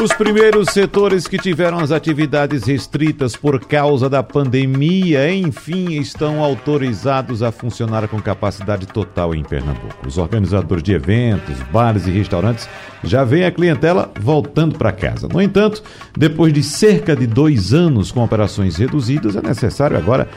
os 0.00 0.12
primeiros 0.12 0.68
setores 0.70 1.26
que 1.26 1.36
tiveram 1.36 1.78
as 1.78 1.90
atividades 1.90 2.64
restritas 2.64 3.34
por 3.34 3.58
causa 3.60 4.08
da 4.08 4.22
pandemia, 4.22 5.32
enfim, 5.32 5.98
estão 5.98 6.42
autorizados 6.42 7.42
a 7.42 7.50
funcionar 7.50 8.06
com 8.06 8.20
capacidade 8.20 8.86
total 8.86 9.34
em 9.34 9.42
Pernambuco. 9.42 10.06
Os 10.06 10.16
organizadores 10.16 10.84
de 10.84 10.92
eventos, 10.92 11.60
bares 11.72 12.06
e 12.06 12.10
restaurantes 12.10 12.68
já 13.02 13.24
veem 13.24 13.44
a 13.44 13.50
clientela 13.50 14.12
voltando 14.20 14.78
para 14.78 14.92
casa. 14.92 15.26
No 15.26 15.42
entanto, 15.42 15.82
depois 16.16 16.52
de 16.52 16.62
cerca 16.62 17.16
de 17.16 17.26
dois 17.26 17.74
anos 17.74 18.12
com 18.12 18.22
operações 18.22 18.76
reduzidas, 18.76 19.34
é 19.34 19.42
necessário 19.42 19.96
agora 19.96 20.28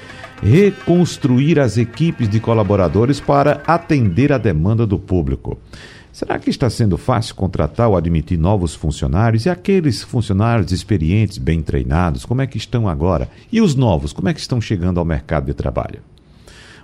reconstruir 0.41 1.59
as 1.59 1.77
equipes 1.77 2.27
de 2.27 2.39
colaboradores 2.39 3.19
para 3.19 3.61
atender 3.67 4.33
a 4.33 4.39
demanda 4.39 4.87
do 4.87 4.97
público. 4.97 5.59
Será 6.11 6.37
que 6.37 6.49
está 6.49 6.69
sendo 6.69 6.97
fácil 6.97 7.35
contratar 7.35 7.87
ou 7.87 7.95
admitir 7.95 8.37
novos 8.37 8.75
funcionários? 8.75 9.45
E 9.45 9.49
aqueles 9.49 10.03
funcionários 10.03 10.71
experientes, 10.71 11.37
bem 11.37 11.61
treinados, 11.61 12.25
como 12.25 12.41
é 12.41 12.47
que 12.47 12.57
estão 12.57 12.87
agora? 12.87 13.29
E 13.51 13.61
os 13.61 13.75
novos, 13.75 14.11
como 14.11 14.27
é 14.27 14.33
que 14.33 14.39
estão 14.39 14.59
chegando 14.59 14.99
ao 14.99 15.05
mercado 15.05 15.45
de 15.45 15.53
trabalho? 15.53 15.99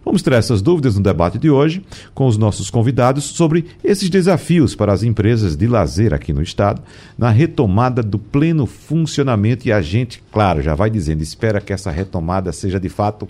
Vamos 0.08 0.22
ter 0.22 0.32
essas 0.32 0.62
dúvidas 0.62 0.96
no 0.96 1.04
debate 1.04 1.38
de 1.38 1.50
hoje 1.50 1.84
com 2.14 2.28
os 2.28 2.38
nossos 2.38 2.70
convidados 2.70 3.26
sobre 3.26 3.66
esses 3.84 4.10
desafios 4.10 4.74
para 4.74 4.94
as 4.94 5.04
empresas 5.04 5.58
de 5.58 5.68
lazer 5.68 6.14
aqui 6.14 6.32
no 6.32 6.42
estado, 6.42 6.82
na 7.18 7.30
retomada 7.30 8.02
do 8.02 8.18
pleno 8.18 8.66
funcionamento. 8.66 9.68
E 9.68 9.72
a 9.74 9.82
gente, 9.82 10.24
claro, 10.32 10.62
já 10.62 10.74
vai 10.74 10.90
dizendo, 10.90 11.22
espera 11.22 11.60
que 11.60 11.74
essa 11.74 11.92
retomada 11.92 12.54
seja 12.54 12.80
de 12.80 12.88
fato 12.88 13.28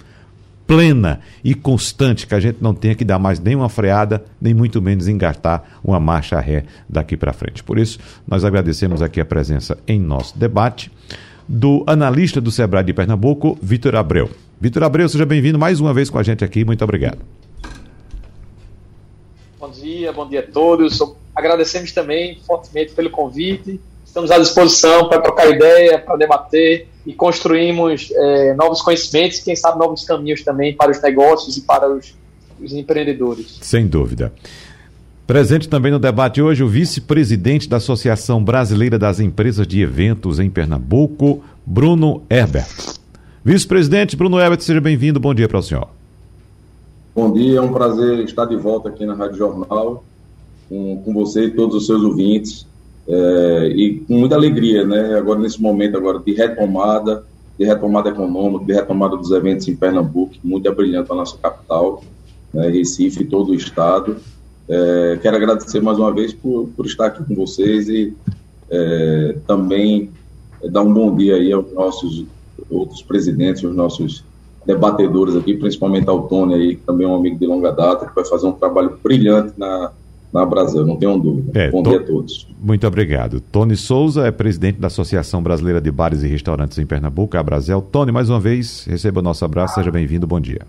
plena 0.67 1.21
e 1.43 1.55
constante, 1.55 2.27
que 2.27 2.35
a 2.35 2.39
gente 2.39 2.57
não 2.61 2.73
tenha 2.73 2.93
que 2.93 3.05
dar 3.05 3.17
mais 3.17 3.39
nenhuma 3.39 3.69
freada, 3.69 4.23
nem 4.39 4.53
muito 4.53 4.81
menos 4.81 5.07
engatar 5.07 5.79
uma 5.81 5.99
marcha 5.99 6.37
ré 6.39 6.65
daqui 6.89 7.15
para 7.15 7.31
frente. 7.31 7.63
Por 7.63 7.79
isso, 7.79 7.97
nós 8.27 8.43
agradecemos 8.43 9.01
aqui 9.01 9.21
a 9.21 9.25
presença 9.25 9.77
em 9.87 9.97
nosso 9.99 10.37
debate 10.37 10.91
do 11.47 11.83
analista 11.87 12.41
do 12.41 12.51
Sebrae 12.51 12.83
de 12.83 12.93
Pernambuco, 12.93 13.57
Vitor 13.61 13.95
Abreu. 13.95 14.29
Vitor 14.59 14.83
Abreu, 14.83 15.07
seja 15.07 15.25
bem-vindo 15.25 15.57
mais 15.57 15.79
uma 15.79 15.93
vez 15.93 16.09
com 16.09 16.19
a 16.19 16.23
gente 16.23 16.43
aqui, 16.43 16.65
muito 16.65 16.83
obrigado. 16.83 17.19
Bom 19.57 19.69
dia, 19.71 20.11
bom 20.11 20.27
dia 20.27 20.41
a 20.41 20.51
todos. 20.51 20.99
Agradecemos 21.33 21.91
também 21.93 22.39
fortemente 22.45 22.93
pelo 22.93 23.09
convite. 23.09 23.79
Estamos 24.05 24.29
à 24.31 24.37
disposição 24.37 25.07
para 25.07 25.21
trocar 25.21 25.49
ideia, 25.49 25.99
para 25.99 26.17
debater 26.17 26.87
e 27.07 27.13
construímos 27.13 28.11
é, 28.11 28.53
novos 28.53 28.81
conhecimentos 28.81 29.37
e, 29.37 29.43
quem 29.45 29.55
sabe, 29.55 29.79
novos 29.79 30.03
caminhos 30.03 30.43
também 30.43 30.75
para 30.75 30.91
os 30.91 31.01
negócios 31.01 31.55
e 31.55 31.61
para 31.61 31.89
os, 31.89 32.13
os 32.61 32.73
empreendedores. 32.73 33.59
Sem 33.61 33.87
dúvida. 33.87 34.33
Presente 35.25 35.69
também 35.69 35.89
no 35.89 35.99
debate 35.99 36.41
hoje 36.41 36.63
o 36.63 36.67
vice-presidente 36.67 37.69
da 37.69 37.77
Associação 37.77 38.43
Brasileira 38.43 38.99
das 38.99 39.21
Empresas 39.21 39.65
de 39.65 39.81
Eventos 39.81 40.37
em 40.37 40.49
Pernambuco, 40.49 41.41
Bruno 41.65 42.23
Herbert. 42.29 42.67
Vice-presidente 43.43 44.17
Bruno 44.17 44.37
Herbert, 44.37 44.59
seja 44.59 44.81
bem-vindo. 44.81 45.17
Bom 45.17 45.33
dia 45.33 45.47
para 45.47 45.59
o 45.59 45.63
senhor. 45.63 45.87
Bom 47.15 47.31
dia, 47.31 47.59
é 47.59 47.61
um 47.61 47.71
prazer 47.71 48.19
estar 48.19 48.45
de 48.45 48.57
volta 48.57 48.89
aqui 48.89 49.05
na 49.05 49.15
Rádio 49.15 49.37
Jornal 49.37 50.03
com, 50.67 51.01
com 51.03 51.13
você 51.13 51.45
e 51.45 51.51
todos 51.51 51.77
os 51.77 51.85
seus 51.85 52.03
ouvintes. 52.03 52.67
É, 53.07 53.67
e 53.73 53.99
com 53.99 54.15
muita 54.15 54.35
alegria, 54.35 54.85
né? 54.85 55.15
Agora 55.15 55.39
nesse 55.39 55.61
momento 55.61 55.95
agora 55.95 56.19
de 56.19 56.33
retomada, 56.33 57.23
de 57.57 57.65
retomada 57.65 58.09
econômica, 58.09 58.65
de 58.65 58.73
retomada 58.73 59.15
dos 59.15 59.31
eventos 59.31 59.67
em 59.67 59.75
Pernambuco, 59.75 60.33
muito 60.43 60.67
é 60.67 60.71
brilhante 60.71 61.11
a 61.11 61.15
nossa 61.15 61.37
capital, 61.37 62.03
né, 62.53 62.69
Recife 62.69 63.23
todo 63.23 63.51
o 63.51 63.55
estado. 63.55 64.17
É, 64.67 65.17
quero 65.21 65.37
agradecer 65.37 65.81
mais 65.81 65.97
uma 65.97 66.13
vez 66.13 66.33
por, 66.33 66.69
por 66.75 66.85
estar 66.85 67.07
aqui 67.07 67.23
com 67.23 67.33
vocês 67.33 67.87
e 67.87 68.13
é, 68.69 69.37
também 69.47 70.11
dar 70.69 70.81
um 70.81 70.93
bom 70.93 71.15
dia 71.15 71.35
aí 71.35 71.51
aos 71.53 71.71
nossos 71.71 72.25
outros 72.69 73.01
presidentes, 73.01 73.63
aos 73.63 73.73
nossos 73.73 74.25
debatedores 74.65 75.35
aqui, 75.35 75.55
principalmente 75.55 76.09
ao 76.09 76.27
Tony 76.27 76.53
aí, 76.53 76.75
que 76.75 76.83
também 76.83 77.07
é 77.07 77.09
um 77.09 77.15
amigo 77.15 77.39
de 77.39 77.45
longa 77.45 77.71
data, 77.71 78.05
que 78.05 78.13
vai 78.13 78.25
fazer 78.25 78.47
um 78.47 78.51
trabalho 78.51 78.99
brilhante 79.01 79.53
na, 79.57 79.93
na 80.31 80.45
Brasil, 80.45 80.85
não 80.85 80.97
tenham 80.97 81.17
dúvida. 81.17 81.57
É, 81.57 81.69
Bom 81.69 81.81
dia 81.81 81.97
a 81.97 82.03
todos. 82.03 82.47
Muito 82.61 82.85
obrigado. 82.85 83.39
Tony 83.39 83.75
Souza 83.75 84.27
é 84.27 84.31
presidente 84.31 84.79
da 84.79 84.87
Associação 84.87 85.41
Brasileira 85.41 85.79
de 85.79 85.89
Bares 85.91 86.23
e 86.23 86.27
Restaurantes 86.27 86.77
em 86.77 86.85
Pernambuco, 86.85 87.37
a 87.37 87.43
Brasel. 87.43 87.81
Tony, 87.81 88.11
mais 88.11 88.29
uma 88.29 88.39
vez, 88.39 88.85
receba 88.89 89.19
o 89.19 89.23
nosso 89.23 89.45
abraço, 89.45 89.75
seja 89.75 89.91
bem-vindo, 89.91 90.27
bom 90.27 90.39
dia. 90.39 90.61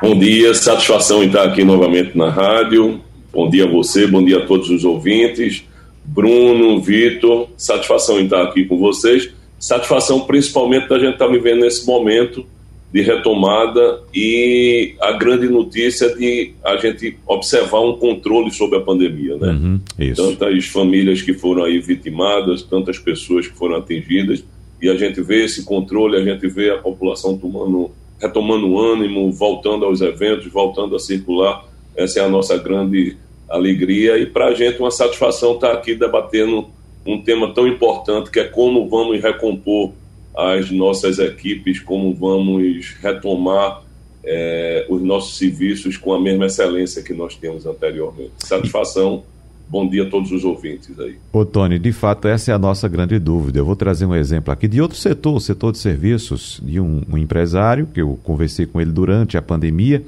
Bom 0.00 0.18
dia, 0.18 0.54
satisfação 0.54 1.22
em 1.22 1.26
estar 1.26 1.44
aqui 1.44 1.64
novamente 1.64 2.16
na 2.16 2.30
rádio. 2.30 3.00
Bom 3.32 3.50
dia 3.50 3.64
a 3.64 3.68
você, 3.68 4.06
bom 4.06 4.24
dia 4.24 4.38
a 4.38 4.46
todos 4.46 4.70
os 4.70 4.84
ouvintes. 4.84 5.64
Bruno, 6.04 6.80
Vitor, 6.80 7.48
satisfação 7.56 8.18
em 8.18 8.24
estar 8.24 8.42
aqui 8.42 8.64
com 8.64 8.78
vocês. 8.78 9.30
Satisfação 9.58 10.20
principalmente 10.20 10.88
da 10.88 10.98
gente 10.98 11.12
estar 11.12 11.26
vivendo 11.26 11.60
nesse 11.60 11.86
momento 11.86 12.46
de 12.92 13.02
retomada 13.02 14.02
e 14.12 14.94
a 15.00 15.12
grande 15.12 15.48
notícia 15.48 16.14
de 16.14 16.52
a 16.64 16.76
gente 16.76 17.16
observar 17.26 17.80
um 17.80 17.96
controle 17.96 18.50
sobre 18.50 18.78
a 18.78 18.80
pandemia, 18.80 19.36
né? 19.36 19.48
Uhum, 19.48 19.80
tantas 20.14 20.66
famílias 20.66 21.22
que 21.22 21.32
foram 21.32 21.64
aí 21.64 21.78
vitimadas, 21.78 22.62
tantas 22.62 22.98
pessoas 22.98 23.46
que 23.46 23.56
foram 23.56 23.76
atingidas 23.76 24.42
e 24.82 24.88
a 24.88 24.96
gente 24.96 25.20
vê 25.20 25.44
esse 25.44 25.64
controle, 25.64 26.16
a 26.16 26.24
gente 26.24 26.48
vê 26.48 26.70
a 26.70 26.78
população 26.78 27.38
tomando, 27.38 27.90
retomando 28.20 28.68
o 28.68 28.80
ânimo, 28.80 29.30
voltando 29.30 29.84
aos 29.84 30.00
eventos, 30.00 30.50
voltando 30.50 30.96
a 30.96 30.98
circular. 30.98 31.64
Essa 31.94 32.20
é 32.20 32.24
a 32.24 32.28
nossa 32.28 32.56
grande 32.56 33.16
alegria 33.48 34.18
e 34.18 34.26
para 34.26 34.46
a 34.46 34.54
gente 34.54 34.80
uma 34.80 34.90
satisfação 34.90 35.54
estar 35.54 35.72
aqui 35.72 35.94
debatendo 35.94 36.68
um 37.06 37.20
tema 37.20 37.52
tão 37.52 37.66
importante 37.66 38.30
que 38.30 38.40
é 38.40 38.44
como 38.44 38.88
vamos 38.88 39.20
recompor 39.20 39.92
as 40.36 40.70
nossas 40.70 41.18
equipes, 41.18 41.80
como 41.80 42.14
vamos 42.14 42.94
retomar 43.00 43.82
é, 44.24 44.86
os 44.88 45.02
nossos 45.02 45.38
serviços 45.38 45.96
com 45.96 46.12
a 46.12 46.20
mesma 46.20 46.46
excelência 46.46 47.02
que 47.02 47.12
nós 47.12 47.34
temos 47.34 47.66
anteriormente. 47.66 48.32
Satisfação. 48.38 49.24
Bom 49.68 49.88
dia 49.88 50.02
a 50.02 50.10
todos 50.10 50.32
os 50.32 50.44
ouvintes 50.44 50.98
aí. 50.98 51.16
Ô 51.32 51.44
Tony, 51.44 51.78
de 51.78 51.92
fato 51.92 52.26
essa 52.26 52.50
é 52.50 52.54
a 52.54 52.58
nossa 52.58 52.88
grande 52.88 53.20
dúvida. 53.20 53.60
Eu 53.60 53.64
vou 53.64 53.76
trazer 53.76 54.04
um 54.04 54.14
exemplo 54.14 54.52
aqui 54.52 54.66
de 54.66 54.80
outro 54.80 54.96
setor, 54.96 55.36
o 55.36 55.40
setor 55.40 55.70
de 55.70 55.78
serviços, 55.78 56.60
de 56.60 56.80
um, 56.80 57.02
um 57.08 57.16
empresário 57.16 57.86
que 57.86 58.00
eu 58.00 58.18
conversei 58.24 58.66
com 58.66 58.80
ele 58.80 58.90
durante 58.90 59.36
a 59.36 59.42
pandemia 59.42 60.02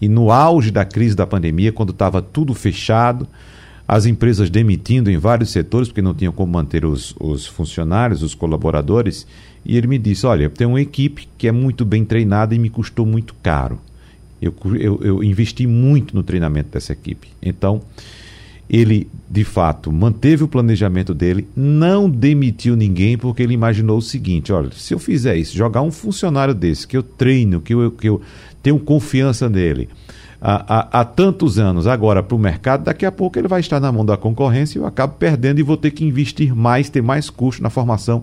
e 0.00 0.08
no 0.08 0.30
auge 0.30 0.70
da 0.70 0.84
crise 0.84 1.16
da 1.16 1.26
pandemia, 1.26 1.72
quando 1.72 1.90
estava 1.90 2.22
tudo 2.22 2.54
fechado, 2.54 3.26
as 3.88 4.06
empresas 4.06 4.50
demitindo 4.50 5.10
em 5.10 5.16
vários 5.16 5.50
setores 5.50 5.88
porque 5.88 6.02
não 6.02 6.14
tinham 6.14 6.32
como 6.32 6.52
manter 6.52 6.84
os, 6.84 7.14
os 7.18 7.44
funcionários, 7.44 8.22
os 8.22 8.34
colaboradores, 8.34 9.26
e 9.64 9.76
ele 9.76 9.86
me 9.86 9.98
disse: 9.98 10.26
Olha, 10.26 10.48
tenho 10.50 10.70
uma 10.70 10.80
equipe 10.80 11.28
que 11.36 11.48
é 11.48 11.52
muito 11.52 11.84
bem 11.84 12.04
treinada 12.04 12.54
e 12.54 12.58
me 12.58 12.70
custou 12.70 13.04
muito 13.04 13.34
caro. 13.42 13.80
Eu, 14.40 14.54
eu, 14.78 15.00
eu 15.02 15.24
investi 15.24 15.66
muito 15.66 16.14
no 16.14 16.22
treinamento 16.22 16.70
dessa 16.70 16.92
equipe. 16.92 17.28
Então, 17.42 17.82
ele 18.70 19.08
de 19.28 19.44
fato 19.44 19.90
manteve 19.90 20.44
o 20.44 20.48
planejamento 20.48 21.14
dele, 21.14 21.48
não 21.56 22.08
demitiu 22.08 22.76
ninguém, 22.76 23.16
porque 23.16 23.42
ele 23.42 23.54
imaginou 23.54 23.98
o 23.98 24.02
seguinte: 24.02 24.52
olha, 24.52 24.70
se 24.72 24.94
eu 24.94 24.98
fizer 24.98 25.36
isso, 25.36 25.56
jogar 25.56 25.82
um 25.82 25.90
funcionário 25.90 26.54
desse, 26.54 26.86
que 26.86 26.96
eu 26.96 27.02
treino, 27.02 27.60
que 27.60 27.74
eu, 27.74 27.90
que 27.90 28.08
eu 28.08 28.20
tenho 28.62 28.78
confiança 28.78 29.48
nele. 29.48 29.88
Há, 30.40 30.78
há, 30.78 31.00
há 31.00 31.04
tantos 31.04 31.58
anos 31.58 31.88
agora 31.88 32.22
para 32.22 32.36
o 32.36 32.38
mercado, 32.38 32.84
daqui 32.84 33.04
a 33.04 33.10
pouco 33.10 33.36
ele 33.36 33.48
vai 33.48 33.58
estar 33.58 33.80
na 33.80 33.90
mão 33.90 34.06
da 34.06 34.16
concorrência 34.16 34.78
e 34.78 34.80
eu 34.80 34.86
acabo 34.86 35.14
perdendo 35.14 35.58
e 35.58 35.64
vou 35.64 35.76
ter 35.76 35.90
que 35.90 36.04
investir 36.04 36.54
mais, 36.54 36.88
ter 36.88 37.02
mais 37.02 37.28
custo 37.28 37.60
na 37.60 37.70
formação 37.70 38.22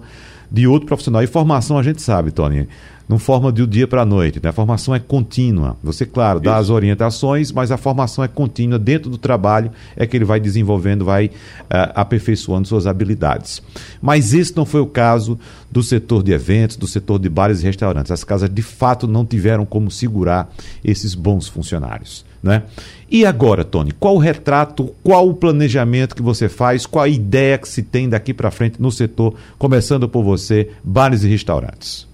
de 0.56 0.66
outro 0.66 0.88
profissional. 0.88 1.22
E 1.22 1.28
formação 1.28 1.78
a 1.78 1.84
gente 1.84 2.02
sabe, 2.02 2.32
Tony, 2.32 2.68
não 3.08 3.20
forma 3.20 3.52
de 3.52 3.62
um 3.62 3.68
dia 3.68 3.88
para 3.88 4.02
a 4.02 4.06
noite, 4.06 4.40
né? 4.42 4.50
a 4.50 4.54
formação 4.54 4.94
é 4.94 5.00
contínua. 5.00 5.78
Você, 5.84 6.06
claro, 6.06 6.40
dá 6.40 6.52
Isso. 6.52 6.60
as 6.62 6.70
orientações, 6.70 7.52
mas 7.52 7.72
a 7.72 7.78
formação 7.78 8.24
é 8.24 8.28
contínua. 8.28 8.80
Dentro 8.80 9.10
do 9.10 9.18
trabalho 9.18 9.72
é 9.96 10.08
que 10.08 10.18
ele 10.18 10.26
vai 10.26 10.40
desenvolvendo, 10.40 11.06
vai 11.06 11.28
uh, 11.28 11.32
aperfeiçoando 11.94 12.68
suas 12.68 12.88
habilidades. 12.88 13.62
Mas 14.02 14.34
esse 14.34 14.56
não 14.56 14.66
foi 14.66 14.82
o 14.82 14.88
caso 14.88 15.38
do 15.72 15.84
setor 15.84 16.24
de 16.24 16.32
eventos, 16.32 16.78
do 16.78 16.88
setor 16.88 17.20
de 17.20 17.30
bares 17.30 17.62
e 17.62 17.66
restaurantes. 17.66 18.12
As 18.12 18.24
casas, 18.24 18.50
de 18.50 18.62
fato, 18.62 19.08
não 19.08 19.26
tiveram 19.26 19.66
como 19.66 19.92
segurar 19.92 20.52
esses 20.84 21.14
bons 21.14 21.48
funcionários. 21.48 22.26
Né? 22.42 22.64
E 23.10 23.26
agora, 23.26 23.64
Tony, 23.64 23.92
qual 23.92 24.16
o 24.16 24.20
retrato, 24.20 24.94
qual 25.04 25.28
o 25.28 25.34
planejamento 25.34 26.16
que 26.16 26.22
você 26.22 26.48
faz, 26.48 26.86
qual 26.86 27.06
a 27.06 27.10
ideia 27.10 27.58
que 27.58 27.68
se 27.68 27.82
tem 27.82 28.08
daqui 28.08 28.34
para 28.34 28.52
frente 28.52 28.82
no 28.82 28.92
setor, 28.92 29.36
começando 29.58 30.08
por 30.08 30.24
você, 30.24 30.70
bares 30.84 31.24
e 31.24 31.28
restaurantes? 31.28 32.08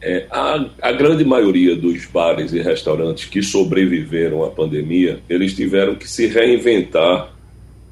É, 0.00 0.26
a, 0.30 0.64
a, 0.80 0.92
grande 0.92 1.24
maioria 1.24 1.74
dos 1.74 2.06
bares 2.06 2.52
e 2.52 2.60
restaurantes 2.60 3.24
que 3.24 3.42
sobreviveram 3.42 4.44
à 4.44 4.48
pandemia, 4.48 5.20
eles 5.28 5.54
tiveram 5.54 5.96
que 5.96 6.08
se 6.08 6.26
reinventar 6.28 7.32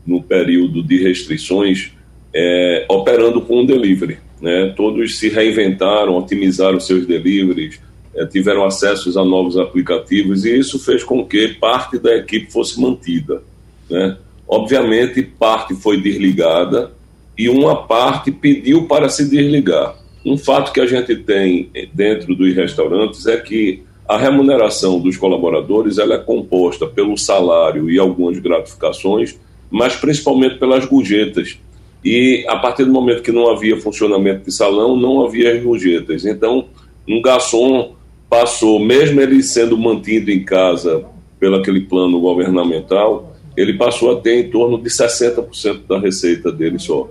no 0.06 0.22
período 0.22 0.84
de 0.84 1.02
restrições, 1.02 1.90
é, 2.32 2.86
operando 2.88 3.40
com 3.40 3.62
o 3.62 3.66
delivery. 3.66 4.18
Né? 4.40 4.72
Todos 4.76 5.18
se 5.18 5.28
reinventaram, 5.28 6.16
otimizaram 6.16 6.78
seus 6.78 7.06
deliveries, 7.06 7.80
é, 8.14 8.24
tiveram 8.24 8.64
acessos 8.64 9.16
a 9.16 9.24
novos 9.24 9.58
aplicativos 9.58 10.44
e 10.44 10.56
isso 10.56 10.78
fez 10.78 11.02
com 11.02 11.26
que 11.26 11.48
parte 11.48 11.98
da 11.98 12.14
equipe 12.14 12.52
fosse 12.52 12.80
mantida. 12.80 13.42
Né? 13.90 14.16
Obviamente, 14.46 15.22
parte 15.22 15.74
foi 15.74 16.00
desligada 16.00 16.92
e 17.36 17.48
uma 17.48 17.84
parte 17.86 18.30
pediu 18.30 18.86
para 18.86 19.08
se 19.08 19.28
desligar. 19.28 19.96
Um 20.26 20.36
fato 20.36 20.72
que 20.72 20.80
a 20.80 20.86
gente 20.86 21.14
tem 21.14 21.70
dentro 21.94 22.34
dos 22.34 22.52
restaurantes 22.52 23.28
é 23.28 23.36
que 23.36 23.84
a 24.08 24.18
remuneração 24.18 24.98
dos 24.98 25.16
colaboradores 25.16 25.98
ela 25.98 26.16
é 26.16 26.18
composta 26.18 26.84
pelo 26.84 27.16
salário 27.16 27.88
e 27.88 27.96
algumas 27.96 28.36
gratificações, 28.40 29.38
mas 29.70 29.94
principalmente 29.94 30.58
pelas 30.58 30.84
gorjetas. 30.84 31.56
E 32.04 32.44
a 32.48 32.56
partir 32.56 32.84
do 32.84 32.92
momento 32.92 33.22
que 33.22 33.30
não 33.30 33.48
havia 33.48 33.80
funcionamento 33.80 34.46
de 34.46 34.52
salão, 34.52 34.96
não 34.96 35.24
havia 35.24 35.52
as 35.52 35.62
gorjetas. 35.62 36.26
Então, 36.26 36.64
um 37.08 37.22
garçom 37.22 37.94
passou, 38.28 38.80
mesmo 38.80 39.20
ele 39.20 39.40
sendo 39.44 39.78
mantido 39.78 40.32
em 40.32 40.42
casa 40.42 41.04
pelo 41.38 41.54
aquele 41.54 41.82
plano 41.82 42.20
governamental, 42.20 43.32
ele 43.56 43.74
passou 43.74 44.10
a 44.10 44.20
ter 44.20 44.40
em 44.40 44.50
torno 44.50 44.76
de 44.76 44.90
60% 44.90 45.86
da 45.88 46.00
receita 46.00 46.50
dele 46.50 46.80
só. 46.80 47.08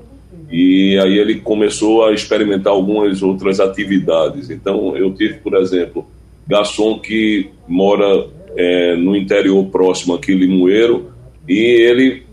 E 0.51 0.97
aí 0.99 1.17
ele 1.17 1.35
começou 1.35 2.05
a 2.05 2.13
experimentar 2.13 2.71
algumas 2.71 3.21
outras 3.21 3.59
atividades. 3.59 4.49
Então, 4.49 4.95
eu 4.95 5.13
tive, 5.13 5.35
por 5.35 5.55
exemplo, 5.55 6.05
garçom 6.47 6.99
que 6.99 7.49
mora 7.67 8.27
é, 8.55 8.95
no 8.95 9.15
interior 9.15 9.65
próximo 9.65 10.13
aqui, 10.13 10.33
Limoeiro, 10.33 11.11
e 11.47 11.57
ele 11.57 12.23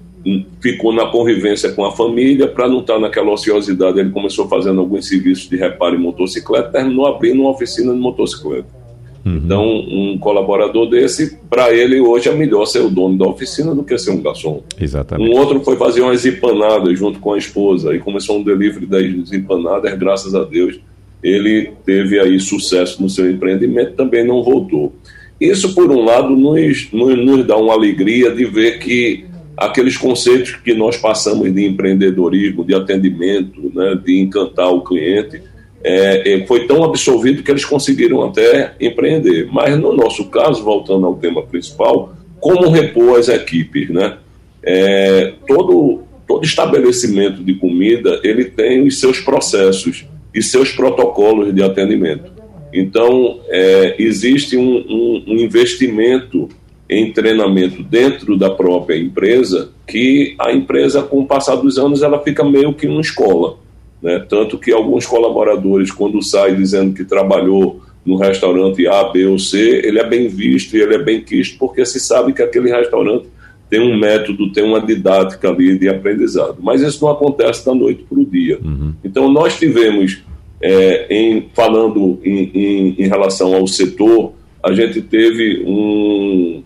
ficou 0.60 0.92
na 0.92 1.06
convivência 1.06 1.72
com 1.72 1.84
a 1.84 1.92
família 1.92 2.46
para 2.46 2.68
não 2.68 2.80
estar 2.80 2.98
naquela 2.98 3.32
ociosidade. 3.32 3.98
Ele 3.98 4.10
começou 4.10 4.48
fazendo 4.48 4.80
alguns 4.80 5.08
serviços 5.08 5.48
de 5.48 5.56
reparo 5.56 5.96
em 5.96 5.98
motocicleta, 5.98 6.70
terminou 6.70 7.06
abrindo 7.06 7.40
uma 7.40 7.50
oficina 7.50 7.92
de 7.92 7.98
motocicleta. 7.98 8.81
Uhum. 9.24 9.36
Então, 9.44 9.64
um 9.64 10.18
colaborador 10.18 10.88
desse, 10.88 11.38
para 11.48 11.72
ele 11.72 12.00
hoje 12.00 12.28
é 12.28 12.34
melhor 12.34 12.66
ser 12.66 12.80
o 12.80 12.90
dono 12.90 13.16
da 13.16 13.26
oficina 13.26 13.74
do 13.74 13.84
que 13.84 13.96
ser 13.96 14.10
um 14.10 14.20
garçom. 14.20 14.62
Exatamente. 14.80 15.30
Um 15.30 15.38
outro 15.38 15.60
foi 15.60 15.76
fazer 15.76 16.00
umas 16.00 16.26
empanadas 16.26 16.98
junto 16.98 17.20
com 17.20 17.32
a 17.32 17.38
esposa 17.38 17.94
e 17.94 18.00
começou 18.00 18.38
um 18.38 18.42
delivery 18.42 18.86
das 18.86 19.32
empanadas, 19.32 19.96
graças 19.96 20.34
a 20.34 20.42
Deus. 20.42 20.80
Ele 21.22 21.70
teve 21.86 22.18
aí 22.18 22.40
sucesso 22.40 23.00
no 23.00 23.08
seu 23.08 23.30
empreendimento, 23.30 23.92
também 23.92 24.26
não 24.26 24.42
voltou. 24.42 24.92
Isso, 25.40 25.74
por 25.74 25.90
um 25.90 26.04
lado, 26.04 26.36
nos, 26.36 26.88
nos, 26.92 27.46
dá 27.46 27.56
uma 27.56 27.74
alegria 27.74 28.30
de 28.30 28.44
ver 28.44 28.78
que 28.78 29.24
aqueles 29.56 29.96
conceitos 29.96 30.56
que 30.56 30.74
nós 30.74 30.96
passamos 30.96 31.52
de 31.52 31.64
empreendedorismo, 31.64 32.64
de 32.64 32.74
atendimento, 32.74 33.70
né, 33.74 33.98
de 34.04 34.20
encantar 34.20 34.72
o 34.72 34.82
cliente, 34.82 35.42
é, 35.84 36.34
é, 36.34 36.46
foi 36.46 36.66
tão 36.66 36.84
absolvido 36.84 37.42
que 37.42 37.50
eles 37.50 37.64
conseguiram 37.64 38.22
até 38.22 38.74
empreender. 38.80 39.48
Mas 39.50 39.78
no 39.78 39.92
nosso 39.92 40.26
caso, 40.26 40.62
voltando 40.62 41.06
ao 41.06 41.16
tema 41.16 41.42
principal, 41.42 42.14
como 42.40 42.70
repor 42.70 43.18
as 43.18 43.28
equipes, 43.28 43.88
né? 43.90 44.18
É, 44.64 45.32
todo, 45.46 46.02
todo 46.26 46.44
estabelecimento 46.44 47.42
de 47.42 47.54
comida 47.54 48.20
ele 48.22 48.44
tem 48.44 48.86
os 48.86 49.00
seus 49.00 49.18
processos 49.18 50.04
e 50.32 50.40
seus 50.40 50.70
protocolos 50.70 51.52
de 51.52 51.62
atendimento. 51.62 52.30
Então, 52.72 53.40
é, 53.48 53.96
existe 53.98 54.56
um, 54.56 54.76
um, 54.76 55.24
um 55.28 55.36
investimento 55.36 56.48
em 56.88 57.12
treinamento 57.12 57.82
dentro 57.82 58.36
da 58.36 58.50
própria 58.50 58.96
empresa 58.96 59.70
que 59.86 60.34
a 60.38 60.52
empresa, 60.52 61.02
com 61.02 61.20
o 61.20 61.26
passar 61.26 61.56
dos 61.56 61.78
anos, 61.78 62.02
ela 62.02 62.22
fica 62.22 62.44
meio 62.44 62.72
que 62.72 62.86
uma 62.86 63.00
escola. 63.00 63.56
Né? 64.02 64.18
Tanto 64.28 64.58
que 64.58 64.72
alguns 64.72 65.06
colaboradores, 65.06 65.90
quando 65.90 66.20
saem 66.22 66.56
dizendo 66.56 66.92
que 66.92 67.04
trabalhou 67.04 67.80
no 68.04 68.16
restaurante 68.16 68.86
A, 68.88 69.04
B 69.04 69.26
ou 69.26 69.38
C, 69.38 69.80
ele 69.84 69.98
é 69.98 70.06
bem 70.06 70.28
visto 70.28 70.76
e 70.76 70.80
ele 70.80 70.94
é 70.94 70.98
bem 70.98 71.22
quisto, 71.22 71.56
porque 71.58 71.86
se 71.86 72.00
sabe 72.00 72.32
que 72.32 72.42
aquele 72.42 72.70
restaurante 72.70 73.26
tem 73.70 73.80
um 73.80 73.96
método, 73.96 74.52
tem 74.52 74.64
uma 74.64 74.80
didática 74.80 75.48
ali 75.48 75.78
de 75.78 75.88
aprendizado. 75.88 76.58
Mas 76.60 76.82
isso 76.82 77.02
não 77.02 77.10
acontece 77.10 77.64
da 77.64 77.74
noite 77.74 78.04
para 78.06 78.18
o 78.18 78.26
dia. 78.26 78.58
Uhum. 78.62 78.92
Então, 79.02 79.32
nós 79.32 79.56
tivemos, 79.56 80.22
é, 80.60 81.06
em, 81.08 81.48
falando 81.54 82.20
em, 82.22 82.50
em, 82.52 82.94
em, 82.98 83.08
relação 83.08 83.54
ao 83.54 83.66
setor, 83.66 84.34
a 84.62 84.74
gente 84.74 85.00
teve 85.00 85.62
um, 85.64 86.62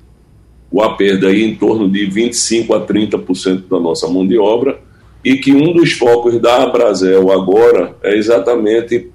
uma 0.73 0.97
perda 0.97 1.29
aí 1.29 1.45
em 1.45 1.55
torno 1.55 1.89
de 1.89 2.09
25% 2.09 2.75
a 2.75 2.85
30% 2.85 3.69
da 3.71 3.79
nossa 3.79 4.09
mão 4.09 4.27
de 4.27 4.37
obra, 4.37 4.81
e 5.27 5.39
que 5.39 5.53
um 5.53 5.73
dos 5.73 5.91
focos 5.91 6.41
da 6.41 6.63
Abrazel 6.63 7.33
agora 7.33 7.97
é 8.01 8.17
exatamente 8.17 9.11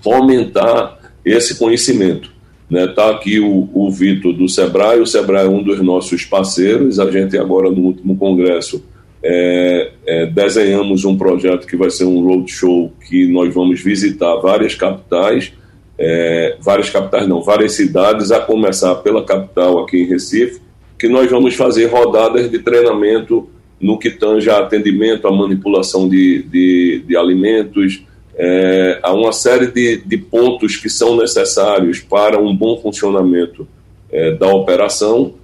fomentar 0.00 0.96
esse 1.24 1.58
conhecimento. 1.58 2.30
Está 2.70 2.86
né? 2.86 2.86
Tá 2.94 3.10
aqui 3.10 3.40
o, 3.40 3.68
o 3.74 3.90
Vitor 3.90 4.32
do 4.32 4.48
Sebrae, 4.48 5.00
o 5.00 5.06
Sebrae 5.06 5.44
é 5.44 5.48
um 5.48 5.60
dos 5.60 5.82
nossos 5.82 6.24
parceiros, 6.24 7.00
a 7.00 7.10
gente 7.10 7.36
agora 7.36 7.68
no 7.68 7.82
último 7.82 8.16
congresso 8.16 8.84
é, 9.20 9.90
é, 10.06 10.26
desenhamos 10.26 11.04
um 11.04 11.18
projeto 11.18 11.66
que 11.66 11.76
vai 11.76 11.90
ser 11.90 12.04
um 12.04 12.24
roadshow 12.24 12.92
que 13.08 13.26
nós 13.26 13.52
vamos 13.52 13.80
visitar 13.80 14.36
várias 14.36 14.76
capitais, 14.76 15.52
é, 15.98 16.58
várias 16.60 16.90
capitais 16.90 17.26
não, 17.26 17.42
várias 17.42 17.72
cidades, 17.72 18.30
a 18.30 18.38
começar 18.38 18.94
pela 18.96 19.24
capital 19.24 19.82
aqui 19.82 19.96
em 19.96 20.06
Recife, 20.06 20.60
que 20.96 21.08
nós 21.08 21.28
vamos 21.28 21.56
fazer 21.56 21.86
rodadas 21.86 22.48
de 22.48 22.60
treinamento 22.60 23.48
no 23.84 23.98
que 23.98 24.10
tange 24.10 24.48
a 24.48 24.60
atendimento, 24.60 25.28
a 25.28 25.30
manipulação 25.30 26.08
de, 26.08 26.42
de, 26.44 27.04
de 27.06 27.16
alimentos, 27.18 28.02
é, 28.34 28.98
uma 29.08 29.30
série 29.30 29.66
de, 29.66 29.98
de 29.98 30.16
pontos 30.16 30.76
que 30.76 30.88
são 30.88 31.18
necessários 31.18 32.00
para 32.00 32.40
um 32.40 32.56
bom 32.56 32.80
funcionamento 32.80 33.68
é, 34.10 34.30
da 34.30 34.48
operação 34.48 35.34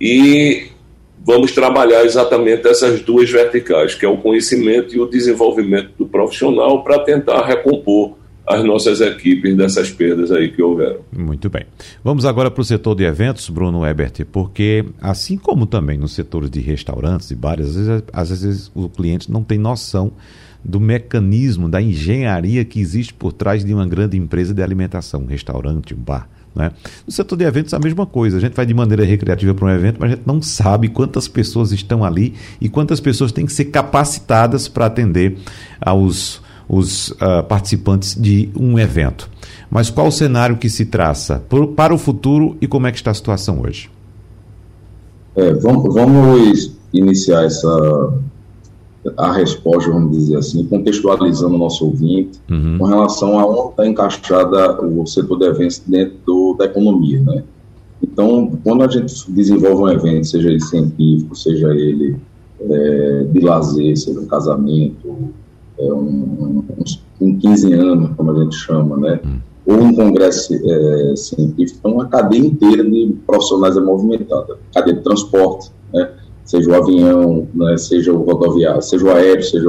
e 0.00 0.68
vamos 1.22 1.52
trabalhar 1.52 2.02
exatamente 2.06 2.66
essas 2.66 3.02
duas 3.02 3.28
verticais, 3.28 3.94
que 3.94 4.06
é 4.06 4.08
o 4.08 4.16
conhecimento 4.16 4.96
e 4.96 4.98
o 4.98 5.04
desenvolvimento 5.04 5.90
do 5.98 6.06
profissional 6.06 6.82
para 6.82 7.00
tentar 7.00 7.44
recompor 7.44 8.14
as 8.50 8.64
nossas 8.64 9.00
equipes 9.00 9.56
dessas 9.56 9.90
perdas 9.90 10.30
aí 10.30 10.50
que 10.50 10.62
houveram. 10.62 11.00
Muito 11.16 11.48
bem. 11.48 11.64
Vamos 12.02 12.24
agora 12.24 12.50
para 12.50 12.60
o 12.60 12.64
setor 12.64 12.94
de 12.94 13.04
eventos, 13.04 13.48
Bruno 13.48 13.86
Ebert, 13.86 14.24
porque 14.30 14.84
assim 15.00 15.36
como 15.36 15.66
também 15.66 15.96
no 15.96 16.08
setor 16.08 16.48
de 16.48 16.60
restaurantes 16.60 17.30
e 17.30 17.34
bares, 17.34 17.68
às 17.68 17.76
vezes, 17.76 18.02
às 18.12 18.28
vezes 18.30 18.72
o 18.74 18.88
cliente 18.88 19.30
não 19.30 19.44
tem 19.44 19.58
noção 19.58 20.12
do 20.64 20.78
mecanismo, 20.78 21.68
da 21.68 21.80
engenharia 21.80 22.64
que 22.64 22.80
existe 22.80 23.14
por 23.14 23.32
trás 23.32 23.64
de 23.64 23.72
uma 23.72 23.86
grande 23.86 24.16
empresa 24.16 24.52
de 24.52 24.62
alimentação, 24.62 25.22
um 25.22 25.26
restaurante, 25.26 25.94
um 25.94 25.98
bar. 25.98 26.28
Né? 26.54 26.72
No 27.06 27.12
setor 27.12 27.36
de 27.36 27.44
eventos, 27.44 27.72
a 27.72 27.78
mesma 27.78 28.04
coisa. 28.04 28.36
A 28.36 28.40
gente 28.40 28.54
vai 28.54 28.66
de 28.66 28.74
maneira 28.74 29.04
recreativa 29.04 29.54
para 29.54 29.66
um 29.66 29.70
evento, 29.70 29.98
mas 30.00 30.12
a 30.12 30.14
gente 30.16 30.26
não 30.26 30.42
sabe 30.42 30.88
quantas 30.88 31.28
pessoas 31.28 31.72
estão 31.72 32.04
ali 32.04 32.34
e 32.60 32.68
quantas 32.68 33.00
pessoas 33.00 33.32
têm 33.32 33.46
que 33.46 33.52
ser 33.52 33.66
capacitadas 33.66 34.68
para 34.68 34.86
atender 34.86 35.38
aos 35.80 36.42
os 36.72 37.08
uh, 37.10 37.42
participantes 37.48 38.14
de 38.14 38.48
um 38.56 38.78
evento. 38.78 39.28
Mas 39.68 39.90
qual 39.90 40.06
o 40.06 40.12
cenário 40.12 40.56
que 40.56 40.70
se 40.70 40.86
traça 40.86 41.42
por, 41.48 41.66
para 41.68 41.92
o 41.92 41.98
futuro 41.98 42.56
e 42.60 42.68
como 42.68 42.86
é 42.86 42.92
que 42.92 42.98
está 42.98 43.10
a 43.10 43.14
situação 43.14 43.60
hoje? 43.60 43.90
É, 45.34 45.52
vamos, 45.54 45.92
vamos 45.92 46.72
iniciar 46.92 47.44
essa 47.44 48.12
a 49.16 49.32
resposta, 49.32 49.90
vamos 49.90 50.16
dizer 50.16 50.36
assim, 50.36 50.64
contextualizando 50.66 51.54
o 51.54 51.58
nosso 51.58 51.86
ouvinte 51.86 52.38
uhum. 52.50 52.76
com 52.78 52.84
relação 52.84 53.38
a 53.38 53.46
onde 53.46 53.70
está 53.70 53.86
encaixada 53.86 54.80
o 54.82 55.06
setor 55.06 55.38
de 55.38 55.46
eventos 55.46 55.82
dentro 55.86 56.18
do, 56.24 56.54
da 56.54 56.66
economia, 56.66 57.18
né? 57.20 57.42
Então, 58.02 58.52
quando 58.62 58.84
a 58.84 58.88
gente 58.88 59.30
desenvolve 59.30 59.82
um 59.82 59.88
evento, 59.88 60.26
seja 60.26 60.50
ele 60.50 60.60
científico, 60.60 61.34
seja 61.34 61.68
ele 61.68 62.16
é, 62.60 63.26
de 63.32 63.40
lazer, 63.40 63.96
seja 63.96 64.20
um 64.20 64.26
casamento, 64.26 65.30
é, 65.80 65.92
um, 65.92 66.62
um, 67.20 67.38
15 67.38 67.72
anos, 67.72 68.10
como 68.16 68.30
a 68.30 68.44
gente 68.44 68.56
chama, 68.56 68.96
né? 68.96 69.20
Hum. 69.24 69.38
Ou 69.66 69.76
um 69.76 69.94
congresso 69.94 70.54
é, 70.54 71.16
científico, 71.16 71.78
então 71.78 71.92
uma 71.92 72.06
cadeia 72.06 72.40
inteira 72.40 72.82
de 72.82 73.14
profissionais 73.26 73.76
é 73.76 73.80
movimentada, 73.80 74.58
cadeia 74.74 74.96
de 74.96 75.02
transporte, 75.02 75.70
né? 75.92 76.10
Seja 76.44 76.70
o 76.70 76.74
avião, 76.74 77.46
né? 77.54 77.76
seja 77.76 78.12
o 78.12 78.22
rodoviário, 78.22 78.82
seja 78.82 79.04
o 79.04 79.10
aéreo, 79.10 79.44
seja 79.44 79.68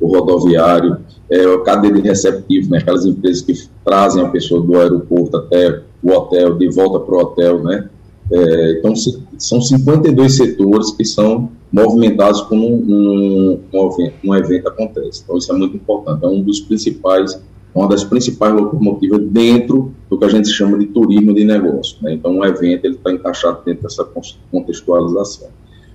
o 0.00 0.06
rodoviário, 0.06 0.96
é, 1.30 1.44
a 1.44 1.60
cadeia 1.60 1.92
de 1.92 2.00
receptivo, 2.00 2.70
né? 2.70 2.78
Aquelas 2.78 3.04
empresas 3.04 3.42
que 3.42 3.52
trazem 3.84 4.24
a 4.24 4.28
pessoa 4.28 4.60
do 4.60 4.78
aeroporto 4.78 5.36
até 5.36 5.82
o 6.02 6.10
hotel, 6.10 6.56
de 6.56 6.68
volta 6.70 7.00
para 7.00 7.14
o 7.14 7.20
hotel, 7.20 7.62
né? 7.62 7.88
É, 8.30 8.78
então, 8.78 8.94
são 9.36 9.60
52 9.60 10.36
setores 10.36 10.90
que 10.92 11.04
são 11.04 11.50
movimentados 11.72 12.42
quando 12.42 12.64
um, 12.64 13.60
um, 13.72 14.10
um, 14.24 14.34
evento, 14.34 14.68
acontece. 14.68 15.22
Então, 15.24 15.38
isso 15.38 15.50
é 15.50 15.56
muito 15.56 15.76
importante. 15.76 16.22
É 16.22 16.28
um 16.28 16.42
dos 16.42 16.60
principais, 16.60 17.42
uma 17.74 17.88
das 17.88 18.04
principais 18.04 18.54
locomotivas 18.54 19.20
dentro 19.20 19.92
do 20.10 20.18
que 20.18 20.24
a 20.24 20.28
gente 20.28 20.48
chama 20.48 20.78
de 20.78 20.86
turismo 20.86 21.32
de 21.34 21.44
negócio. 21.44 21.96
Né? 22.02 22.14
Então, 22.14 22.36
um 22.36 22.44
evento 22.44 22.84
ele 22.84 22.96
está 22.96 23.10
encaixado 23.10 23.60
dentro 23.64 23.84
dessa 23.84 24.06
contextualização. 24.50 25.48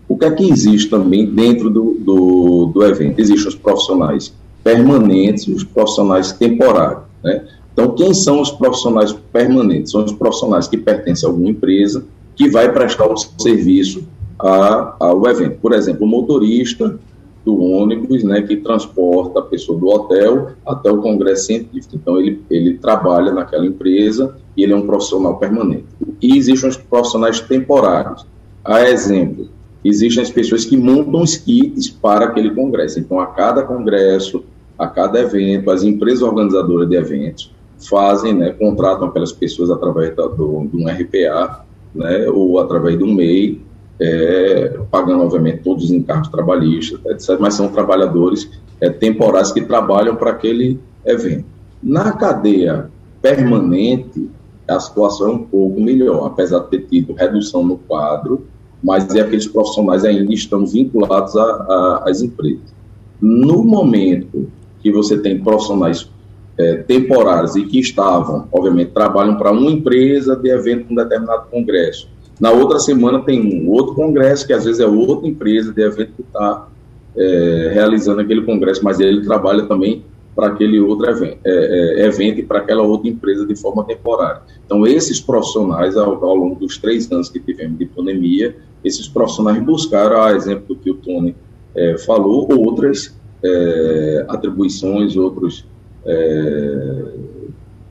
O 0.09 0.17
que 0.17 0.25
é 0.25 0.31
que 0.31 0.49
existe 0.49 0.89
também 0.89 1.25
dentro 1.25 1.69
do, 1.69 1.95
do, 1.99 2.65
do 2.73 2.83
evento? 2.83 3.19
Existem 3.19 3.47
os 3.47 3.55
profissionais 3.55 4.33
permanentes 4.63 5.43
e 5.43 5.51
os 5.51 5.63
profissionais 5.63 6.31
temporários. 6.31 7.03
Né? 7.23 7.45
Então, 7.71 7.93
quem 7.93 8.13
são 8.13 8.41
os 8.41 8.49
profissionais 8.49 9.13
permanentes? 9.31 9.91
São 9.91 10.03
os 10.03 10.13
profissionais 10.13 10.67
que 10.67 10.77
pertencem 10.77 11.27
a 11.27 11.31
alguma 11.31 11.49
empresa 11.49 12.05
que 12.35 12.49
vai 12.49 12.71
prestar 12.71 13.07
um 13.07 13.15
serviço 13.15 14.03
a, 14.39 14.95
ao 14.99 15.27
evento. 15.27 15.59
Por 15.59 15.73
exemplo, 15.73 16.05
o 16.05 16.09
motorista 16.09 16.99
do 17.45 17.61
ônibus, 17.61 18.25
né, 18.25 18.41
que 18.41 18.57
transporta 18.57 19.39
a 19.39 19.41
pessoa 19.41 19.79
do 19.79 19.87
hotel 19.87 20.49
até 20.65 20.91
o 20.91 21.01
congresso 21.01 21.45
científico. 21.45 21.95
Então, 21.95 22.19
ele, 22.19 22.41
ele 22.49 22.77
trabalha 22.77 23.31
naquela 23.31 23.65
empresa 23.65 24.35
e 24.55 24.63
ele 24.63 24.73
é 24.73 24.75
um 24.75 24.85
profissional 24.85 25.37
permanente. 25.37 25.85
E 26.21 26.37
existem 26.37 26.69
os 26.69 26.75
profissionais 26.75 27.39
temporários. 27.39 28.25
A 28.65 28.89
exemplo, 28.89 29.47
existem 29.81 30.21
as 30.21 30.29
pessoas 30.29 30.65
que 30.65 30.75
montam 30.75 31.21
os 31.21 31.37
kits 31.37 31.89
para 31.89 32.25
aquele 32.25 32.53
congresso. 32.53 32.99
Então, 32.99 33.17
a 33.17 33.27
cada 33.27 33.63
congresso, 33.63 34.43
a 34.77 34.87
cada 34.87 35.21
evento, 35.21 35.71
as 35.71 35.83
empresas 35.83 36.21
organizadoras 36.21 36.89
de 36.89 36.97
eventos 36.97 37.53
fazem, 37.89 38.33
né, 38.33 38.51
contratam 38.51 39.07
aquelas 39.07 39.31
pessoas 39.31 39.69
através 39.69 40.13
do, 40.15 40.67
de 40.67 40.83
um 40.83 40.87
RPA, 40.87 41.63
né, 41.95 42.27
ou 42.29 42.59
através 42.59 42.97
do 42.99 43.07
MEI, 43.07 43.61
é, 43.99 44.79
pagando, 44.91 45.23
obviamente, 45.23 45.63
todos 45.63 45.85
os 45.85 45.91
encargos 45.91 46.29
trabalhistas, 46.29 46.99
etc., 47.05 47.39
mas 47.39 47.55
são 47.55 47.69
trabalhadores 47.69 48.49
é, 48.79 48.89
temporários 48.89 49.51
que 49.51 49.61
trabalham 49.61 50.15
para 50.15 50.31
aquele 50.31 50.79
evento. 51.05 51.45
Na 51.81 52.11
cadeia 52.11 52.89
permanente, 53.21 54.29
a 54.67 54.79
situação 54.79 55.27
é 55.27 55.31
um 55.31 55.43
pouco 55.43 55.79
melhor, 55.79 56.27
apesar 56.27 56.59
de 56.59 56.69
ter 56.69 56.85
tido 56.87 57.13
redução 57.13 57.63
no 57.63 57.77
quadro, 57.77 58.45
mas 58.83 59.13
é 59.15 59.21
aqueles 59.21 59.47
profissionais 59.47 60.05
ainda 60.05 60.31
estão 60.33 60.65
vinculados 60.65 61.35
às 61.35 62.21
empresas. 62.21 62.75
No 63.19 63.63
momento 63.63 64.47
que 64.81 64.91
você 64.91 65.17
tem 65.17 65.39
profissionais 65.41 66.09
é, 66.57 66.75
temporários 66.77 67.55
e 67.55 67.65
que 67.65 67.79
estavam, 67.79 68.47
obviamente, 68.51 68.91
trabalham 68.91 69.35
para 69.35 69.51
uma 69.51 69.71
empresa 69.71 70.35
de 70.35 70.49
evento 70.49 70.91
um 70.91 70.95
determinado 70.95 71.47
congresso, 71.49 72.09
na 72.39 72.51
outra 72.51 72.79
semana 72.79 73.21
tem 73.21 73.63
um 73.63 73.69
outro 73.69 73.95
congresso, 73.95 74.45
que 74.45 74.53
às 74.53 74.65
vezes 74.65 74.79
é 74.79 74.85
outra 74.85 75.27
empresa 75.27 75.73
de 75.73 75.81
evento 75.81 76.11
que 76.15 76.21
está 76.21 76.67
é, 77.15 77.71
realizando 77.73 78.21
aquele 78.21 78.43
congresso, 78.43 78.83
mas 78.83 78.99
ele 78.99 79.21
trabalha 79.23 79.63
também 79.63 80.03
para 80.35 80.49
aquele 80.49 80.79
outro 80.79 81.09
evento, 81.09 81.39
é, 81.43 82.03
é, 82.03 82.05
evento 82.05 82.39
e 82.39 82.43
para 82.43 82.59
aquela 82.59 82.83
outra 82.83 83.09
empresa 83.09 83.43
de 83.43 83.55
forma 83.55 83.83
temporária. 83.83 84.41
Então, 84.63 84.85
esses 84.85 85.19
profissionais, 85.19 85.97
ao, 85.97 86.23
ao, 86.23 86.35
longo 86.35 86.55
dos 86.59 86.77
três 86.77 87.11
anos 87.11 87.27
que 87.27 87.39
tivemos 87.39 87.79
de 87.79 87.87
pandemia, 87.87 88.55
esses 88.83 89.07
profissionais 89.07 89.59
buscaram, 89.63 90.21
a 90.21 90.33
exemplo 90.33 90.67
do 90.67 90.75
que 90.75 90.91
o 90.91 90.93
Tony 90.93 91.35
é, 91.75 91.97
falou, 91.97 92.47
outras 92.51 93.15
é, 93.43 94.25
atribuições, 94.27 95.17
outros, 95.17 95.65
é, 96.05 97.03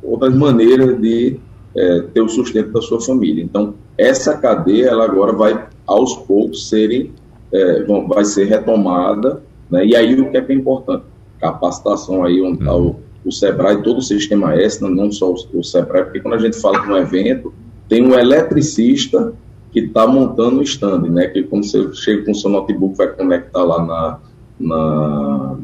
outras 0.05 0.33
maneiras 0.33 1.01
de 1.01 1.41
é, 1.77 2.01
ter 2.13 2.21
o 2.21 2.29
sustento 2.29 2.73
da 2.73 2.81
sua 2.81 3.01
família. 3.01 3.45
Então, 3.45 3.75
essa 3.99 4.37
cadeia, 4.37 4.87
ela 4.87 5.05
agora 5.05 5.33
vai, 5.33 5.67
aos 5.87 6.17
poucos, 6.17 6.69
serem, 6.69 7.13
é, 7.53 7.85
vai 8.09 8.25
ser 8.25 8.45
retomada, 8.45 9.43
né? 9.71 9.85
e 9.85 9.95
aí 9.95 10.19
o 10.21 10.31
que 10.31 10.37
é, 10.37 10.41
que 10.41 10.53
é 10.53 10.55
importante? 10.55 11.05
Capacitação 11.41 12.25
aí, 12.25 12.41
onde 12.41 12.61
está 12.61 12.75
o, 12.75 12.97
o 13.25 13.33
SEBRAE, 13.33 13.83
todo 13.83 13.99
o 13.99 14.03
sistema 14.03 14.55
S, 14.55 14.83
não 14.83 15.11
só 15.13 15.31
o, 15.31 15.35
o 15.55 15.63
SEBRAE, 15.63 16.05
porque 16.05 16.21
quando 16.21 16.35
a 16.35 16.39
gente 16.39 16.59
fala 16.59 16.81
de 16.81 16.91
um 16.91 16.97
evento, 16.97 17.53
tem 17.89 18.03
um 18.03 18.19
eletricista 18.19 19.33
que 19.73 19.81
está 19.81 20.07
montando 20.07 20.61
o 20.61 20.63
stand, 20.63 21.03
né? 21.11 21.27
Que 21.27 21.43
quando 21.43 21.65
você 21.65 21.93
chega 21.93 22.25
com 22.25 22.33
o 22.33 22.35
seu 22.35 22.49
notebook, 22.49 22.97
vai 22.97 23.09
conectar 23.09 23.63
lá 23.63 23.85
na, 23.85 24.19
na, 24.59 25.57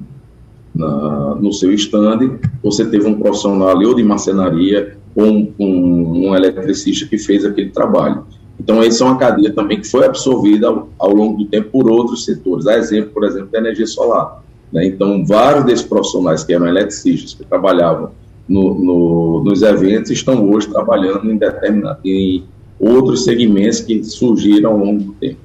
na, 0.75 1.35
no 1.37 1.53
seu 1.53 1.73
stand, 1.73 2.39
você 2.63 2.85
teve 2.85 3.07
um 3.07 3.19
profissional 3.19 3.71
ali, 3.71 3.87
ou 3.87 3.95
de 3.95 4.03
marcenaria, 4.03 4.99
com, 5.15 5.53
um, 5.59 6.29
um 6.29 6.35
eletricista 6.37 7.07
que 7.07 7.19
fez 7.19 7.45
aquele 7.45 7.71
trabalho. 7.71 8.25
Então, 8.59 8.83
essa 8.83 9.03
é 9.03 9.07
uma 9.07 9.19
cadeia 9.19 9.53
também 9.53 9.81
que 9.81 9.89
foi 9.89 10.05
absorvida 10.05 10.69
ao, 10.69 10.89
ao, 10.99 11.13
longo 11.13 11.39
do 11.39 11.47
tempo 11.47 11.71
por 11.71 11.91
outros 11.91 12.25
setores. 12.25 12.67
A 12.67 12.77
exemplo, 12.77 13.11
por 13.11 13.25
exemplo, 13.25 13.49
da 13.51 13.59
energia 13.59 13.87
solar. 13.87 14.43
Né? 14.73 14.87
Então, 14.87 15.25
vários 15.27 15.65
desses 15.65 15.85
profissionais 15.85 16.45
que 16.45 16.53
eram 16.53 16.67
eletricistas, 16.67 17.35
que 17.35 17.45
trabalhavam 17.45 18.11
no, 18.49 18.75
no, 18.75 19.45
nos 19.45 19.63
eventos, 19.63 20.11
estão 20.11 20.49
hoje 20.51 20.69
trabalhando 20.69 21.31
em, 21.31 21.39
em 22.05 22.45
outros 22.79 23.25
segmentos 23.25 23.81
que 23.81 24.03
surgiram 24.05 24.71
ao 24.71 24.79
longo 24.79 25.03
do 25.03 25.13
tempo. 25.15 25.41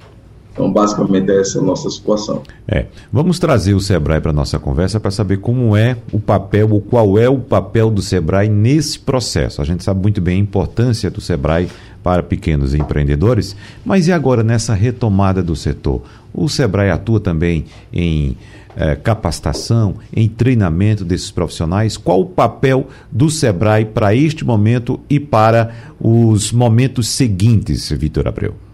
Então, 0.57 0.73
basicamente, 0.73 1.29
essa 1.29 1.59
é 1.59 1.61
a 1.61 1.63
nossa 1.63 1.87
situação. 1.87 2.41
É. 2.67 2.87
Vamos 3.13 3.37
trazer 3.37 3.75
o 3.75 3.79
Sebrae 3.79 4.19
para 4.19 4.31
a 4.31 4.33
nossa 4.33 4.57
conversa 4.57 4.99
para 4.99 5.11
saber 5.11 5.37
como 5.37 5.77
é 5.77 5.95
o 6.11 6.19
papel, 6.19 6.71
ou 6.71 6.81
qual 6.81 7.19
é 7.19 7.29
o 7.29 7.37
papel 7.37 7.91
do 7.91 8.01
Sebrae 8.01 8.49
nesse 8.49 8.97
processo. 8.97 9.61
A 9.61 9.65
gente 9.65 9.83
sabe 9.83 10.01
muito 10.01 10.19
bem 10.19 10.37
a 10.37 10.41
importância 10.41 11.11
do 11.11 11.21
Sebrae 11.21 11.69
para 12.01 12.23
pequenos 12.23 12.73
empreendedores, 12.73 13.55
mas 13.85 14.07
e 14.07 14.11
agora 14.11 14.41
nessa 14.41 14.73
retomada 14.73 15.43
do 15.43 15.55
setor? 15.55 16.01
O 16.33 16.49
Sebrae 16.49 16.89
atua 16.89 17.19
também 17.19 17.65
em 17.93 18.35
é, 18.75 18.95
capacitação, 18.95 19.97
em 20.11 20.27
treinamento 20.27 21.05
desses 21.05 21.29
profissionais? 21.29 21.97
Qual 21.97 22.21
o 22.21 22.25
papel 22.25 22.87
do 23.11 23.29
Sebrae 23.29 23.85
para 23.85 24.15
este 24.15 24.43
momento 24.43 24.99
e 25.07 25.19
para 25.19 25.71
os 25.99 26.51
momentos 26.51 27.07
seguintes, 27.09 27.91
Vitor 27.91 28.27
Abreu? 28.27 28.66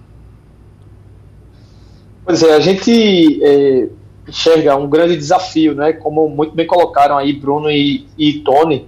Pois 2.25 2.41
é, 2.43 2.53
a 2.53 2.59
gente 2.59 3.43
é, 3.43 3.87
enxerga 4.27 4.75
um 4.75 4.87
grande 4.87 5.17
desafio, 5.17 5.75
né? 5.75 5.93
Como 5.93 6.27
muito 6.29 6.55
bem 6.55 6.65
colocaram 6.65 7.17
aí 7.17 7.33
Bruno 7.33 7.69
e, 7.69 8.07
e 8.17 8.39
Tony. 8.39 8.87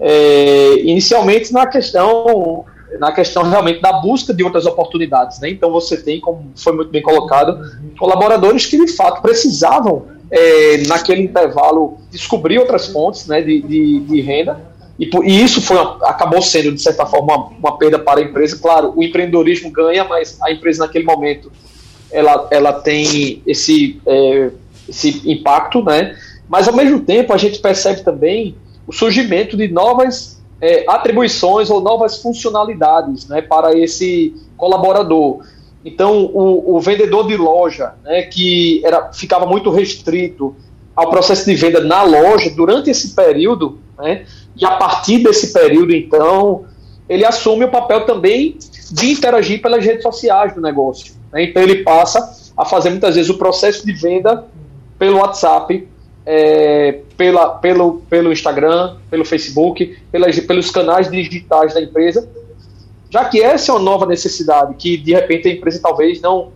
É, 0.00 0.74
inicialmente 0.80 1.52
na 1.52 1.66
questão 1.66 2.64
na 3.00 3.12
questão 3.12 3.42
realmente 3.42 3.82
da 3.82 3.92
busca 3.92 4.32
de 4.32 4.42
outras 4.42 4.64
oportunidades, 4.64 5.40
né? 5.40 5.50
Então 5.50 5.70
você 5.70 5.96
tem, 5.96 6.20
como 6.20 6.52
foi 6.56 6.72
muito 6.72 6.90
bem 6.90 7.02
colocado, 7.02 7.60
colaboradores 7.98 8.64
que 8.64 8.82
de 8.82 8.90
fato 8.92 9.20
precisavam 9.20 10.06
é, 10.30 10.78
naquele 10.86 11.22
intervalo 11.22 11.98
descobrir 12.10 12.58
outras 12.58 12.86
fontes, 12.86 13.26
né, 13.26 13.42
de, 13.42 13.60
de, 13.60 14.00
de 14.00 14.20
renda 14.22 14.58
e, 14.98 15.08
e, 15.24 15.44
isso 15.44 15.62
foi 15.62 15.76
acabou 16.02 16.42
sendo 16.42 16.72
de 16.72 16.82
certa 16.82 17.06
forma 17.06 17.34
uma, 17.34 17.46
uma 17.58 17.78
perda 17.78 17.98
para 17.98 18.20
a 18.20 18.22
empresa. 18.22 18.58
Claro, 18.58 18.92
o 18.96 19.02
empreendedorismo 19.02 19.70
ganha, 19.70 20.04
mas 20.04 20.38
a 20.42 20.50
empresa 20.50 20.84
naquele 20.84 21.04
momento 21.04 21.52
ela, 22.10 22.48
ela 22.50 22.72
tem 22.72 23.42
esse, 23.46 24.00
é, 24.06 24.50
esse 24.88 25.30
impacto, 25.30 25.82
né? 25.82 26.16
Mas 26.48 26.66
ao 26.66 26.74
mesmo 26.74 27.00
tempo 27.00 27.32
a 27.32 27.36
gente 27.36 27.58
percebe 27.58 28.02
também 28.02 28.56
o 28.86 28.92
surgimento 28.92 29.56
de 29.56 29.68
novas 29.68 30.38
é, 30.60 30.84
atribuições 30.88 31.70
ou 31.70 31.80
novas 31.80 32.20
funcionalidades, 32.20 33.28
né, 33.28 33.42
para 33.42 33.76
esse 33.78 34.34
colaborador. 34.56 35.44
Então, 35.84 36.24
o, 36.24 36.76
o 36.76 36.80
vendedor 36.80 37.26
de 37.26 37.36
loja, 37.36 37.94
né, 38.02 38.22
que 38.22 38.82
era, 38.84 39.12
ficava 39.12 39.46
muito 39.46 39.70
restrito 39.70 40.56
ao 40.96 41.10
processo 41.10 41.44
de 41.44 41.54
venda 41.54 41.80
na 41.80 42.02
loja 42.02 42.50
durante 42.50 42.90
esse 42.90 43.14
período, 43.14 43.78
né, 43.96 44.24
e 44.56 44.64
a 44.64 44.72
partir 44.72 45.22
desse 45.22 45.52
período, 45.52 45.94
então, 45.94 46.64
ele 47.08 47.24
assume 47.24 47.64
o 47.64 47.70
papel 47.70 48.04
também 48.04 48.56
de 48.90 49.10
interagir 49.10 49.60
pelas 49.60 49.84
redes 49.84 50.02
sociais 50.02 50.54
do 50.54 50.60
negócio. 50.60 51.14
Né? 51.32 51.44
Então 51.44 51.62
ele 51.62 51.82
passa 51.82 52.50
a 52.56 52.64
fazer 52.64 52.90
muitas 52.90 53.14
vezes 53.14 53.30
o 53.30 53.38
processo 53.38 53.84
de 53.84 53.92
venda 53.92 54.44
pelo 54.98 55.18
WhatsApp, 55.18 55.88
é, 56.26 57.00
pela, 57.16 57.50
pelo, 57.50 58.02
pelo 58.08 58.32
Instagram, 58.32 58.96
pelo 59.10 59.24
Facebook, 59.24 59.96
pelas, 60.10 60.38
pelos 60.40 60.70
canais 60.70 61.10
digitais 61.10 61.74
da 61.74 61.80
empresa, 61.80 62.28
já 63.10 63.24
que 63.24 63.40
essa 63.40 63.72
é 63.72 63.74
uma 63.74 63.80
nova 63.80 64.04
necessidade 64.06 64.74
que 64.74 64.96
de 64.96 65.14
repente 65.14 65.48
a 65.48 65.52
empresa 65.52 65.80
talvez 65.82 66.20
não, 66.20 66.52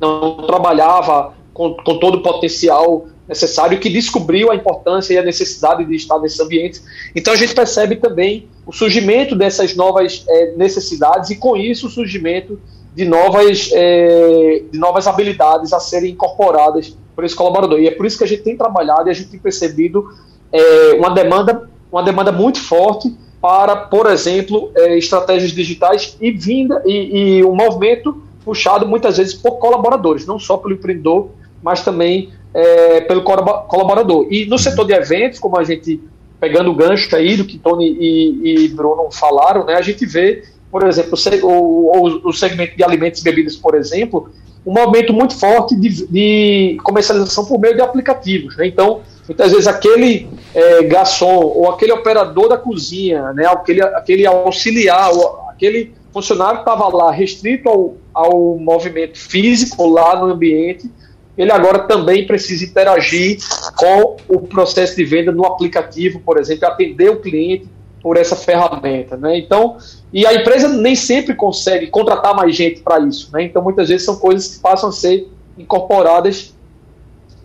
não 0.00 0.36
trabalhava 0.46 1.34
com, 1.54 1.74
com 1.74 1.98
todo 1.98 2.16
o 2.18 2.22
potencial 2.22 3.06
necessário, 3.28 3.78
que 3.78 3.90
descobriu 3.90 4.50
a 4.50 4.54
importância 4.54 5.12
e 5.12 5.18
a 5.18 5.22
necessidade 5.22 5.84
de 5.84 5.94
estar 5.94 6.18
nesses 6.18 6.40
ambientes. 6.40 6.82
Então 7.14 7.32
a 7.32 7.36
gente 7.36 7.54
percebe 7.54 7.96
também 7.96 8.48
o 8.66 8.72
surgimento 8.72 9.36
dessas 9.36 9.76
novas 9.76 10.24
é, 10.28 10.52
necessidades 10.56 11.30
e 11.30 11.36
com 11.36 11.56
isso 11.56 11.88
o 11.88 11.90
surgimento 11.90 12.58
de 12.94 13.04
novas, 13.04 13.70
é, 13.72 14.62
de 14.72 14.78
novas 14.78 15.06
habilidades 15.06 15.72
a 15.72 15.78
serem 15.78 16.12
incorporadas 16.12 16.96
por 17.14 17.24
esse 17.24 17.34
colaborador. 17.34 17.78
E 17.80 17.86
é 17.86 17.90
por 17.90 18.06
isso 18.06 18.16
que 18.16 18.24
a 18.24 18.26
gente 18.26 18.42
tem 18.42 18.56
trabalhado 18.56 19.08
e 19.08 19.10
a 19.10 19.14
gente 19.14 19.28
tem 19.28 19.38
percebido 19.38 20.08
é, 20.50 20.94
uma, 20.94 21.10
demanda, 21.10 21.68
uma 21.92 22.02
demanda 22.02 22.32
muito 22.32 22.60
forte 22.60 23.14
para, 23.40 23.76
por 23.76 24.10
exemplo, 24.10 24.72
estratégias 24.96 25.52
digitais 25.52 26.16
e 26.20 26.32
vinda 26.32 26.82
e, 26.84 27.38
e 27.38 27.44
um 27.44 27.54
movimento 27.54 28.20
puxado 28.44 28.84
muitas 28.84 29.16
vezes 29.16 29.34
por 29.34 29.58
colaboradores, 29.58 30.26
não 30.26 30.40
só 30.40 30.56
pelo 30.56 30.74
empreendedor, 30.74 31.28
mas 31.62 31.84
também 31.84 32.32
é, 32.58 33.00
pelo 33.02 33.22
colaborador. 33.22 34.26
E 34.30 34.44
no 34.46 34.58
setor 34.58 34.84
de 34.84 34.92
eventos, 34.92 35.38
como 35.38 35.56
a 35.56 35.62
gente, 35.62 36.00
pegando 36.40 36.72
o 36.72 36.74
gancho 36.74 37.14
aí 37.14 37.36
do 37.36 37.44
que 37.44 37.56
Tony 37.56 37.86
e, 37.86 38.64
e 38.64 38.68
Bruno 38.68 39.08
falaram, 39.12 39.64
né, 39.64 39.74
a 39.74 39.80
gente 39.80 40.04
vê, 40.04 40.42
por 40.68 40.84
exemplo, 40.84 41.16
o, 41.44 41.96
o, 41.96 42.28
o 42.28 42.32
segmento 42.32 42.76
de 42.76 42.82
alimentos 42.82 43.20
e 43.20 43.24
bebidas, 43.24 43.54
por 43.54 43.76
exemplo, 43.76 44.28
um 44.66 44.72
movimento 44.72 45.12
muito 45.12 45.38
forte 45.38 45.76
de, 45.76 46.04
de 46.08 46.78
comercialização 46.82 47.44
por 47.44 47.60
meio 47.60 47.76
de 47.76 47.80
aplicativos. 47.80 48.56
Né? 48.56 48.66
Então, 48.66 49.02
muitas 49.28 49.52
vezes 49.52 49.68
aquele 49.68 50.28
é, 50.52 50.82
garçom 50.82 51.40
ou 51.40 51.70
aquele 51.70 51.92
operador 51.92 52.48
da 52.48 52.58
cozinha, 52.58 53.32
né, 53.34 53.46
aquele, 53.46 53.82
aquele 53.82 54.26
auxiliar, 54.26 55.10
aquele 55.48 55.92
funcionário 56.12 56.64
que 56.64 56.68
estava 56.68 56.88
lá 56.88 57.12
restrito 57.12 57.68
ao, 57.68 57.94
ao 58.12 58.58
movimento 58.58 59.16
físico 59.16 59.86
lá 59.88 60.16
no 60.20 60.32
ambiente, 60.32 60.90
ele 61.38 61.52
agora 61.52 61.78
também 61.80 62.26
precisa 62.26 62.64
interagir 62.64 63.38
com 63.76 64.16
o 64.28 64.40
processo 64.40 64.96
de 64.96 65.04
venda 65.04 65.30
no 65.30 65.46
aplicativo, 65.46 66.18
por 66.18 66.36
exemplo, 66.36 66.66
atender 66.66 67.10
o 67.10 67.20
cliente 67.20 67.68
por 68.02 68.16
essa 68.16 68.34
ferramenta, 68.34 69.16
né? 69.16 69.38
Então, 69.38 69.76
e 70.12 70.26
a 70.26 70.34
empresa 70.34 70.68
nem 70.68 70.96
sempre 70.96 71.34
consegue 71.34 71.86
contratar 71.86 72.34
mais 72.34 72.56
gente 72.56 72.80
para 72.80 72.98
isso, 73.00 73.30
né? 73.32 73.44
Então, 73.44 73.62
muitas 73.62 73.88
vezes 73.88 74.04
são 74.04 74.16
coisas 74.16 74.56
que 74.56 74.60
passam 74.60 74.88
a 74.88 74.92
ser 74.92 75.28
incorporadas 75.56 76.54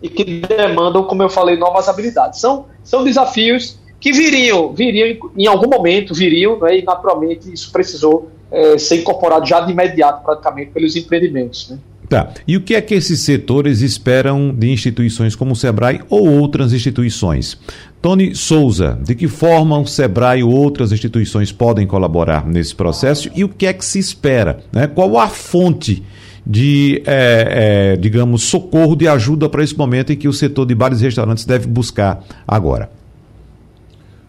e 0.02 0.08
que 0.08 0.24
demandam, 0.24 1.04
como 1.04 1.22
eu 1.22 1.28
falei, 1.28 1.56
novas 1.56 1.88
habilidades. 1.88 2.40
São, 2.40 2.66
são 2.82 3.04
desafios 3.04 3.78
que 4.00 4.12
viriam, 4.12 4.72
viriam 4.72 5.30
em 5.36 5.46
algum 5.46 5.68
momento, 5.68 6.12
viriam, 6.12 6.58
né? 6.58 6.78
E 6.78 6.82
naturalmente 6.82 7.52
isso 7.52 7.70
precisou 7.70 8.28
é, 8.50 8.76
ser 8.76 8.96
incorporado 8.96 9.46
já 9.46 9.60
de 9.60 9.70
imediato, 9.70 10.24
praticamente, 10.24 10.72
pelos 10.72 10.96
empreendimentos, 10.96 11.70
né? 11.70 11.78
Tá. 12.08 12.32
E 12.46 12.56
o 12.56 12.60
que 12.60 12.74
é 12.74 12.80
que 12.80 12.94
esses 12.94 13.20
setores 13.20 13.80
esperam 13.80 14.54
de 14.54 14.70
instituições 14.70 15.34
como 15.34 15.52
o 15.52 15.56
SEBRAE 15.56 16.00
ou 16.10 16.28
outras 16.28 16.72
instituições? 16.72 17.58
Tony 18.02 18.34
Souza, 18.34 18.98
de 19.02 19.14
que 19.14 19.26
forma 19.26 19.78
o 19.78 19.86
SEBRAE 19.86 20.42
ou 20.42 20.52
outras 20.52 20.92
instituições 20.92 21.50
podem 21.50 21.86
colaborar 21.86 22.46
nesse 22.46 22.74
processo 22.74 23.30
e 23.34 23.42
o 23.42 23.48
que 23.48 23.66
é 23.66 23.72
que 23.72 23.84
se 23.84 23.98
espera? 23.98 24.58
Né? 24.70 24.86
Qual 24.86 25.18
a 25.18 25.28
fonte 25.28 26.02
de, 26.46 27.02
é, 27.06 27.92
é, 27.94 27.96
digamos, 27.96 28.42
socorro, 28.42 28.94
de 28.94 29.08
ajuda 29.08 29.48
para 29.48 29.64
esse 29.64 29.76
momento 29.76 30.12
em 30.12 30.16
que 30.16 30.28
o 30.28 30.32
setor 30.32 30.66
de 30.66 30.74
bares 30.74 31.00
e 31.00 31.04
restaurantes 31.04 31.46
deve 31.46 31.66
buscar 31.66 32.22
agora? 32.46 32.90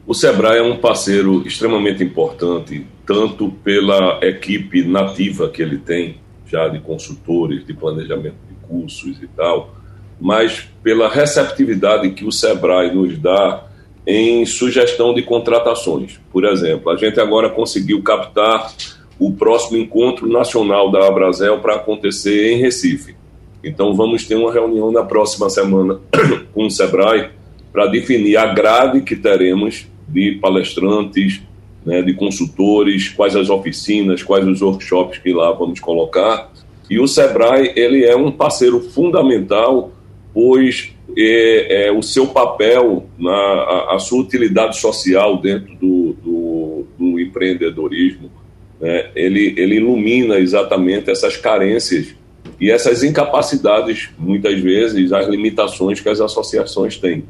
O 0.07 0.13
SEBRAE 0.13 0.59
é 0.59 0.63
um 0.63 0.77
parceiro 0.77 1.45
extremamente 1.45 2.03
importante, 2.03 2.85
tanto 3.05 3.49
pela 3.63 4.19
equipe 4.21 4.83
nativa 4.83 5.49
que 5.49 5.61
ele 5.61 5.79
tem, 5.79 6.17
já 6.55 6.69
de 6.69 6.79
consultores, 6.79 7.65
de 7.65 7.73
planejamento 7.73 8.37
de 8.47 8.55
cursos 8.65 9.21
e 9.21 9.27
tal, 9.27 9.75
mas 10.19 10.69
pela 10.81 11.09
receptividade 11.09 12.11
que 12.11 12.23
o 12.23 12.31
Sebrae 12.31 12.95
nos 12.95 13.17
dá 13.17 13.65
em 14.07 14.45
sugestão 14.45 15.13
de 15.13 15.21
contratações. 15.21 16.19
Por 16.31 16.45
exemplo, 16.45 16.89
a 16.89 16.95
gente 16.95 17.19
agora 17.19 17.49
conseguiu 17.49 18.01
captar 18.01 18.73
o 19.19 19.33
próximo 19.33 19.77
encontro 19.77 20.27
nacional 20.27 20.89
da 20.89 21.07
Abrazel 21.07 21.59
para 21.59 21.75
acontecer 21.75 22.53
em 22.53 22.57
Recife. 22.57 23.15
Então 23.61 23.93
vamos 23.93 24.25
ter 24.25 24.35
uma 24.35 24.53
reunião 24.53 24.91
na 24.91 25.03
próxima 25.03 25.49
semana 25.49 25.99
com 26.53 26.67
o 26.67 26.71
Sebrae 26.71 27.31
para 27.73 27.87
definir 27.87 28.37
a 28.37 28.53
grade 28.53 29.01
que 29.01 29.15
teremos 29.15 29.87
de 30.07 30.37
palestrantes, 30.41 31.41
né, 31.85 32.01
de 32.01 32.13
consultores, 32.13 33.09
quais 33.09 33.35
as 33.35 33.49
oficinas, 33.49 34.23
quais 34.23 34.45
os 34.47 34.61
workshops 34.61 35.19
que 35.19 35.31
lá 35.31 35.51
vamos 35.51 35.79
colocar. 35.79 36.51
E 36.89 36.99
o 36.99 37.07
Sebrae 37.07 37.71
ele 37.75 38.03
é 38.03 38.15
um 38.15 38.31
parceiro 38.31 38.79
fundamental, 38.79 39.91
pois 40.33 40.91
é, 41.17 41.87
é 41.87 41.91
o 41.91 42.01
seu 42.01 42.27
papel, 42.27 43.05
na, 43.17 43.31
a, 43.31 43.95
a, 43.95 43.99
sua 43.99 44.21
utilidade 44.21 44.77
social 44.77 45.37
dentro 45.37 45.75
do, 45.75 46.15
do, 46.23 46.85
do 46.97 47.19
empreendedorismo, 47.19 48.31
né, 48.81 49.09
ele, 49.15 49.53
ele 49.55 49.75
ilumina 49.75 50.39
exatamente 50.39 51.09
essas 51.09 51.37
carências 51.37 52.15
e 52.59 52.71
essas 52.71 53.03
incapacidades, 53.03 54.09
muitas 54.17 54.59
vezes, 54.59 55.11
as 55.11 55.27
limitações 55.27 55.99
que 55.99 56.09
as 56.09 56.21
associações 56.21 56.97
têm. 56.97 57.23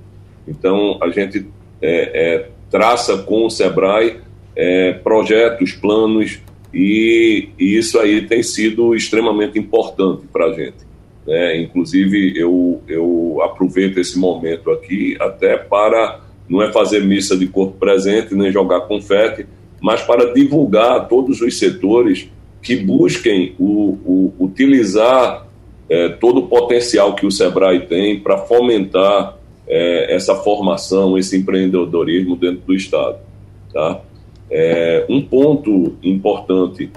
Então, 0.47 0.99
a 1.01 1.09
gente 1.09 1.47
é, 1.81 2.35
é, 2.35 2.49
traça 2.69 3.17
com 3.17 3.45
o 3.45 3.49
SEBRAE 3.49 4.19
é, 4.55 4.93
projetos, 4.93 5.73
planos, 5.73 6.39
e, 6.73 7.49
e, 7.57 7.77
isso 7.77 7.99
aí 7.99 8.21
tem 8.27 8.43
sido 8.43 8.95
extremamente 8.95 9.57
importante 9.57 10.23
para 10.31 10.47
a 10.47 10.53
gente. 10.53 10.85
Né? 11.25 11.61
Inclusive, 11.61 12.37
eu, 12.37 12.81
eu 12.87 13.39
aproveito 13.43 13.97
esse 13.97 14.19
momento 14.19 14.69
aqui 14.71 15.15
até 15.19 15.57
para, 15.57 16.21
não 16.49 16.61
é 16.61 16.71
fazer 16.71 17.01
missa 17.03 17.37
de 17.37 17.47
corpo 17.47 17.77
presente, 17.79 18.35
nem 18.35 18.51
jogar 18.51 18.81
confete, 18.81 19.45
mas 19.81 20.01
para 20.01 20.33
divulgar 20.33 21.07
todos 21.07 21.41
os 21.41 21.57
setores 21.57 22.29
que 22.61 22.75
busquem 22.75 23.55
o, 23.59 23.97
o 24.05 24.33
utilizar 24.39 25.45
é, 25.89 26.09
todo 26.09 26.39
o 26.39 26.47
potencial 26.47 27.13
que 27.13 27.25
o 27.25 27.31
SEBRAE 27.31 27.81
tem 27.81 28.19
para 28.19 28.39
fomentar 28.39 29.37
é, 29.67 30.13
essa 30.13 30.35
formação, 30.35 31.17
esse 31.17 31.37
empreendedorismo 31.37 32.35
dentro 32.35 32.61
do 32.65 32.73
Estado. 32.73 33.17
Tá? 33.71 34.01
É, 34.49 35.05
um 35.09 35.21
ponto 35.21 35.95
importante 36.03 36.91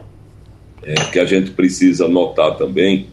é, 0.82 0.94
que 1.12 1.18
a 1.18 1.24
gente 1.24 1.50
precisa 1.50 2.06
notar 2.06 2.56
também 2.56 3.06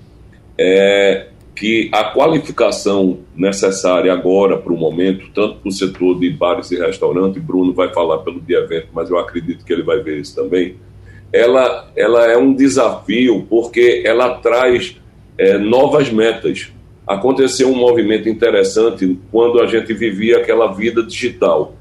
é 0.58 1.28
que 1.56 1.90
a 1.94 2.04
qualificação 2.04 3.20
necessária 3.36 4.12
agora 4.12 4.58
para 4.58 4.74
o 4.74 4.78
momento, 4.78 5.28
tanto 5.34 5.56
para 5.56 5.70
o 5.70 5.72
setor 5.72 6.20
de 6.20 6.30
bares 6.30 6.70
e 6.72 6.78
restaurantes, 6.78 7.42
Bruno 7.42 7.74
vai 7.74 7.94
falar 7.94 8.20
pelo 8.20 8.42
dia 8.42 8.60
evento, 8.60 8.90
mas 8.94 9.10
eu 9.10 9.18
acredito 9.18 9.64
que 9.64 9.72
ele 9.72 9.82
vai 9.82 10.02
ver 10.02 10.20
isso 10.20 10.36
também, 10.36 10.76
ela, 11.32 11.90
ela 11.96 12.30
é 12.30 12.38
um 12.38 12.54
desafio 12.54 13.46
porque 13.50 14.04
ela 14.06 14.36
traz 14.36 14.98
é, 15.38 15.58
novas 15.58 16.10
metas. 16.10 16.72
Aconteceu 17.08 17.70
um 17.70 17.76
movimento 17.76 18.28
interessante 18.28 19.18
quando 19.32 19.62
a 19.62 19.68
gente 19.68 19.94
vivia 19.94 20.38
aquela 20.38 20.74
vida 20.74 21.04
digital 21.04 21.74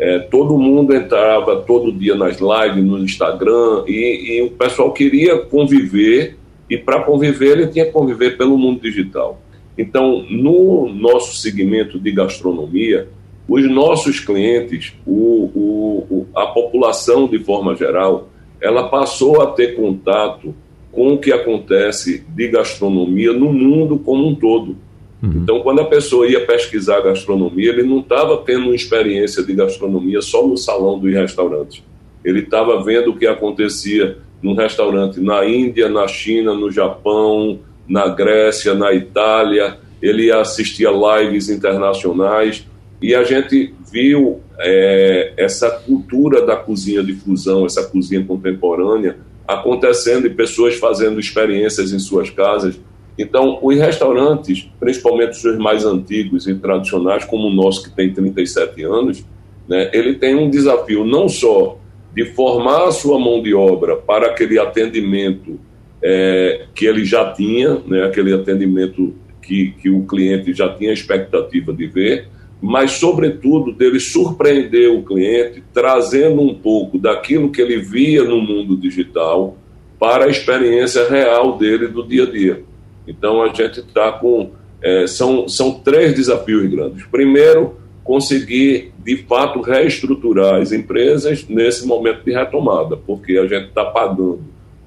é, 0.00 0.18
todo 0.18 0.58
mundo 0.58 0.94
entrava 0.94 1.60
todo 1.60 1.92
dia 1.92 2.14
nas 2.14 2.38
lives, 2.38 2.82
no 2.82 2.98
Instagram, 2.98 3.84
e, 3.86 4.38
e 4.38 4.42
o 4.42 4.50
pessoal 4.52 4.92
queria 4.92 5.36
conviver, 5.38 6.38
e 6.70 6.78
para 6.78 7.02
conviver 7.02 7.58
ele 7.58 7.66
tinha 7.66 7.84
que 7.84 7.92
conviver 7.92 8.38
pelo 8.38 8.56
mundo 8.56 8.80
digital. 8.80 9.38
Então, 9.76 10.24
no 10.30 10.88
nosso 10.88 11.36
segmento 11.36 11.98
de 11.98 12.12
gastronomia, 12.12 13.08
os 13.46 13.70
nossos 13.70 14.20
clientes, 14.20 14.94
o, 15.06 15.50
o, 15.54 16.26
a 16.34 16.46
população 16.46 17.28
de 17.28 17.38
forma 17.38 17.76
geral, 17.76 18.30
ela 18.58 18.88
passou 18.88 19.42
a 19.42 19.48
ter 19.48 19.74
contato 19.74 20.54
com 20.90 21.12
o 21.12 21.18
que 21.18 21.30
acontece 21.30 22.24
de 22.26 22.48
gastronomia 22.48 23.34
no 23.34 23.52
mundo 23.52 23.98
como 23.98 24.26
um 24.26 24.34
todo. 24.34 24.76
Uhum. 25.22 25.40
Então, 25.42 25.60
quando 25.60 25.80
a 25.80 25.84
pessoa 25.84 26.26
ia 26.26 26.46
pesquisar 26.46 27.00
gastronomia, 27.00 27.70
ele 27.70 27.82
não 27.82 28.00
estava 28.00 28.38
tendo 28.38 28.66
uma 28.66 28.74
experiência 28.74 29.42
de 29.42 29.54
gastronomia 29.54 30.20
só 30.22 30.46
no 30.46 30.56
salão 30.56 30.98
dos 30.98 31.12
restaurantes. 31.12 31.82
Ele 32.24 32.40
estava 32.40 32.82
vendo 32.82 33.10
o 33.10 33.16
que 33.16 33.26
acontecia 33.26 34.18
num 34.42 34.54
restaurante 34.54 35.20
na 35.20 35.44
Índia, 35.46 35.88
na 35.88 36.08
China, 36.08 36.54
no 36.54 36.70
Japão, 36.70 37.60
na 37.86 38.08
Grécia, 38.08 38.74
na 38.74 38.92
Itália. 38.92 39.78
Ele 40.00 40.32
assistia 40.32 40.90
lives 40.90 41.50
internacionais 41.50 42.66
e 43.02 43.14
a 43.14 43.22
gente 43.22 43.74
viu 43.90 44.40
é, 44.58 45.34
essa 45.36 45.70
cultura 45.70 46.44
da 46.44 46.56
cozinha 46.56 47.02
de 47.02 47.14
fusão, 47.14 47.66
essa 47.66 47.82
cozinha 47.84 48.24
contemporânea 48.24 49.16
acontecendo 49.46 50.26
e 50.26 50.30
pessoas 50.30 50.76
fazendo 50.76 51.18
experiências 51.18 51.92
em 51.92 51.98
suas 51.98 52.30
casas 52.30 52.78
então, 53.20 53.58
os 53.60 53.76
restaurantes, 53.76 54.66
principalmente 54.80 55.46
os 55.46 55.58
mais 55.58 55.84
antigos 55.84 56.46
e 56.46 56.54
tradicionais, 56.54 57.22
como 57.22 57.48
o 57.48 57.52
nosso 57.52 57.82
que 57.82 57.94
tem 57.94 58.10
37 58.10 58.82
anos, 58.82 59.22
né, 59.68 59.90
ele 59.92 60.14
tem 60.14 60.34
um 60.34 60.48
desafio 60.48 61.04
não 61.04 61.28
só 61.28 61.78
de 62.14 62.24
formar 62.24 62.88
a 62.88 62.90
sua 62.90 63.18
mão 63.18 63.42
de 63.42 63.52
obra 63.52 63.94
para 63.94 64.28
aquele 64.28 64.58
atendimento 64.58 65.60
é, 66.02 66.64
que 66.74 66.86
ele 66.86 67.04
já 67.04 67.30
tinha, 67.30 67.82
né, 67.86 68.04
aquele 68.04 68.32
atendimento 68.32 69.14
que, 69.42 69.72
que 69.72 69.90
o 69.90 70.06
cliente 70.06 70.54
já 70.54 70.70
tinha 70.70 70.90
expectativa 70.90 71.74
de 71.74 71.86
ver, 71.88 72.26
mas, 72.58 72.92
sobretudo, 72.92 73.70
dele 73.70 74.00
surpreender 74.00 74.90
o 74.90 75.02
cliente, 75.02 75.62
trazendo 75.74 76.40
um 76.40 76.54
pouco 76.54 76.98
daquilo 76.98 77.50
que 77.50 77.60
ele 77.60 77.76
via 77.76 78.24
no 78.24 78.40
mundo 78.40 78.78
digital 78.78 79.58
para 79.98 80.24
a 80.24 80.28
experiência 80.28 81.06
real 81.06 81.58
dele 81.58 81.86
do 81.86 82.02
dia 82.02 82.22
a 82.22 82.30
dia. 82.30 82.69
Então 83.06 83.42
a 83.42 83.48
gente 83.48 83.80
está 83.80 84.12
com. 84.12 84.50
É, 84.82 85.06
são, 85.06 85.46
são 85.46 85.72
três 85.72 86.14
desafios 86.14 86.70
grandes. 86.70 87.04
Primeiro, 87.06 87.76
conseguir 88.02 88.92
de 89.04 89.18
fato 89.18 89.60
reestruturar 89.60 90.60
as 90.60 90.72
empresas 90.72 91.46
nesse 91.48 91.86
momento 91.86 92.24
de 92.24 92.32
retomada, 92.32 92.96
porque 92.96 93.36
a 93.36 93.46
gente 93.46 93.68
está 93.68 93.84
pagando 93.84 94.40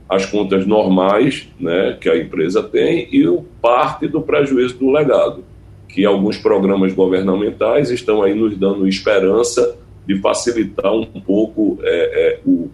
as 0.10 0.26
contas 0.26 0.66
normais 0.66 1.48
né, 1.60 1.98
que 2.00 2.10
a 2.10 2.18
empresa 2.18 2.62
tem 2.62 3.08
e 3.12 3.28
o 3.28 3.44
parte 3.62 4.08
do 4.08 4.22
prejuízo 4.22 4.78
do 4.78 4.92
legado, 4.92 5.44
que 5.88 6.06
alguns 6.06 6.38
programas 6.38 6.94
governamentais 6.94 7.90
estão 7.90 8.22
aí 8.22 8.34
nos 8.34 8.58
dando 8.58 8.88
esperança 8.88 9.78
de 10.06 10.20
facilitar 10.20 10.94
um 10.94 11.06
pouco 11.06 11.80
é, 11.82 11.88
é, 11.88 12.40
o, 12.46 12.70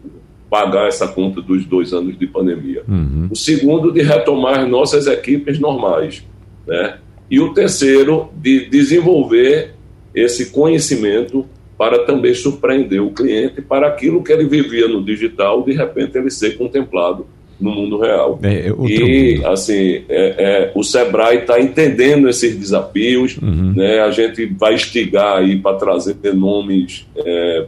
pagar 0.50 0.88
essa 0.88 1.08
conta 1.08 1.42
dos 1.42 1.66
dois 1.66 1.94
anos 1.94 2.18
de 2.18 2.26
pandemia. 2.26 2.84
Uhum. 2.88 3.28
O 3.32 3.36
segundo, 3.36 3.92
de 3.92 4.02
retomar 4.02 4.60
as 4.60 4.70
nossas 4.70 5.06
equipes 5.08 5.60
normais. 5.60 6.26
Né? 6.66 6.98
E 7.30 7.40
o 7.40 7.54
terceiro, 7.54 8.30
de 8.36 8.66
desenvolver 8.66 9.76
esse 10.14 10.52
conhecimento 10.52 11.46
para 11.78 12.00
também 12.00 12.34
surpreender 12.34 13.02
o 13.02 13.12
cliente 13.12 13.62
para 13.62 13.88
aquilo 13.88 14.24
que 14.24 14.34
ele 14.34 14.46
vivia 14.46 14.88
no 14.88 15.04
digital, 15.04 15.64
de 15.64 15.72
repente 15.74 16.18
ele 16.18 16.30
ser 16.30 16.58
contemplado 16.58 17.26
no 17.60 17.72
mundo 17.72 18.00
real. 18.00 18.40
É, 18.42 18.68
é 18.68 18.68
e, 18.68 19.36
mundo. 19.36 19.48
assim, 19.48 20.04
é, 20.10 20.10
é, 20.10 20.72
o 20.74 20.84
Sebrae 20.84 21.40
está 21.40 21.60
entendendo 21.60 22.28
esses 22.30 22.56
desafios, 22.56 23.38
uhum. 23.38 23.74
né? 23.76 24.00
a 24.00 24.12
gente 24.12 24.46
vai 24.46 24.76
estigar 24.76 25.38
aí 25.38 25.58
para 25.58 25.78
trazer 25.78 26.16
nomes 26.34 27.06
é, 27.16 27.66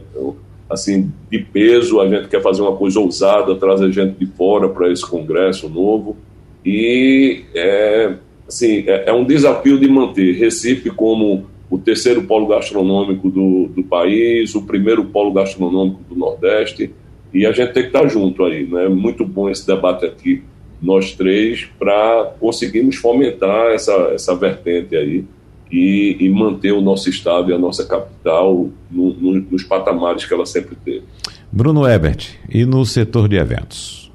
assim, 0.72 1.12
de 1.30 1.38
peso, 1.38 2.00
a 2.00 2.08
gente 2.08 2.28
quer 2.28 2.42
fazer 2.42 2.62
uma 2.62 2.76
coisa 2.76 2.98
ousada, 2.98 3.54
trazer 3.56 3.92
gente 3.92 4.18
de 4.18 4.26
fora 4.26 4.68
para 4.68 4.90
esse 4.90 5.06
congresso 5.06 5.68
novo, 5.68 6.16
e 6.64 7.44
é, 7.54 8.14
assim, 8.48 8.84
é, 8.86 9.10
é 9.10 9.12
um 9.12 9.24
desafio 9.24 9.78
de 9.78 9.88
manter 9.88 10.32
Recife 10.32 10.90
como 10.90 11.46
o 11.70 11.78
terceiro 11.78 12.22
polo 12.24 12.46
gastronômico 12.46 13.30
do, 13.30 13.68
do 13.68 13.82
país, 13.82 14.54
o 14.54 14.62
primeiro 14.62 15.04
polo 15.04 15.32
gastronômico 15.32 16.02
do 16.08 16.14
Nordeste, 16.14 16.90
e 17.32 17.46
a 17.46 17.52
gente 17.52 17.72
tem 17.72 17.82
que 17.84 17.88
estar 17.88 18.06
junto 18.08 18.44
aí. 18.44 18.66
Né? 18.66 18.88
Muito 18.88 19.24
bom 19.24 19.48
esse 19.48 19.66
debate 19.66 20.04
aqui, 20.04 20.42
nós 20.80 21.12
três, 21.12 21.68
para 21.78 22.34
conseguirmos 22.38 22.96
fomentar 22.96 23.72
essa, 23.72 23.92
essa 24.12 24.34
vertente 24.34 24.94
aí 24.96 25.24
e, 25.72 26.16
e, 26.20 26.28
manter 26.28 26.72
o 26.72 26.82
nosso 26.82 27.08
estado 27.08 27.50
e 27.50 27.54
a 27.54 27.58
nossa 27.58 27.86
capital 27.86 28.68
no, 28.90 29.14
no, 29.14 29.40
nos 29.50 29.64
patamares 29.64 30.26
que 30.26 30.34
ela 30.34 30.44
sempre 30.44 30.76
teve. 30.76 31.04
Bruno 31.50 31.88
Ebert, 31.88 32.38
e 32.48 32.66
no 32.66 32.84
setor 32.84 33.26
de 33.26 33.36
eventos? 33.36 34.12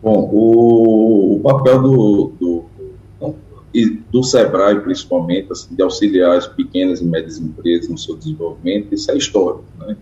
Bom, 0.00 0.30
o, 0.32 1.36
o 1.36 1.40
papel 1.40 1.82
do, 1.82 2.32
do, 2.40 2.64
do 4.10 4.22
SEBRAE, 4.22 4.80
principalmente, 4.80 5.52
assim, 5.52 5.74
de 5.74 5.82
auxiliar 5.82 6.36
as 6.36 6.46
pequenas 6.46 7.00
e 7.00 7.04
médias 7.04 7.38
empresas 7.38 7.88
no 7.88 7.98
seu 7.98 8.16
desenvolvimento, 8.16 8.94
isso 8.94 9.10
é 9.10 9.16
histórico. 9.16 9.64
Né? 9.80 9.96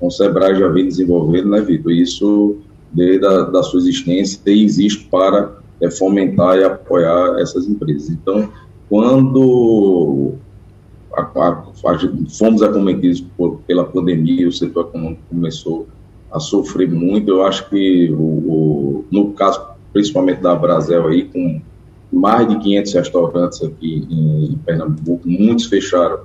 O 0.00 0.10
SEBRAE 0.10 0.58
já 0.58 0.68
vem 0.68 0.86
desenvolvendo, 0.86 1.48
né, 1.50 1.60
Vitor? 1.60 1.92
Isso, 1.92 2.56
desde 2.92 3.26
a 3.26 3.42
da 3.44 3.62
sua 3.62 3.80
existência, 3.80 4.40
existe 4.46 5.06
para 5.10 5.58
é, 5.80 5.90
fomentar 5.90 6.58
e 6.58 6.64
apoiar 6.64 7.40
essas 7.40 7.66
empresas. 7.66 8.10
Então, 8.10 8.50
quando 8.90 10.34
a, 11.14 11.22
a, 11.22 11.48
a, 11.48 11.98
fomos 12.28 12.60
acometidos 12.60 13.20
por, 13.36 13.60
pela 13.66 13.84
pandemia, 13.84 14.48
o 14.48 14.52
setor 14.52 14.88
econômico 14.88 15.22
começou 15.30 15.86
a 16.30 16.40
sofrer 16.40 16.90
muito. 16.90 17.30
Eu 17.30 17.44
acho 17.44 17.70
que, 17.70 18.10
o, 18.10 18.16
o, 18.16 19.04
no 19.10 19.32
caso 19.32 19.70
principalmente 19.92 20.40
da 20.40 20.54
Brasel, 20.54 21.08
aí, 21.08 21.24
com 21.24 21.60
mais 22.12 22.48
de 22.48 22.58
500 22.58 22.92
restaurantes 22.92 23.62
aqui 23.62 24.06
em, 24.10 24.52
em 24.52 24.58
Pernambuco, 24.58 25.28
muitos 25.28 25.66
fecharam 25.66 26.20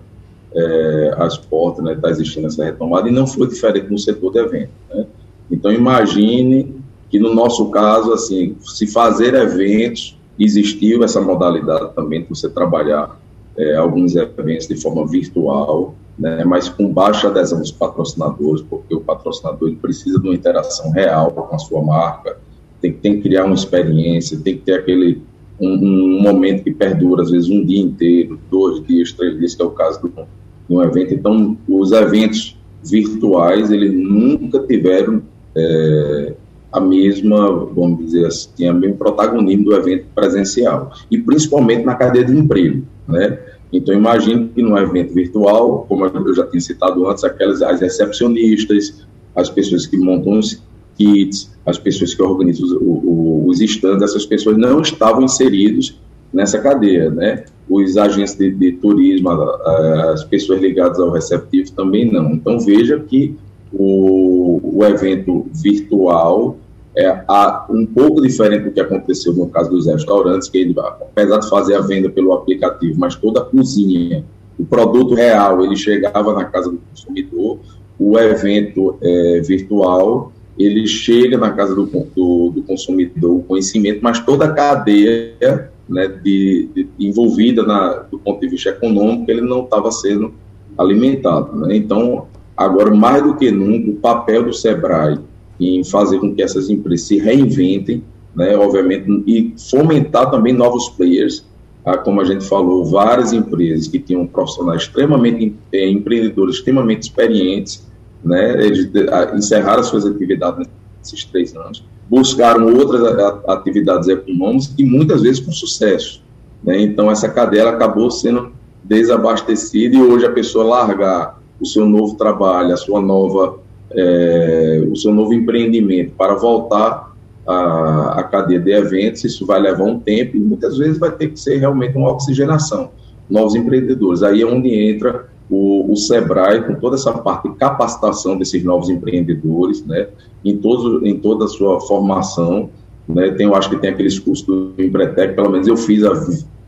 é, 0.53 1.15
as 1.17 1.37
portas, 1.37 1.85
está 1.85 2.07
né, 2.07 2.13
existindo 2.13 2.47
essa 2.47 2.63
retomada, 2.63 3.07
e 3.07 3.11
não 3.11 3.27
foi 3.27 3.47
diferente 3.47 3.89
no 3.91 3.97
setor 3.97 4.31
de 4.31 4.39
eventos. 4.39 4.75
Né? 4.89 5.05
Então, 5.51 5.71
imagine 5.71 6.75
que 7.09 7.19
no 7.19 7.33
nosso 7.33 7.69
caso, 7.69 8.13
assim, 8.13 8.55
se 8.61 8.87
fazer 8.87 9.33
eventos 9.33 10.17
existiu 10.37 11.03
essa 11.03 11.21
modalidade 11.21 11.93
também 11.93 12.21
de 12.21 12.29
você 12.29 12.49
trabalhar 12.49 13.19
é, 13.57 13.75
alguns 13.75 14.15
eventos 14.15 14.67
de 14.67 14.75
forma 14.75 15.07
virtual, 15.07 15.95
né, 16.17 16.43
mas 16.45 16.69
com 16.69 16.91
baixa 16.91 17.27
adesão 17.27 17.59
dos 17.59 17.71
patrocinadores, 17.71 18.61
porque 18.61 18.93
o 18.93 19.01
patrocinador 19.01 19.73
precisa 19.75 20.19
de 20.19 20.27
uma 20.27 20.35
interação 20.35 20.91
real 20.91 21.31
com 21.31 21.55
a 21.55 21.59
sua 21.59 21.81
marca, 21.81 22.37
tem, 22.81 22.93
tem 22.93 23.15
que 23.17 23.21
criar 23.23 23.45
uma 23.45 23.55
experiência, 23.55 24.39
tem 24.39 24.57
que 24.57 24.63
ter 24.63 24.73
aquele 24.73 25.21
um, 25.59 25.69
um, 25.69 26.21
momento 26.21 26.63
que 26.63 26.71
perdura, 26.71 27.23
às 27.23 27.31
vezes 27.31 27.49
um 27.49 27.65
dia 27.65 27.81
inteiro, 27.81 28.39
dois 28.51 28.85
dias, 28.85 29.11
três 29.13 29.37
dias, 29.37 29.55
que 29.55 29.61
é 29.61 29.65
o 29.65 29.71
caso 29.71 30.01
do, 30.01 30.09
de 30.09 30.25
um 30.69 30.81
evento. 30.81 31.13
Então, 31.13 31.57
os 31.67 31.91
eventos 31.91 32.57
virtuais, 32.83 33.71
eles 33.71 33.93
nunca 33.93 34.59
tiveram 34.59 35.21
é, 35.55 36.33
a 36.75 36.79
mesma, 36.81 37.65
vamos 37.67 38.05
dizer 38.05 38.25
assim, 38.25 38.69
o 38.69 38.73
mesmo 38.73 38.97
protagonismo 38.97 39.63
do 39.63 39.73
evento 39.73 40.07
presencial, 40.13 40.91
e 41.09 41.17
principalmente 41.17 41.85
na 41.85 41.95
cadeia 41.95 42.25
de 42.25 42.37
emprego, 42.37 42.83
né? 43.07 43.39
Então, 43.71 43.95
imagine 43.95 44.49
que 44.53 44.61
no 44.61 44.77
evento 44.77 45.13
virtual, 45.13 45.85
como 45.87 46.05
eu 46.05 46.35
já 46.35 46.45
tinha 46.47 46.59
citado 46.59 47.07
antes, 47.07 47.23
aquelas 47.23 47.61
as 47.61 47.79
recepcionistas, 47.79 49.05
as 49.33 49.49
pessoas 49.49 49.85
que 49.85 49.97
montam 49.97 50.37
os 50.37 50.61
kits, 50.97 51.49
as 51.65 51.77
pessoas 51.77 52.13
que 52.13 52.21
organizam 52.21 52.65
os, 52.65 52.73
os, 52.73 53.61
os 53.61 53.61
stands, 53.61 54.03
essas 54.03 54.25
pessoas 54.25 54.57
não 54.57 54.81
estavam 54.81 55.23
inseridos 55.23 55.97
nessa 56.33 56.59
cadeia, 56.59 57.09
né? 57.09 57.45
Os 57.69 57.95
agentes 57.95 58.35
de, 58.35 58.51
de 58.51 58.73
turismo, 58.73 59.29
as 59.29 60.25
pessoas 60.25 60.61
ligadas 60.61 60.99
ao 60.99 61.11
receptivo 61.11 61.71
também 61.71 62.11
não. 62.11 62.33
Então, 62.33 62.59
veja 62.59 62.99
que 62.99 63.35
o, 63.71 64.59
o 64.77 64.85
evento 64.85 65.47
virtual 65.53 66.57
é 66.97 67.25
um 67.69 67.85
pouco 67.85 68.21
diferente 68.21 68.63
do 68.63 68.71
que 68.71 68.79
aconteceu 68.79 69.33
no 69.33 69.49
caso 69.49 69.69
dos 69.69 69.85
restaurantes, 69.85 70.47
que 70.47 70.57
ele, 70.59 70.75
apesar 70.79 71.39
de 71.39 71.49
fazer 71.49 71.75
a 71.75 71.81
venda 71.81 72.09
pelo 72.09 72.33
aplicativo, 72.33 72.97
mas 72.97 73.15
toda 73.15 73.41
a 73.41 73.43
cozinha, 73.43 74.23
o 74.57 74.65
produto 74.65 75.13
real, 75.13 75.63
ele 75.63 75.75
chegava 75.75 76.33
na 76.33 76.45
casa 76.45 76.71
do 76.71 76.77
consumidor, 76.77 77.59
o 77.99 78.17
evento 78.17 78.97
é, 79.01 79.41
virtual, 79.41 80.31
ele 80.57 80.87
chega 80.87 81.37
na 81.37 81.51
casa 81.51 81.75
do, 81.75 81.85
do, 81.85 82.51
do, 82.51 82.63
consumidor, 82.63 83.37
o 83.37 83.43
conhecimento, 83.43 83.99
mas 84.01 84.19
toda 84.21 84.45
a 84.45 84.53
cadeia 84.53 85.69
né, 85.87 86.07
de, 86.07 86.69
de, 86.73 86.87
envolvida 86.97 87.63
na, 87.63 88.05
do 88.09 88.17
ponto 88.17 88.39
de 88.39 88.47
vista 88.47 88.69
econômico, 88.69 89.29
ele 89.29 89.41
não 89.41 89.65
estava 89.65 89.91
sendo 89.91 90.33
alimentado. 90.77 91.57
Né? 91.57 91.75
Então, 91.75 92.27
agora, 92.55 92.89
mais 92.93 93.21
do 93.21 93.35
que 93.35 93.51
nunca, 93.51 93.91
o 93.91 93.95
papel 93.95 94.43
do 94.43 94.53
SEBRAE 94.53 95.19
em 95.59 95.83
fazer 95.83 96.19
com 96.19 96.33
que 96.33 96.41
essas 96.41 96.69
empresas 96.69 97.07
se 97.07 97.17
reinventem, 97.17 98.03
né, 98.35 98.55
obviamente, 98.57 99.23
e 99.25 99.53
fomentar 99.69 100.29
também 100.29 100.53
novos 100.53 100.89
players, 100.89 101.45
ah, 101.85 101.97
como 101.97 102.19
a 102.19 102.25
gente 102.25 102.45
falou, 102.45 102.83
várias 102.85 103.31
empresas 103.31 103.87
que 103.87 103.99
tinham 103.99 104.25
profissionais 104.25 104.81
extremamente 104.81 105.55
eh, 105.71 105.89
empreendedores, 105.89 106.55
extremamente 106.55 107.03
experientes, 107.03 107.85
né, 108.23 108.65
eles 108.65 108.89
ah, 109.11 109.35
encerraram 109.35 109.83
suas 109.83 110.05
atividades 110.05 110.67
nesses 110.99 111.23
três 111.25 111.55
anos, 111.55 111.85
buscaram 112.09 112.65
outras 112.75 113.01
atividades 113.47 114.07
econômicas 114.07 114.73
e 114.77 114.83
muitas 114.83 115.21
vezes 115.21 115.39
com 115.39 115.51
sucesso. 115.51 116.23
Né, 116.63 116.81
então, 116.81 117.09
essa 117.09 117.29
cadeia 117.29 117.69
acabou 117.69 118.09
sendo 118.09 118.51
desabastecida 118.83 119.95
e 119.95 120.01
hoje 120.01 120.25
a 120.25 120.31
pessoa 120.31 120.65
largar 120.65 121.39
o 121.59 121.65
seu 121.65 121.85
novo 121.85 122.15
trabalho, 122.15 122.73
a 122.73 122.77
sua 122.77 123.01
nova 123.01 123.59
é, 123.91 124.83
o 124.89 124.95
seu 124.95 125.13
novo 125.13 125.33
empreendimento 125.33 126.13
para 126.17 126.35
voltar 126.35 127.15
à, 127.47 128.19
à 128.19 128.23
cadeia 128.23 128.59
de 128.59 128.71
eventos, 128.71 129.23
isso 129.23 129.45
vai 129.45 129.59
levar 129.59 129.83
um 129.83 129.99
tempo 129.99 130.35
e 130.35 130.39
muitas 130.39 130.77
vezes 130.77 130.97
vai 130.97 131.11
ter 131.11 131.29
que 131.29 131.39
ser 131.39 131.57
realmente 131.57 131.95
uma 131.97 132.11
oxigenação. 132.11 132.89
Novos 133.29 133.55
empreendedores. 133.55 134.23
Aí 134.23 134.41
é 134.41 134.45
onde 134.45 134.69
entra 134.69 135.27
o, 135.49 135.91
o 135.91 135.95
Sebrae 135.95 136.63
com 136.63 136.75
toda 136.75 136.95
essa 136.95 137.13
parte 137.13 137.49
de 137.49 137.55
capacitação 137.55 138.37
desses 138.37 138.63
novos 138.63 138.89
empreendedores, 138.89 139.85
né, 139.85 140.07
em, 140.43 140.57
todo, 140.57 141.05
em 141.05 141.19
toda 141.19 141.45
a 141.45 141.47
sua 141.47 141.79
formação. 141.81 142.69
Né, 143.07 143.31
tem, 143.31 143.45
eu 143.45 143.55
acho 143.55 143.69
que 143.69 143.77
tem 143.77 143.91
aqueles 143.91 144.17
cursos 144.17 144.45
do 144.45 144.73
Empretec, 144.77 145.35
pelo 145.35 145.51
menos 145.51 145.67
eu 145.67 145.77
fiz 145.77 146.03
há 146.03 146.13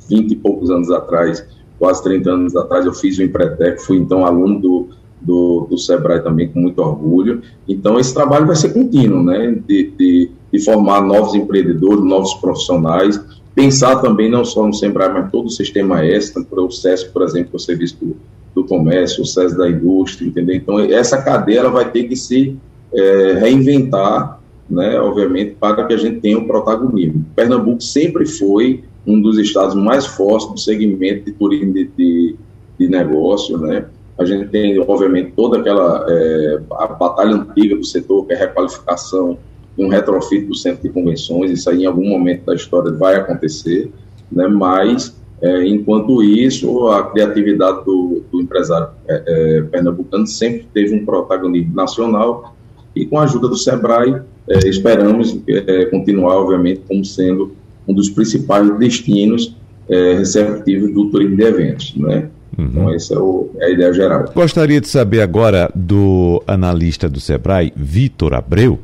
20 0.10 0.32
e 0.32 0.36
poucos 0.36 0.70
anos 0.70 0.92
atrás, 0.92 1.44
quase 1.80 2.04
30 2.04 2.30
anos 2.30 2.56
atrás, 2.56 2.86
eu 2.86 2.94
fiz 2.94 3.18
o 3.18 3.24
Empretec, 3.24 3.82
fui 3.82 3.98
então 3.98 4.26
aluno 4.26 4.60
do, 4.60 4.88
do, 5.22 5.68
do 5.70 5.78
Sebrae 5.78 6.22
também 6.22 6.48
com 6.48 6.60
muito 6.60 6.80
orgulho. 6.80 7.42
Então, 7.68 8.00
esse 8.00 8.14
trabalho 8.14 8.46
vai 8.46 8.56
ser 8.56 8.74
contínuo, 8.74 9.24
né? 9.24 9.56
De, 9.68 9.92
de, 9.98 10.32
de, 10.52 10.64
formar 10.64 11.02
novos 11.02 11.36
empreendedores, 11.36 12.04
novos 12.04 12.34
profissionais, 12.36 13.20
pensar 13.56 13.98
também 13.98 14.30
não 14.30 14.46
só 14.46 14.66
no 14.66 14.74
Sebrae, 14.74 15.12
mas 15.12 15.32
todo 15.32 15.48
o 15.48 15.52
sistema 15.52 16.06
S, 16.06 16.34
tanto 16.34 16.48
o 16.56 16.72
SES, 16.72 17.04
por 17.04 17.24
exemplo, 17.24 17.52
o 17.54 17.60
Serviço 17.60 17.98
do, 18.00 18.16
do 18.56 18.64
Comércio, 18.64 19.24
o 19.24 19.26
SES 19.26 19.56
da 19.56 19.70
Indústria, 19.70 20.28
entendeu? 20.28 20.56
Então, 20.56 20.80
essa 20.80 21.22
cadeia 21.22 21.60
ela 21.60 21.70
vai 21.70 21.90
ter 21.92 22.04
que 22.04 22.16
se 22.16 22.56
é, 22.94 23.34
reinventar, 23.40 24.40
né? 24.70 25.00
Obviamente, 25.00 25.56
para 25.60 25.86
que 25.86 25.94
a 25.94 25.98
gente 25.98 26.20
tenha 26.20 26.38
um 26.38 26.46
protagonismo. 26.46 27.26
Pernambuco 27.36 27.82
sempre 27.82 28.26
foi 28.26 28.84
um 29.06 29.22
dos 29.22 29.38
estados 29.38 29.74
mais 29.74 30.06
fortes 30.06 30.48
do 30.50 30.60
segmento 30.60 31.26
de 31.26 31.32
turismo 31.32 31.74
de, 31.74 31.90
de, 31.98 32.36
de 32.78 32.88
negócio, 32.90 33.58
né? 33.58 33.86
A 34.18 34.26
gente 34.26 34.48
tem, 34.50 34.80
obviamente, 34.80 35.34
toda 35.36 35.60
aquela 35.60 36.06
é, 36.10 36.60
a 36.72 36.88
batalha 36.88 37.36
antiga 37.36 37.76
do 37.76 37.84
setor, 37.84 38.26
que 38.26 38.34
é 38.34 38.36
a 38.36 38.40
requalificação 38.40 39.38
e 39.78 39.86
um 39.86 39.90
retrofit 39.90 40.46
do 40.46 40.56
centro 40.56 40.82
de 40.84 40.90
convenções. 40.90 41.52
Isso 41.52 41.70
aí, 41.70 41.84
em 41.84 41.86
algum 41.86 42.08
momento 42.08 42.46
da 42.46 42.56
história, 42.56 42.92
vai 42.92 43.16
acontecer, 43.16 43.92
né? 44.32 44.48
mas, 44.48 45.16
é, 45.42 45.68
enquanto 45.68 46.24
isso, 46.24 46.88
a 46.88 47.04
criatividade 47.12 47.86
do, 47.86 48.24
do 48.32 48.42
empresário 48.42 48.90
é, 49.08 49.24
é, 49.28 49.62
pernambucano 49.64 50.26
sempre 50.26 50.68
teve 50.74 50.96
um 50.96 51.06
protagonismo 51.06 51.76
nacional 51.76 52.56
e 52.96 53.06
com 53.06 53.20
a 53.20 53.24
ajuda 53.24 53.48
do 53.48 53.56
SEBRAE, 53.56 54.22
é, 54.50 54.68
esperamos 54.68 55.40
é, 55.48 55.86
continuar, 55.86 56.38
obviamente, 56.38 56.82
como 56.88 57.06
sendo 57.06 57.52
um 57.88 57.94
dos 57.94 58.10
principais 58.10 58.76
destinos 58.80 59.56
é, 59.88 60.16
receptivos 60.16 60.92
do 60.94 61.10
turismo 61.12 61.38
de 61.38 61.44
eventos, 61.44 61.96
né? 61.96 62.30
Uhum. 62.58 62.66
Então, 62.66 62.94
essa 62.94 63.14
é, 63.14 63.20
o, 63.20 63.50
é, 63.60 63.66
a 63.66 63.70
ideia 63.70 63.94
geral. 63.94 64.26
Gostaria 64.34 64.82
de 64.82 64.88
saber 64.88 65.22
agora 65.22 65.70
do 65.76 66.42
analista 66.48 67.08
do 67.08 67.20
SEBRAE, 67.20 67.72
Vitor 67.76 68.34
Abreu, 68.34 68.80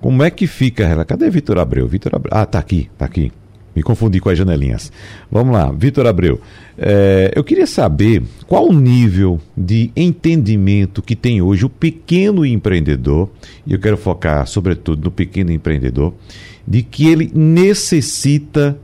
como 0.00 0.22
é 0.22 0.30
que 0.30 0.46
fica. 0.46 1.04
Cadê 1.04 1.28
Vitor 1.28 1.58
Abreu? 1.58 1.86
Vitor 1.86 2.14
Abreu. 2.14 2.32
Ah, 2.34 2.46
tá 2.46 2.58
aqui, 2.58 2.88
tá 2.96 3.04
aqui. 3.04 3.32
Me 3.74 3.82
confundi 3.82 4.18
com 4.18 4.28
as 4.28 4.36
janelinhas. 4.36 4.90
Vamos 5.30 5.52
lá, 5.52 5.70
Vitor 5.70 6.06
Abreu. 6.06 6.40
É, 6.76 7.30
eu 7.34 7.44
queria 7.44 7.66
saber 7.66 8.22
qual 8.46 8.66
o 8.66 8.72
nível 8.72 9.40
de 9.56 9.92
entendimento 9.94 11.02
que 11.02 11.14
tem 11.14 11.40
hoje 11.42 11.64
o 11.64 11.68
pequeno 11.68 12.44
empreendedor, 12.44 13.30
e 13.66 13.72
eu 13.72 13.78
quero 13.78 13.96
focar 13.96 14.46
sobretudo 14.46 15.04
no 15.04 15.10
pequeno 15.10 15.52
empreendedor, 15.52 16.14
de 16.66 16.82
que 16.82 17.08
ele 17.08 17.30
necessita 17.34 18.76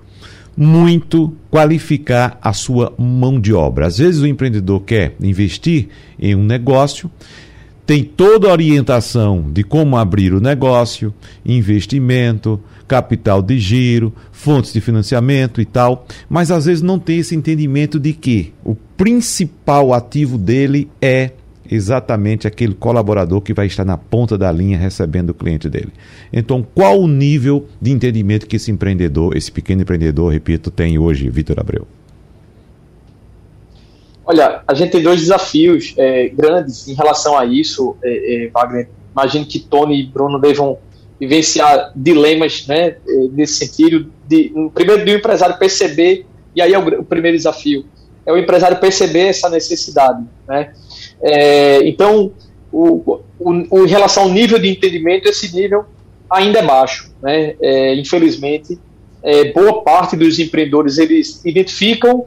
muito 0.57 1.35
qualificar 1.51 2.39
a 2.41 2.53
sua 2.53 2.93
mão 2.99 3.41
de 3.41 3.53
obra. 3.53 3.87
Às 3.87 3.99
vezes 3.99 4.21
o 4.21 4.27
empreendedor 4.27 4.81
quer 4.81 5.15
investir 5.21 5.89
em 6.19 6.35
um 6.35 6.45
negócio, 6.45 7.11
tem 7.87 8.03
toda 8.03 8.49
a 8.49 8.53
orientação 8.53 9.51
de 9.53 9.63
como 9.63 9.97
abrir 9.97 10.33
o 10.33 10.41
negócio, 10.41 11.13
investimento, 11.45 12.59
capital 12.89 13.43
de 13.43 13.59
giro, 13.59 14.15
fontes 14.33 14.73
de 14.73 14.81
financiamento 14.81 15.61
e 15.61 15.65
tal, 15.65 16.07
mas 16.29 16.51
às 16.51 16.65
vezes 16.65 16.83
não 16.83 16.99
tem 16.99 17.19
esse 17.19 17.35
entendimento 17.35 17.99
de 17.99 18.13
que 18.13 18.53
o 18.65 18.75
principal 18.75 19.93
ativo 19.93 20.39
dele 20.39 20.91
é 21.01 21.33
exatamente 21.71 22.47
aquele 22.47 22.75
colaborador 22.75 23.41
que 23.41 23.55
vai 23.55 23.67
estar 23.67 23.85
na 23.85 23.97
ponta 23.97 24.37
da 24.37 24.51
linha 24.53 24.79
recebendo 24.79 25.31
o 25.31 25.35
cliente 25.35 25.69
dele. 25.69 25.93
Então, 26.33 26.67
qual 26.75 27.01
o 27.01 27.09
nível 27.09 27.67
de 27.81 27.91
entendimento 27.91 28.47
que 28.47 28.57
esse 28.57 28.71
empreendedor, 28.71 29.37
esse 29.37 29.51
pequeno 29.51 29.83
empreendedor, 29.83 30.33
repito, 30.33 30.71
tem 30.71 30.99
hoje, 30.99 31.29
Vitor 31.31 31.59
Abreu? 31.59 31.87
Olha, 34.27 34.63
a 34.67 34.75
gente 34.75 34.93
tem 34.93 35.03
dois 35.03 35.21
desafios 35.21 35.95
é, 35.99 36.29
grandes 36.29 36.89
em 36.89 36.95
relação 36.95 37.37
a 37.37 37.45
isso, 37.45 37.97
é, 38.03 38.47
é, 38.47 38.49
Wagner. 38.49 38.89
Imagino 39.13 39.45
que 39.45 39.61
Tony 39.61 40.01
e 40.01 40.07
Bruno 40.07 40.41
devam 40.41 40.79
vivenciar 41.21 41.93
dilemas 41.95 42.67
né, 42.67 42.89
é, 42.89 42.99
nesse 43.33 43.67
sentido. 43.67 44.11
De, 44.27 44.53
primeiro, 44.75 45.05
do 45.05 45.11
empresário 45.11 45.59
perceber, 45.59 46.27
e 46.57 46.63
aí 46.63 46.73
é 46.73 46.79
o, 46.79 47.01
o, 47.01 47.05
primeiro 47.05 47.37
desafio, 47.37 47.85
é 48.25 48.33
o 48.33 48.39
empresário 48.39 48.79
perceber 48.79 49.27
essa 49.29 49.51
necessidade. 49.51 50.25
Né? 50.49 50.73
É, 51.23 51.87
então, 51.87 52.33
o, 52.73 53.21
o, 53.39 53.85
em 53.85 53.89
relação 53.89 54.25
ao 54.25 54.29
nível 54.29 54.59
de 54.59 54.69
entendimento, 54.69 55.29
esse 55.29 55.55
nível 55.55 55.85
ainda 56.31 56.59
é 56.59 56.63
baixo. 56.63 57.13
Né? 57.23 57.55
É, 57.61 57.95
infelizmente, 57.95 58.79
boa 59.55 59.83
parte 59.83 60.17
dos 60.17 60.39
empreendedores 60.39 60.99
eles 60.99 61.43
identificam 61.47 62.27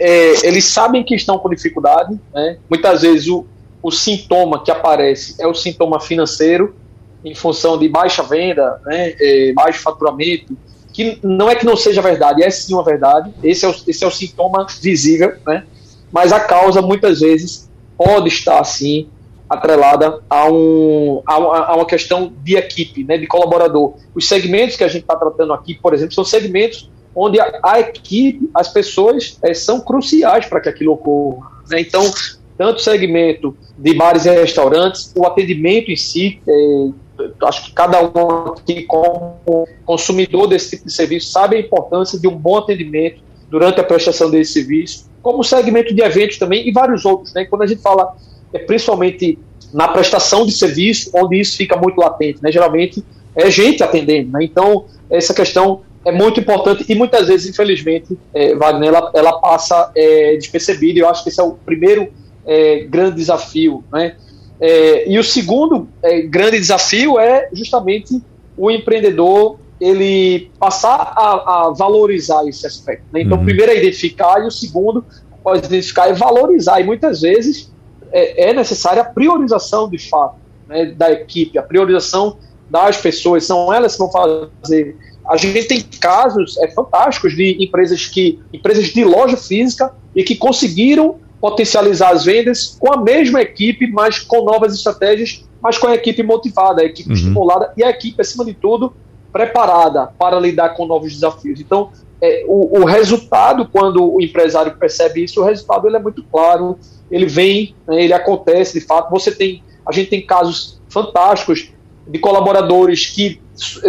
é, 0.00 0.46
eles 0.46 0.64
sabem 0.64 1.04
que 1.04 1.14
estão 1.14 1.38
com 1.38 1.50
dificuldade, 1.50 2.18
né? 2.32 2.56
muitas 2.70 3.02
vezes 3.02 3.28
o, 3.28 3.44
o 3.82 3.90
sintoma 3.90 4.64
que 4.64 4.70
aparece 4.70 5.36
é 5.38 5.46
o 5.46 5.52
sintoma 5.54 6.00
financeiro, 6.00 6.74
em 7.22 7.34
função 7.34 7.78
de 7.78 7.86
baixa 7.86 8.22
venda, 8.22 8.80
né? 8.86 9.14
É, 9.20 9.52
baixo 9.52 9.82
faturamento, 9.82 10.56
que 10.90 11.18
não 11.22 11.50
é 11.50 11.54
que 11.54 11.66
não 11.66 11.76
seja 11.76 12.00
verdade, 12.00 12.42
é 12.42 12.48
sim 12.48 12.72
uma 12.72 12.82
verdade, 12.82 13.30
esse 13.44 13.66
é 13.66 13.68
o, 13.68 13.74
esse 13.86 14.02
é 14.02 14.06
o 14.06 14.10
sintoma 14.10 14.66
visível, 14.80 15.34
né? 15.46 15.64
mas 16.10 16.32
a 16.32 16.40
causa 16.40 16.80
muitas 16.80 17.20
vezes 17.20 17.68
pode 18.00 18.28
estar 18.28 18.58
assim 18.58 19.08
atrelada 19.46 20.22
a, 20.30 20.50
um, 20.50 21.20
a, 21.26 21.34
a, 21.34 21.76
uma 21.76 21.84
questão 21.84 22.32
de 22.42 22.56
equipe, 22.56 23.04
né, 23.04 23.18
de 23.18 23.26
colaborador. 23.26 23.94
Os 24.14 24.26
segmentos 24.26 24.74
que 24.74 24.84
a 24.84 24.88
gente 24.88 25.02
está 25.02 25.16
tratando 25.16 25.52
aqui, 25.52 25.74
por 25.74 25.92
exemplo, 25.92 26.14
são 26.14 26.24
segmentos 26.24 26.88
onde 27.14 27.38
a, 27.38 27.60
a 27.62 27.80
equipe, 27.80 28.48
as 28.54 28.72
pessoas 28.72 29.36
é, 29.42 29.52
são 29.52 29.80
cruciais 29.80 30.46
para 30.46 30.60
que 30.60 30.68
aquilo 30.70 30.92
ocorra. 30.92 31.50
Né? 31.68 31.82
Então, 31.82 32.10
tanto 32.56 32.78
o 32.78 32.80
segmento 32.80 33.54
de 33.76 33.92
bares 33.92 34.24
e 34.24 34.30
restaurantes, 34.30 35.12
o 35.14 35.26
atendimento 35.26 35.90
em 35.90 35.96
si, 35.96 36.40
é, 36.48 37.24
acho 37.44 37.66
que 37.66 37.72
cada 37.72 38.00
um 38.02 38.52
aqui, 38.52 38.84
como 38.84 39.66
consumidor 39.84 40.46
desse 40.46 40.70
tipo 40.70 40.86
de 40.86 40.92
serviço, 40.92 41.32
sabe 41.32 41.56
a 41.56 41.60
importância 41.60 42.18
de 42.18 42.26
um 42.26 42.36
bom 42.36 42.56
atendimento 42.56 43.20
durante 43.50 43.78
a 43.78 43.84
prestação 43.84 44.30
desse 44.30 44.54
serviço, 44.54 45.09
como 45.22 45.42
segmento 45.44 45.94
de 45.94 46.02
eventos 46.02 46.38
também 46.38 46.68
e 46.68 46.72
vários 46.72 47.04
outros. 47.04 47.32
Né? 47.34 47.44
Quando 47.44 47.62
a 47.62 47.66
gente 47.66 47.82
fala, 47.82 48.14
é, 48.52 48.58
principalmente 48.58 49.38
na 49.72 49.88
prestação 49.88 50.44
de 50.44 50.52
serviço, 50.52 51.10
onde 51.14 51.38
isso 51.40 51.56
fica 51.56 51.76
muito 51.76 51.98
latente, 51.98 52.42
né? 52.42 52.50
geralmente 52.50 53.04
é 53.34 53.50
gente 53.50 53.82
atendendo. 53.82 54.32
Né? 54.32 54.44
Então, 54.44 54.86
essa 55.08 55.32
questão 55.32 55.82
é 56.04 56.10
muito 56.10 56.40
importante 56.40 56.84
e 56.88 56.94
muitas 56.94 57.28
vezes, 57.28 57.50
infelizmente, 57.50 58.18
é, 58.34 58.54
Wagner, 58.54 58.88
ela, 58.88 59.10
ela 59.14 59.32
passa 59.40 59.92
é, 59.94 60.36
despercebida. 60.36 61.00
Eu 61.00 61.08
acho 61.08 61.22
que 61.22 61.28
esse 61.28 61.40
é 61.40 61.44
o 61.44 61.52
primeiro 61.52 62.08
é, 62.46 62.84
grande 62.84 63.16
desafio. 63.16 63.84
Né? 63.92 64.16
É, 64.60 65.10
e 65.10 65.18
o 65.18 65.24
segundo 65.24 65.88
é, 66.02 66.22
grande 66.22 66.58
desafio 66.58 67.18
é 67.18 67.48
justamente 67.52 68.20
o 68.56 68.70
empreendedor 68.70 69.58
ele 69.80 70.50
passar 70.58 71.12
a, 71.16 71.68
a 71.68 71.70
valorizar 71.70 72.46
esse 72.46 72.66
aspecto. 72.66 73.04
Né? 73.12 73.22
Então, 73.22 73.36
uhum. 73.36 73.42
o 73.42 73.46
primeiro 73.46 73.72
é 73.72 73.78
identificar 73.78 74.42
e 74.42 74.46
o 74.46 74.50
segundo, 74.50 75.04
após 75.32 75.60
identificar, 75.60 76.08
é 76.08 76.12
valorizar. 76.12 76.80
E 76.80 76.84
muitas 76.84 77.22
vezes 77.22 77.72
é, 78.12 78.50
é 78.50 78.52
necessária 78.52 79.02
a 79.02 79.04
priorização 79.04 79.88
de 79.88 79.98
fato 79.98 80.36
né, 80.68 80.86
da 80.86 81.10
equipe, 81.10 81.58
a 81.58 81.62
priorização 81.62 82.36
das 82.68 82.98
pessoas. 82.98 83.44
São 83.44 83.72
elas 83.72 83.92
que 83.92 83.98
vão 83.98 84.10
fazer 84.10 84.96
a 85.30 85.36
gente 85.36 85.64
tem 85.68 85.80
casos 85.80 86.58
é, 86.58 86.68
fantásticos 86.72 87.36
de 87.36 87.56
empresas 87.62 88.06
que 88.06 88.40
empresas 88.52 88.86
de 88.86 89.04
loja 89.04 89.36
física 89.36 89.94
e 90.14 90.24
que 90.24 90.34
conseguiram 90.34 91.18
potencializar 91.40 92.10
as 92.10 92.24
vendas 92.24 92.76
com 92.78 92.92
a 92.92 93.00
mesma 93.00 93.40
equipe, 93.40 93.86
mas 93.86 94.18
com 94.18 94.44
novas 94.44 94.74
estratégias, 94.74 95.44
mas 95.62 95.78
com 95.78 95.86
a 95.86 95.94
equipe 95.94 96.22
motivada, 96.24 96.82
a 96.82 96.84
equipe 96.84 97.08
uhum. 97.08 97.14
estimulada 97.14 97.72
e 97.76 97.84
a 97.84 97.90
equipe, 97.90 98.20
acima 98.20 98.44
de 98.44 98.54
tudo, 98.54 98.92
preparada 99.32 100.08
para 100.18 100.38
lidar 100.38 100.70
com 100.70 100.86
novos 100.86 101.12
desafios. 101.12 101.60
Então, 101.60 101.90
é, 102.20 102.44
o, 102.46 102.80
o, 102.80 102.84
resultado, 102.84 103.68
quando 103.68 104.14
o 104.14 104.20
empresário 104.20 104.76
percebe 104.76 105.24
isso, 105.24 105.40
o 105.40 105.44
resultado 105.44 105.86
ele 105.86 105.96
é 105.96 106.00
muito 106.00 106.22
claro, 106.24 106.78
ele 107.10 107.26
vem, 107.26 107.74
né, 107.86 108.02
ele 108.04 108.12
acontece 108.12 108.78
de 108.78 108.84
fato. 108.84 109.10
Você 109.10 109.32
tem, 109.32 109.62
a 109.86 109.92
gente 109.92 110.10
tem 110.10 110.24
casos 110.24 110.80
fantásticos 110.88 111.72
de 112.06 112.18
colaboradores 112.18 113.06
que 113.06 113.40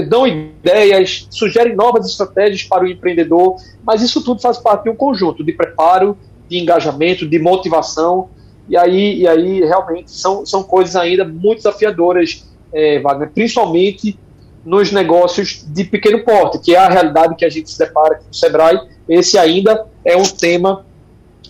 dão 0.08 0.28
ideias, 0.28 1.28
sugerem 1.30 1.76
novas 1.76 2.06
estratégias 2.06 2.64
para 2.64 2.84
o 2.84 2.88
empreendedor, 2.88 3.56
mas 3.84 4.02
isso 4.02 4.24
tudo 4.24 4.42
faz 4.42 4.58
parte 4.58 4.84
de 4.84 4.90
um 4.90 4.96
conjunto 4.96 5.44
de 5.44 5.54
preparo, 5.54 6.18
de 6.48 6.60
engajamento, 6.60 7.28
de 7.28 7.40
motivação, 7.40 8.30
e 8.68 8.78
aí, 8.78 9.22
e 9.22 9.28
aí 9.28 9.60
realmente 9.62 10.12
são, 10.12 10.46
são 10.46 10.64
coisas 10.64 10.96
ainda 10.96 11.26
muito 11.26 11.58
desafiadoras, 11.58 12.46
é, 12.74 13.00
Wagner, 13.00 13.32
principalmente 13.34 14.18
nos 14.64 14.92
negócios 14.92 15.66
de 15.68 15.84
pequeno 15.84 16.24
porte, 16.24 16.60
que 16.60 16.76
é 16.76 16.78
a 16.78 16.90
realidade 16.90 17.36
que 17.36 17.46
a 17.46 17.50
gente 17.50 17.70
se 17.70 17.80
depara 17.80 18.16
com 18.16 18.30
o 18.30 18.34
Sebrae. 18.34 18.80
Esse 19.08 19.38
ainda 19.38 19.86
é 20.06 20.16
um 20.16 20.24
tema 20.24 20.86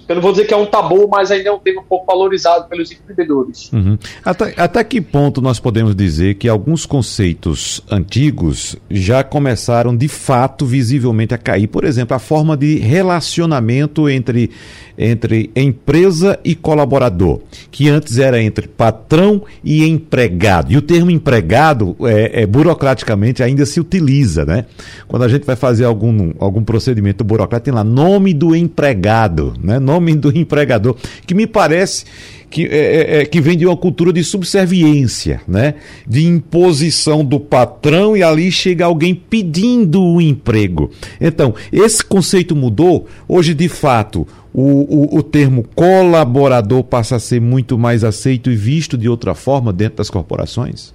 eu 0.08 0.16
não 0.16 0.22
vou 0.22 0.32
dizer 0.32 0.46
que 0.46 0.54
é 0.54 0.58
um 0.58 0.66
tabu, 0.66 1.08
mas 1.10 1.32
ainda 1.32 1.50
é 1.50 1.52
um 1.52 1.60
tema 1.60 1.82
pouco 1.88 2.06
valorizado 2.06 2.68
pelos 2.68 2.92
empreendedores. 2.92 3.72
Uhum. 3.72 3.98
Até, 4.24 4.54
até 4.58 4.84
que 4.84 5.00
ponto 5.00 5.42
nós 5.42 5.60
podemos 5.60 5.96
dizer 5.96 6.36
que 6.36 6.50
alguns 6.50 6.86
conceitos 6.86 7.82
antigos 7.90 8.76
já 8.90 9.24
começaram 9.24 9.96
de 9.96 10.08
fato 10.08 10.66
visivelmente 10.66 11.34
a 11.34 11.38
cair? 11.38 11.68
Por 11.68 11.86
exemplo, 11.86 12.16
a 12.16 12.20
forma 12.20 12.58
de 12.58 12.78
relacionamento 12.78 14.10
entre, 14.10 14.52
entre 14.98 15.50
empresa 15.56 16.40
e 16.44 16.56
colaborador, 16.56 17.42
que 17.70 17.90
antes 17.90 18.18
era 18.18 18.42
entre 18.42 18.68
patrão 18.68 19.44
e 19.64 19.88
empregado. 19.88 20.72
E 20.72 20.78
o 20.78 20.82
termo 20.82 21.12
empregado, 21.12 21.96
é, 22.02 22.42
é 22.42 22.46
burocraticamente, 22.46 23.42
ainda 23.42 23.66
se 23.66 23.80
utiliza, 23.80 24.46
né? 24.46 24.66
Quando 25.08 25.24
a 25.24 25.28
gente 25.28 25.46
vai 25.46 25.56
fazer 25.56 25.86
algum, 25.86 26.34
algum 26.40 26.64
procedimento 26.64 27.24
burocrático, 27.24 27.66
tem 27.66 27.74
lá 27.74 27.84
nome 27.84 28.34
do 28.34 28.56
empregado, 28.56 29.54
né? 29.62 29.80
Nome 29.92 30.16
do 30.16 30.38
empregador, 30.38 30.96
que 31.26 31.34
me 31.34 31.46
parece 31.46 32.06
que, 32.50 32.66
é, 32.66 32.78
é, 32.78 33.22
é, 33.22 33.26
que 33.26 33.42
vem 33.42 33.58
de 33.58 33.66
uma 33.66 33.76
cultura 33.76 34.14
de 34.14 34.24
subserviência, 34.24 35.42
né? 35.48 35.76
de 36.08 36.26
imposição 36.26 37.26
do 37.26 37.40
patrão 37.40 38.16
e 38.16 38.22
ali 38.22 38.52
chega 38.52 38.86
alguém 38.86 39.16
pedindo 39.16 40.02
o 40.02 40.16
um 40.16 40.22
emprego. 40.22 40.92
Então, 41.20 41.56
esse 41.72 42.04
conceito 42.04 42.56
mudou. 42.56 43.08
Hoje, 43.28 43.54
de 43.54 43.70
fato, 43.70 44.28
o, 44.54 45.16
o, 45.16 45.18
o 45.18 45.24
termo 45.24 45.66
colaborador 45.74 46.84
passa 46.84 47.16
a 47.16 47.20
ser 47.20 47.42
muito 47.42 47.78
mais 47.78 48.04
aceito 48.04 48.52
e 48.52 48.56
visto 48.56 48.98
de 48.98 49.10
outra 49.10 49.34
forma 49.34 49.72
dentro 49.72 49.98
das 49.98 50.10
corporações? 50.10 50.94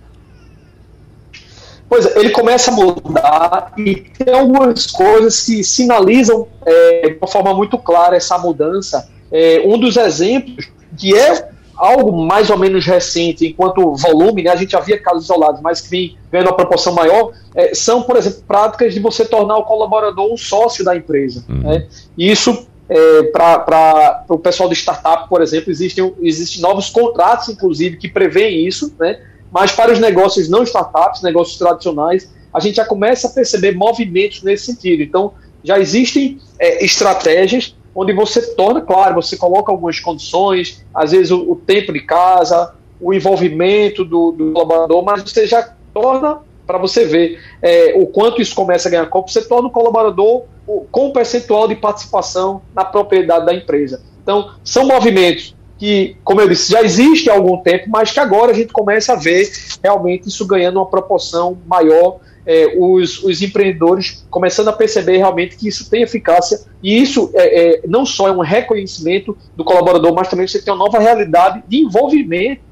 Pois 1.88 2.04
é, 2.04 2.18
ele 2.18 2.30
começa 2.30 2.70
a 2.70 2.74
mudar 2.74 3.72
e 3.76 3.94
tem 3.94 4.34
algumas 4.34 4.86
coisas 4.86 5.44
que 5.44 5.62
sinalizam 5.62 6.48
é, 6.64 7.10
de 7.10 7.18
uma 7.18 7.28
forma 7.28 7.54
muito 7.54 7.78
clara 7.78 8.16
essa 8.16 8.36
mudança. 8.38 9.08
É, 9.30 9.62
um 9.64 9.78
dos 9.78 9.96
exemplos 9.96 10.68
que 10.96 11.16
é 11.16 11.48
algo 11.76 12.24
mais 12.24 12.48
ou 12.48 12.58
menos 12.58 12.86
recente, 12.86 13.46
enquanto 13.46 13.94
volume, 13.94 14.42
né, 14.42 14.50
a 14.50 14.56
gente 14.56 14.72
já 14.72 14.80
via 14.80 14.98
casos 14.98 15.24
isolados, 15.24 15.60
mas 15.60 15.80
que 15.80 15.90
vem 15.90 16.16
ganhando 16.32 16.48
uma 16.48 16.56
proporção 16.56 16.94
maior, 16.94 17.32
é, 17.54 17.74
são, 17.74 18.02
por 18.02 18.16
exemplo, 18.16 18.42
práticas 18.48 18.94
de 18.94 19.00
você 19.00 19.24
tornar 19.24 19.58
o 19.58 19.64
colaborador 19.64 20.32
um 20.32 20.36
sócio 20.36 20.84
da 20.84 20.96
empresa. 20.96 21.44
Uhum. 21.48 21.60
Né? 21.60 21.86
E 22.16 22.30
isso, 22.30 22.66
é, 22.88 23.22
para 23.24 24.24
o 24.28 24.38
pessoal 24.38 24.68
de 24.68 24.74
startup, 24.74 25.28
por 25.28 25.42
exemplo, 25.42 25.70
existem, 25.70 26.14
existem 26.22 26.62
novos 26.62 26.88
contratos, 26.88 27.50
inclusive, 27.50 27.98
que 27.98 28.08
prevêem 28.08 28.66
isso, 28.66 28.94
né? 28.98 29.20
Mas 29.56 29.72
para 29.72 29.90
os 29.90 29.98
negócios 29.98 30.50
não 30.50 30.64
startups, 30.64 31.22
negócios 31.22 31.56
tradicionais, 31.56 32.30
a 32.52 32.60
gente 32.60 32.74
já 32.74 32.84
começa 32.84 33.26
a 33.26 33.30
perceber 33.30 33.74
movimentos 33.74 34.42
nesse 34.42 34.66
sentido. 34.66 35.02
Então, 35.02 35.32
já 35.64 35.78
existem 35.78 36.38
é, 36.58 36.84
estratégias 36.84 37.74
onde 37.94 38.12
você 38.12 38.54
torna, 38.54 38.82
claro, 38.82 39.14
você 39.14 39.34
coloca 39.34 39.72
algumas 39.72 39.98
condições, 39.98 40.84
às 40.94 41.12
vezes 41.12 41.30
o, 41.30 41.52
o 41.52 41.56
tempo 41.56 41.90
de 41.90 42.00
casa, 42.00 42.74
o 43.00 43.14
envolvimento 43.14 44.04
do, 44.04 44.30
do 44.32 44.52
colaborador, 44.52 45.02
mas 45.02 45.22
você 45.22 45.46
já 45.46 45.72
torna, 45.94 46.40
para 46.66 46.76
você 46.76 47.06
ver 47.06 47.40
é, 47.62 47.94
o 47.96 48.06
quanto 48.08 48.42
isso 48.42 48.54
começa 48.54 48.88
a 48.88 48.90
ganhar 48.90 49.06
corpo, 49.06 49.30
você 49.30 49.40
torna 49.40 49.68
o 49.68 49.72
colaborador 49.72 50.44
com 50.90 51.12
percentual 51.12 51.66
de 51.66 51.76
participação 51.76 52.60
na 52.74 52.84
propriedade 52.84 53.46
da 53.46 53.54
empresa. 53.54 54.02
Então, 54.22 54.50
são 54.62 54.86
movimentos 54.86 55.55
que, 55.78 56.16
como 56.24 56.40
eu 56.40 56.48
disse, 56.48 56.72
já 56.72 56.82
existe 56.82 57.28
há 57.28 57.34
algum 57.34 57.58
tempo, 57.58 57.86
mas 57.88 58.10
que 58.10 58.20
agora 58.20 58.52
a 58.52 58.54
gente 58.54 58.72
começa 58.72 59.12
a 59.12 59.16
ver 59.16 59.50
realmente 59.82 60.28
isso 60.28 60.46
ganhando 60.46 60.76
uma 60.76 60.86
proporção 60.86 61.58
maior 61.66 62.18
é, 62.46 62.76
os, 62.78 63.22
os, 63.24 63.42
empreendedores 63.42 64.24
começando 64.30 64.68
a 64.68 64.72
perceber 64.72 65.16
realmente 65.16 65.56
que 65.56 65.66
isso 65.66 65.90
tem 65.90 66.02
eficácia 66.02 66.60
e 66.80 66.96
isso 66.96 67.30
é, 67.34 67.74
é, 67.74 67.80
não 67.88 68.06
só 68.06 68.28
é 68.28 68.30
um 68.30 68.40
reconhecimento 68.40 69.36
do 69.56 69.64
colaborador, 69.64 70.14
mas 70.14 70.28
também 70.28 70.46
você 70.46 70.62
tem 70.62 70.72
uma 70.72 70.84
nova 70.84 71.00
realidade 71.00 71.64
de 71.66 71.78
envolvimento 71.78 72.62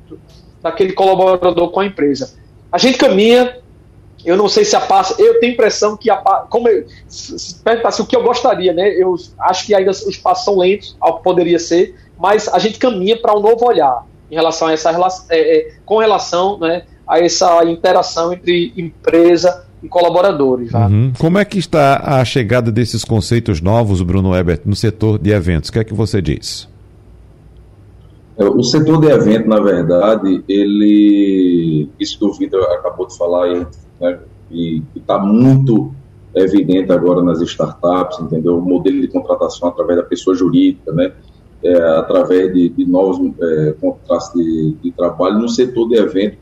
daquele 0.62 0.92
colaborador 0.92 1.70
com 1.70 1.80
a 1.80 1.86
empresa. 1.86 2.34
A 2.70 2.78
gente 2.78 2.96
caminha, 2.96 3.58
eu 4.24 4.36
não 4.36 4.48
sei 4.48 4.64
se 4.64 4.76
a 4.76 4.80
passa, 4.80 5.20
eu 5.20 5.40
tenho 5.40 5.52
a 5.52 5.54
impressão 5.54 5.96
que 5.96 6.08
a 6.08 6.16
como 6.48 6.68
eu, 6.68 6.86
se 7.08 7.56
perguntasse 7.56 8.00
o 8.00 8.06
que 8.06 8.14
eu 8.14 8.22
gostaria, 8.22 8.72
né? 8.72 8.88
Eu 8.90 9.16
acho 9.40 9.66
que 9.66 9.74
ainda 9.74 9.90
os 9.90 10.16
passos 10.16 10.44
são 10.44 10.56
lentos 10.56 10.96
ao 11.00 11.18
que 11.18 11.24
poderia 11.24 11.58
ser, 11.58 11.96
mas 12.18 12.48
a 12.48 12.58
gente 12.58 12.78
caminha 12.78 13.16
para 13.20 13.36
um 13.36 13.40
novo 13.40 13.66
olhar 13.66 14.06
em 14.30 14.34
relação 14.34 14.68
a 14.68 14.72
essa 14.72 14.90
relação, 14.90 15.26
é, 15.30 15.58
é, 15.58 15.72
com 15.84 15.98
relação, 15.98 16.58
né? 16.58 16.84
a 17.06 17.18
essa 17.18 17.64
interação 17.64 18.32
entre 18.32 18.72
empresa 18.76 19.64
e 19.82 19.88
colaboradores. 19.88 20.72
Uhum. 20.72 21.12
Como 21.18 21.38
é 21.38 21.44
que 21.44 21.58
está 21.58 22.20
a 22.20 22.24
chegada 22.24 22.72
desses 22.72 23.04
conceitos 23.04 23.60
novos, 23.60 24.00
Bruno 24.00 24.34
Ebert, 24.34 24.62
no 24.64 24.74
setor 24.74 25.18
de 25.18 25.30
eventos? 25.30 25.68
O 25.68 25.72
que 25.72 25.78
é 25.78 25.84
que 25.84 25.92
você 25.92 26.22
diz? 26.22 26.68
É, 28.36 28.44
o 28.44 28.62
setor 28.62 29.00
de 29.00 29.08
evento, 29.08 29.48
na 29.48 29.60
verdade, 29.60 30.42
ele, 30.48 31.88
isso 32.00 32.18
que 32.18 32.24
o 32.24 32.32
Vitor 32.32 32.62
acabou 32.72 33.06
de 33.06 33.16
falar 33.16 33.68
né, 34.00 34.18
e 34.50 34.82
está 34.96 35.18
muito 35.18 35.94
evidente 36.34 36.90
agora 36.90 37.22
nas 37.22 37.40
startups, 37.40 38.18
entendeu? 38.18 38.58
O 38.58 38.62
modelo 38.62 39.00
de 39.00 39.08
contratação 39.08 39.68
através 39.68 39.98
da 39.98 40.04
pessoa 40.04 40.34
jurídica, 40.34 40.90
né? 40.92 41.12
É, 41.64 41.82
através 41.96 42.52
de, 42.52 42.68
de 42.68 42.84
novos 42.84 43.32
é, 43.40 43.74
contratos 43.80 44.30
de, 44.34 44.76
de, 44.82 44.92
trabalho 44.92 45.38
no 45.38 45.48
setor 45.48 45.88
de 45.88 45.94
evento 45.94 46.36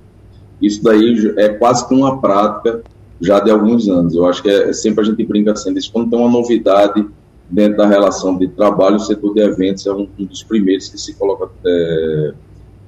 isso 0.62 0.82
daí 0.82 1.34
é 1.38 1.48
quase 1.48 1.86
que 1.86 1.92
uma 1.92 2.20
prática 2.20 2.82
já 3.20 3.40
de 3.40 3.50
alguns 3.50 3.88
anos. 3.88 4.14
Eu 4.14 4.26
acho 4.26 4.42
que 4.42 4.48
é, 4.48 4.72
sempre 4.72 5.02
a 5.02 5.04
gente 5.04 5.24
brinca 5.24 5.52
assim, 5.52 5.74
isso 5.74 5.92
quando 5.92 6.10
tem 6.10 6.18
uma 6.18 6.30
novidade 6.30 7.04
dentro 7.50 7.78
da 7.78 7.86
relação 7.86 8.38
de 8.38 8.48
trabalho, 8.48 8.96
o 8.96 9.00
setor 9.00 9.34
de 9.34 9.40
eventos 9.40 9.86
é 9.86 9.92
um, 9.92 10.08
um 10.18 10.24
dos 10.24 10.42
primeiros 10.42 10.88
que 10.88 10.98
se 10.98 11.14
coloca 11.14 11.50
é, 11.66 12.32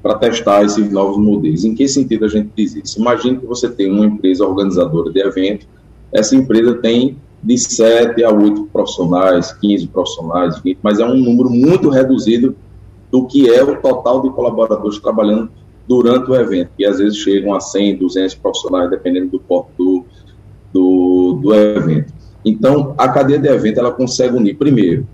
para 0.01 0.15
testar 0.15 0.65
esses 0.65 0.91
novos 0.91 1.19
modelos. 1.19 1.65
Em 1.65 1.75
que 1.75 1.87
sentido 1.89 2.25
a 2.25 2.29
gente 2.29 2.51
diz 2.57 2.77
isso? 2.77 3.01
Imagine 3.01 3.39
que 3.39 3.47
você 3.47 3.69
tem 3.69 3.91
uma 3.91 4.07
empresa 4.07 4.47
organizadora 4.47 5.11
de 5.11 5.21
evento, 5.21 5.67
essa 6.13 6.37
empresa 6.37 6.75
tem 6.75 7.17
de 7.45 7.59
7 7.59 8.25
a 8.25 8.33
8 8.33 8.65
profissionais, 8.73 9.53
15 9.53 9.87
profissionais, 9.89 10.59
20, 10.61 10.79
mas 10.83 10.99
é 10.99 11.05
um 11.05 11.15
número 11.15 11.51
muito 11.51 11.91
reduzido 11.91 12.57
do 13.13 13.27
que 13.27 13.51
é 13.51 13.63
o 13.63 13.77
total 13.81 14.23
de 14.23 14.31
colaboradores 14.31 14.99
trabalhando 14.99 15.51
durante 15.87 16.31
o 16.31 16.35
evento, 16.35 16.71
que 16.75 16.87
às 16.87 16.99
vezes 16.99 17.19
chegam 17.19 17.55
a 17.55 17.61
100, 17.61 17.99
200 17.99 18.35
profissionais, 18.37 18.89
dependendo 18.89 19.29
do 19.29 19.39
porte 19.39 19.71
do, 19.77 20.05
do, 20.73 21.39
do 21.43 21.55
evento. 21.55 22.15
Então, 22.43 22.95
a 22.97 23.09
cadeia 23.11 23.39
de 23.39 23.49
evento 23.49 23.79
ela 23.79 23.93
consegue 23.93 24.35
unir, 24.35 24.57
primeiro, 24.57 25.07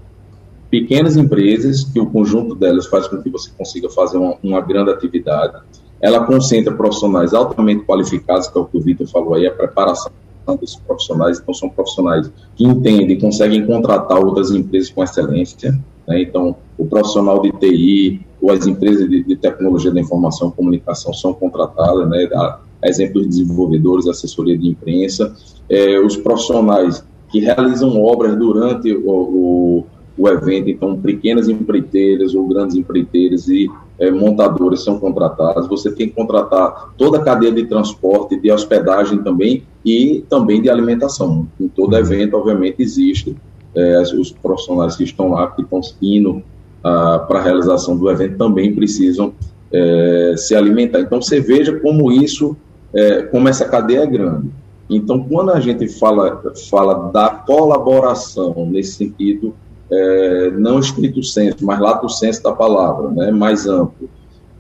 pequenas 0.71 1.17
empresas, 1.17 1.83
que 1.83 1.99
o 1.99 2.07
conjunto 2.07 2.55
delas 2.55 2.87
faz 2.87 3.09
com 3.09 3.21
que 3.21 3.29
você 3.29 3.51
consiga 3.59 3.91
fazer 3.91 4.19
uma, 4.19 4.37
uma 4.41 4.61
grande 4.61 4.93
atividade. 4.93 5.61
Ela 6.01 6.25
concentra 6.25 6.73
profissionais 6.73 7.35
altamente 7.35 7.85
qualificados, 7.85 8.47
que 8.47 8.57
é 8.57 8.61
o 8.61 8.67
que 8.67 8.79
o 8.79 8.81
Vitor 8.81 9.09
falou 9.09 9.35
aí, 9.35 9.49
a 9.49 9.53
preparação 9.53 10.13
desses 10.61 10.77
profissionais. 10.77 11.39
Então, 11.41 11.55
são 11.55 11.69
profissionais 11.69 12.31
que 12.57 12.65
entendem, 12.65 13.19
conseguem 13.19 13.67
contratar 13.67 14.19
outras 14.19 14.51
empresas 14.51 14.91
com 14.91 15.03
excelência. 15.03 15.79
Né? 16.07 16.23
Então, 16.23 16.57
o 16.77 16.85
profissional 16.87 17.41
de 17.41 17.53
TI, 17.53 18.27
ou 18.41 18.51
as 18.51 18.67
empresas 18.67 19.09
de, 19.09 19.23
de 19.23 19.37
tecnologia 19.37 19.91
da 19.91 20.01
informação 20.01 20.49
e 20.49 20.53
comunicação 20.53 21.13
são 21.13 21.33
contratadas, 21.33 22.09
né, 22.09 22.29
a, 22.35 22.61
a 22.83 22.89
exemplo 22.89 23.21
de 23.23 23.29
desenvolvedores, 23.29 24.07
assessoria 24.07 24.57
de 24.57 24.69
imprensa, 24.69 25.35
é, 25.69 26.01
os 26.01 26.17
profissionais 26.17 27.05
que 27.31 27.39
realizam 27.39 28.03
obras 28.03 28.37
durante 28.37 28.93
o, 28.93 29.11
o, 29.11 29.87
o, 30.19 30.29
evento, 30.29 30.69
então 30.69 31.01
pequenas 31.01 31.49
empreiteiras 31.49 32.35
ou 32.35 32.47
grandes 32.49 32.77
empreiteiras 32.77 33.49
e 33.49 33.71
é, 34.01 34.11
montadores 34.11 34.83
são 34.83 34.99
contratados, 34.99 35.69
você 35.69 35.93
tem 35.93 36.09
que 36.09 36.15
contratar 36.15 36.93
toda 36.97 37.19
a 37.19 37.23
cadeia 37.23 37.53
de 37.53 37.67
transporte, 37.67 38.41
de 38.41 38.51
hospedagem 38.51 39.19
também 39.23 39.63
e 39.85 40.25
também 40.29 40.63
de 40.63 40.71
alimentação. 40.71 41.47
Em 41.61 41.69
todo 41.69 41.97
evento, 41.97 42.37
obviamente, 42.37 42.83
existe 42.83 43.37
é, 43.75 44.01
os 44.01 44.33
profissionais 44.33 44.97
que 44.97 45.05
estão 45.05 45.31
lá, 45.31 45.49
que 45.49 45.63
estão 45.63 45.81
indo 46.01 46.43
ah, 46.83 47.25
para 47.29 47.41
a 47.41 47.43
realização 47.43 47.97
do 47.97 48.11
evento 48.11 48.39
também 48.39 48.75
precisam 48.75 49.35
é, 49.71 50.35
se 50.37 50.55
alimentar. 50.55 51.01
Então 51.01 51.21
você 51.21 51.41
veja 51.41 51.79
como 51.79 52.11
isso, 52.11 52.57
é, 52.95 53.23
como 53.23 53.49
essa 53.49 53.67
cadeia 53.67 54.01
é 54.01 54.07
grande. 54.07 54.49
Então 54.89 55.23
quando 55.23 55.51
a 55.51 55.61
gente 55.61 55.87
fala, 55.89 56.43
fala 56.71 57.11
da 57.13 57.29
colaboração 57.29 58.67
nesse 58.71 58.93
sentido, 58.93 59.55
é, 59.91 60.51
não 60.53 60.79
estrito 60.79 61.23
senso, 61.23 61.65
mas 61.65 61.81
lato 61.81 62.09
senso 62.09 62.43
da 62.43 62.53
palavra, 62.53 63.09
né, 63.11 63.31
mais 63.31 63.67
amplo, 63.67 64.09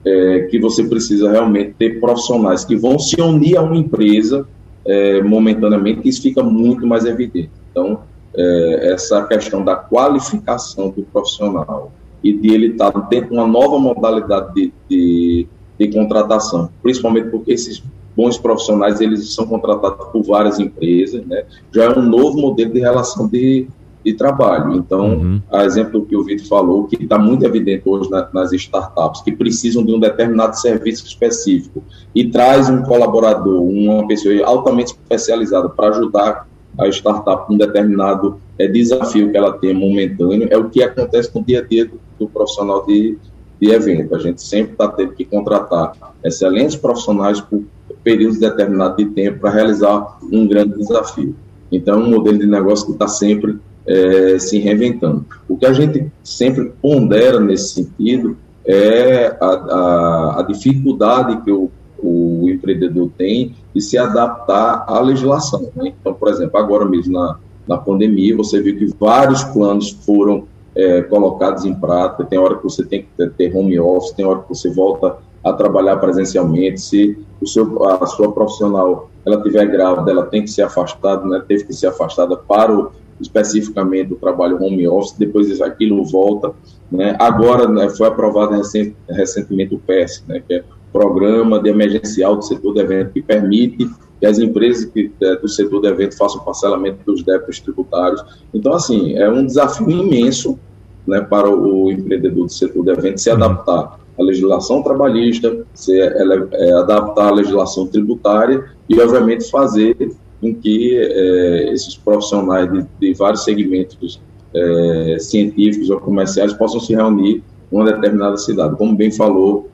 é, 0.05 0.49
que 0.51 0.59
você 0.59 0.85
precisa 0.85 1.31
realmente 1.31 1.75
ter 1.79 2.01
profissionais 2.01 2.65
que 2.65 2.77
vão 2.77 2.99
se 2.99 3.21
unir 3.21 3.57
a 3.57 3.63
uma 3.63 3.77
empresa 3.77 4.47
é, 4.85 5.23
momentaneamente, 5.23 6.01
que 6.01 6.09
isso 6.09 6.23
fica 6.23 6.43
muito 6.43 6.87
mais 6.87 7.05
evidente. 7.05 7.51
Então, 7.71 8.01
é, 8.35 8.93
essa 8.93 9.25
questão 9.27 9.65
da 9.65 9.77
qualificação 9.77 10.91
do 10.91 11.03
profissional, 11.03 11.93
e 12.23 12.33
de 12.33 12.53
ele 12.53 12.67
estar 12.69 12.91
dentro 13.09 13.31
de 13.31 13.37
uma 13.37 13.47
nova 13.47 13.79
modalidade 13.79 14.53
de, 14.55 14.73
de, 14.89 15.47
de, 15.79 15.89
contratação, 15.89 16.69
principalmente 16.83 17.31
porque 17.31 17.53
esses 17.53 17.83
bons 18.17 18.37
profissionais 18.37 19.01
eles 19.01 19.35
são 19.35 19.47
contratados 19.47 20.09
por 20.09 20.23
várias 20.23 20.59
empresas, 20.59 21.25
né? 21.27 21.45
já 21.73 21.85
é 21.85 21.99
um 21.99 22.03
novo 22.03 22.39
modelo 22.39 22.73
de 22.73 22.81
relação 22.81 23.27
de, 23.27 23.67
de 24.05 24.15
trabalho. 24.15 24.75
Então, 24.75 25.19
uhum. 25.19 25.43
a 25.51 25.65
exemplo 25.65 26.05
que 26.07 26.17
o 26.17 26.25
Vitor 26.25 26.47
falou, 26.47 26.85
que 26.85 27.03
está 27.03 27.19
muito 27.19 27.45
evidente 27.45 27.83
hoje 27.87 28.11
na, 28.11 28.29
nas 28.33 28.53
startups, 28.53 29.21
que 29.23 29.33
precisam 29.33 29.85
de 29.85 29.95
um 29.95 30.01
determinado 30.01 30.59
serviço 30.59 31.07
específico 31.07 31.83
e 32.15 32.29
traz 32.29 32.69
um 32.69 32.83
colaborador, 32.83 33.63
uma 33.63 34.07
pessoa 34.07 34.35
altamente 34.45 34.93
especializada 34.93 35.69
para 35.69 35.89
ajudar 35.89 36.49
a 36.79 36.89
startup 36.89 37.47
com 37.47 37.55
um 37.55 37.59
determinado 37.59 38.41
é, 38.59 38.67
desafio 38.67 39.31
que 39.31 39.37
ela 39.37 39.53
tem 39.53 39.75
momentâneo, 39.75 40.49
é 40.51 40.57
o 40.57 40.71
que 40.71 40.83
acontece 40.83 41.31
no 41.35 41.45
dia 41.45 41.61
a 41.61 41.63
dia 41.63 41.85
do, 41.85 42.01
do 42.19 42.29
profissional 42.29 42.87
de, 42.87 43.19
de 43.61 43.71
evento. 43.71 44.15
A 44.15 44.19
gente 44.19 44.43
sempre 44.43 44.73
está 44.73 44.89
tendo 44.89 45.13
que 45.13 45.25
contratar 45.25 45.93
excelentes 46.25 46.77
profissionais 46.77 47.41
por 47.41 47.63
períodos 48.03 48.39
determinados 48.39 48.97
de 48.97 49.07
tempo 49.07 49.41
para 49.41 49.51
realizar 49.51 50.19
um 50.23 50.47
grande 50.47 50.77
desafio. 50.77 51.35
Então, 51.71 52.01
é 52.01 52.05
um 52.05 52.11
modelo 52.11 52.39
de 52.39 52.47
negócio 52.47 52.87
que 52.87 52.93
está 52.93 53.07
sempre 53.07 53.59
é, 53.87 54.39
se 54.39 54.59
reinventando. 54.59 55.25
O 55.49 55.57
que 55.57 55.67
a 55.67 55.73
gente 55.73 56.11
sempre 56.23 56.73
pondera 56.81 57.41
nesse 57.41 57.75
sentido 57.75 58.37
é 58.65 59.37
a, 59.41 59.47
a, 59.47 60.41
a 60.41 60.43
dificuldade 60.43 61.41
que 61.43 61.51
o, 61.51 61.71
o 61.99 62.49
empreendedor 62.49 63.11
tem 63.17 63.55
de 63.75 63.81
se 63.81 63.99
adaptar 63.99 64.85
à 64.87 65.01
legislação. 65.01 65.71
Né? 65.75 65.93
Então, 66.01 66.15
por 66.15 66.29
exemplo, 66.29 66.59
agora 66.59 66.85
mesmo 66.85 67.13
na, 67.13 67.39
na 67.67 67.79
pandemia, 67.79 68.37
você 68.37 68.61
viu 68.61 68.77
que 68.77 68.95
vários 68.99 69.43
planos 69.45 69.91
foram 69.91 70.45
é, 70.75 71.03
colocados 71.03 71.65
em 71.65 71.75
prática. 71.75 72.25
Tem 72.25 72.39
hora 72.39 72.57
que 72.57 72.65
você 72.65 72.85
tem 72.85 73.07
que 73.17 73.27
ter 73.31 73.57
home 73.57 73.79
office, 73.79 74.13
tem 74.13 74.25
hora 74.25 74.41
que 74.41 74.49
você 74.49 74.71
volta 74.71 75.17
a 75.43 75.53
trabalhar 75.53 75.97
presencialmente. 75.97 76.81
Se 76.81 77.19
o 77.41 77.47
seu, 77.47 77.85
a 77.85 78.07
sua 78.07 78.33
profissional 78.33 79.11
ela 79.25 79.43
tiver 79.43 79.67
grávida, 79.67 80.11
ela 80.11 80.27
tem 80.27 80.43
que 80.43 80.51
ser 80.51 80.63
afastada, 80.63 81.27
né, 81.27 81.43
teve 81.47 81.65
que 81.65 81.73
ser 81.75 81.89
afastada 81.89 82.37
para 82.37 82.75
o, 82.75 82.91
especificamente 83.21 84.13
o 84.13 84.17
trabalho 84.17 84.63
home 84.63 84.87
office, 84.89 85.15
depois 85.19 85.61
aquilo 85.61 86.05
volta. 86.05 86.53
Né? 86.91 87.17
Agora 87.19 87.69
né, 87.69 87.89
foi 87.91 88.07
aprovado 88.07 88.55
recent, 88.55 88.95
recentemente 89.09 89.75
o 89.75 89.79
PES, 89.79 90.25
né, 90.27 90.43
que 90.47 90.55
é 90.55 90.65
Programa 90.93 91.61
de 91.61 91.71
Emergencial 91.71 92.37
do 92.37 92.43
Setor 92.43 92.75
de 92.75 92.81
Evento, 92.81 93.13
que 93.13 93.23
permite 93.23 93.89
que 94.19 94.27
as 94.27 94.39
empresas 94.39 94.85
que, 94.85 95.11
é, 95.23 95.37
do 95.37 95.49
setor 95.49 95.81
de 95.81 95.89
evento 95.89 96.17
façam 96.17 96.45
parcelamento 96.45 96.99
dos 97.07 97.23
débitos 97.23 97.59
tributários. 97.61 98.23
Então, 98.53 98.75
assim, 98.75 99.15
é 99.15 99.29
um 99.29 99.47
desafio 99.47 99.91
imenso 99.91 100.59
né, 101.07 101.21
para 101.21 101.49
o 101.49 101.91
empreendedor 101.91 102.45
do 102.47 102.53
setor 102.53 102.85
de 102.85 102.91
evento 102.91 103.19
se 103.19 103.31
uhum. 103.31 103.37
adaptar 103.37 103.99
à 104.19 104.23
legislação 104.23 104.83
trabalhista, 104.83 105.65
se 105.73 105.99
é, 105.99 106.23
é, 106.53 106.73
adaptar 106.75 107.29
à 107.29 107.31
legislação 107.31 107.87
tributária 107.87 108.65
e, 108.89 109.01
obviamente, 109.01 109.51
fazer 109.51 109.97
com 110.41 110.55
que 110.55 110.97
é, 110.97 111.73
esses 111.73 111.97
profissionais 111.97 112.71
de, 112.73 112.87
de 113.01 113.15
vários 113.15 113.45
segmentos 113.45 114.21
é, 114.55 115.17
científicos 115.19 115.91
ou 115.91 116.01
comerciais 116.01 116.53
possam 116.53 116.81
se 116.81 116.95
reunir 116.95 117.43
em 117.73 117.77
uma 117.77 117.85
determinada 117.85 118.37
cidade. 118.37 118.77
Como 118.77 118.97
bem 118.97 119.11
falou, 119.11 119.69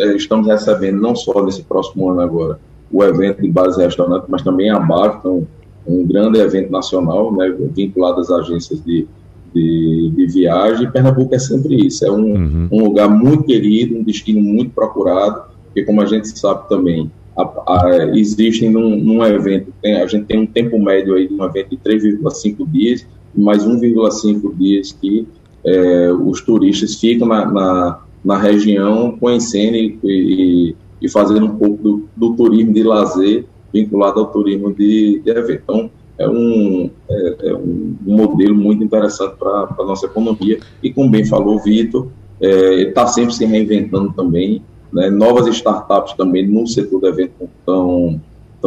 é, 0.00 0.16
estamos 0.16 0.46
recebendo 0.46 1.00
não 1.00 1.14
só 1.14 1.44
nesse 1.44 1.62
próximo 1.62 2.10
ano 2.10 2.20
agora 2.20 2.58
o 2.90 3.02
evento 3.02 3.42
de 3.42 3.50
base 3.50 3.82
restaurante, 3.82 4.26
mas 4.28 4.42
também 4.42 4.70
a 4.70 4.78
BAF, 4.78 5.26
um, 5.26 5.44
um 5.86 6.06
grande 6.06 6.38
evento 6.38 6.70
nacional, 6.70 7.34
né, 7.34 7.54
vinculado 7.74 8.20
às 8.20 8.30
agências 8.30 8.82
de, 8.84 9.06
de, 9.54 10.12
de, 10.14 10.26
viagem. 10.26 10.90
Pernambuco 10.90 11.34
é 11.34 11.38
sempre 11.38 11.86
isso, 11.86 12.04
é 12.06 12.10
um, 12.10 12.34
uhum. 12.34 12.68
um, 12.70 12.84
lugar 12.84 13.08
muito 13.08 13.44
querido, 13.44 13.96
um 13.96 14.04
destino 14.04 14.40
muito 14.40 14.70
procurado, 14.72 15.42
porque 15.64 15.84
como 15.84 16.00
a 16.00 16.06
gente 16.06 16.28
sabe 16.38 16.68
também, 16.68 17.10
a, 17.36 17.42
a, 17.66 18.16
existem 18.16 18.70
num, 18.70 18.96
num 18.96 19.24
evento, 19.24 19.72
tem, 19.82 19.96
a 19.96 20.06
gente 20.06 20.26
tem 20.26 20.40
um 20.40 20.46
tempo 20.46 20.78
médio 20.78 21.14
aí 21.14 21.28
de 21.28 21.34
um 21.34 21.44
evento 21.44 21.70
de 21.70 21.76
3,5 21.76 22.70
dias, 22.70 23.06
mais 23.34 23.66
1,5 23.66 24.56
dias 24.56 24.92
que 24.92 25.26
é, 25.64 26.12
os 26.12 26.40
turistas 26.40 26.94
ficam 26.94 27.28
na, 27.28 27.44
na, 27.44 28.00
na 28.24 28.38
região 28.38 29.16
conhecendo 29.18 29.76
e, 29.76 29.98
e 30.04 30.76
e 31.00 31.08
fazendo 31.08 31.46
um 31.46 31.56
pouco 31.56 31.82
do, 31.82 32.08
do 32.16 32.34
turismo 32.34 32.72
de 32.72 32.82
lazer 32.82 33.44
vinculado 33.72 34.20
ao 34.20 34.26
turismo 34.26 34.72
de, 34.72 35.20
de 35.24 35.30
evento. 35.30 35.62
Então, 35.64 35.90
é 36.18 36.28
um, 36.28 36.90
é, 37.10 37.36
é 37.48 37.54
um 37.54 37.96
modelo 38.02 38.54
muito 38.54 38.82
interessante 38.82 39.36
para 39.36 39.68
a 39.78 39.84
nossa 39.84 40.06
economia 40.06 40.58
e, 40.82 40.90
como 40.90 41.10
bem 41.10 41.24
falou 41.24 41.56
o 41.56 41.62
Vitor, 41.62 42.08
está 42.40 43.02
é, 43.02 43.06
sempre 43.06 43.34
se 43.34 43.44
reinventando 43.44 44.12
também, 44.14 44.62
né? 44.92 45.10
novas 45.10 45.46
startups 45.48 46.14
também 46.14 46.46
no 46.46 46.66
setor 46.66 47.00
do 47.00 47.08
evento 47.08 47.48
estão, 47.58 48.20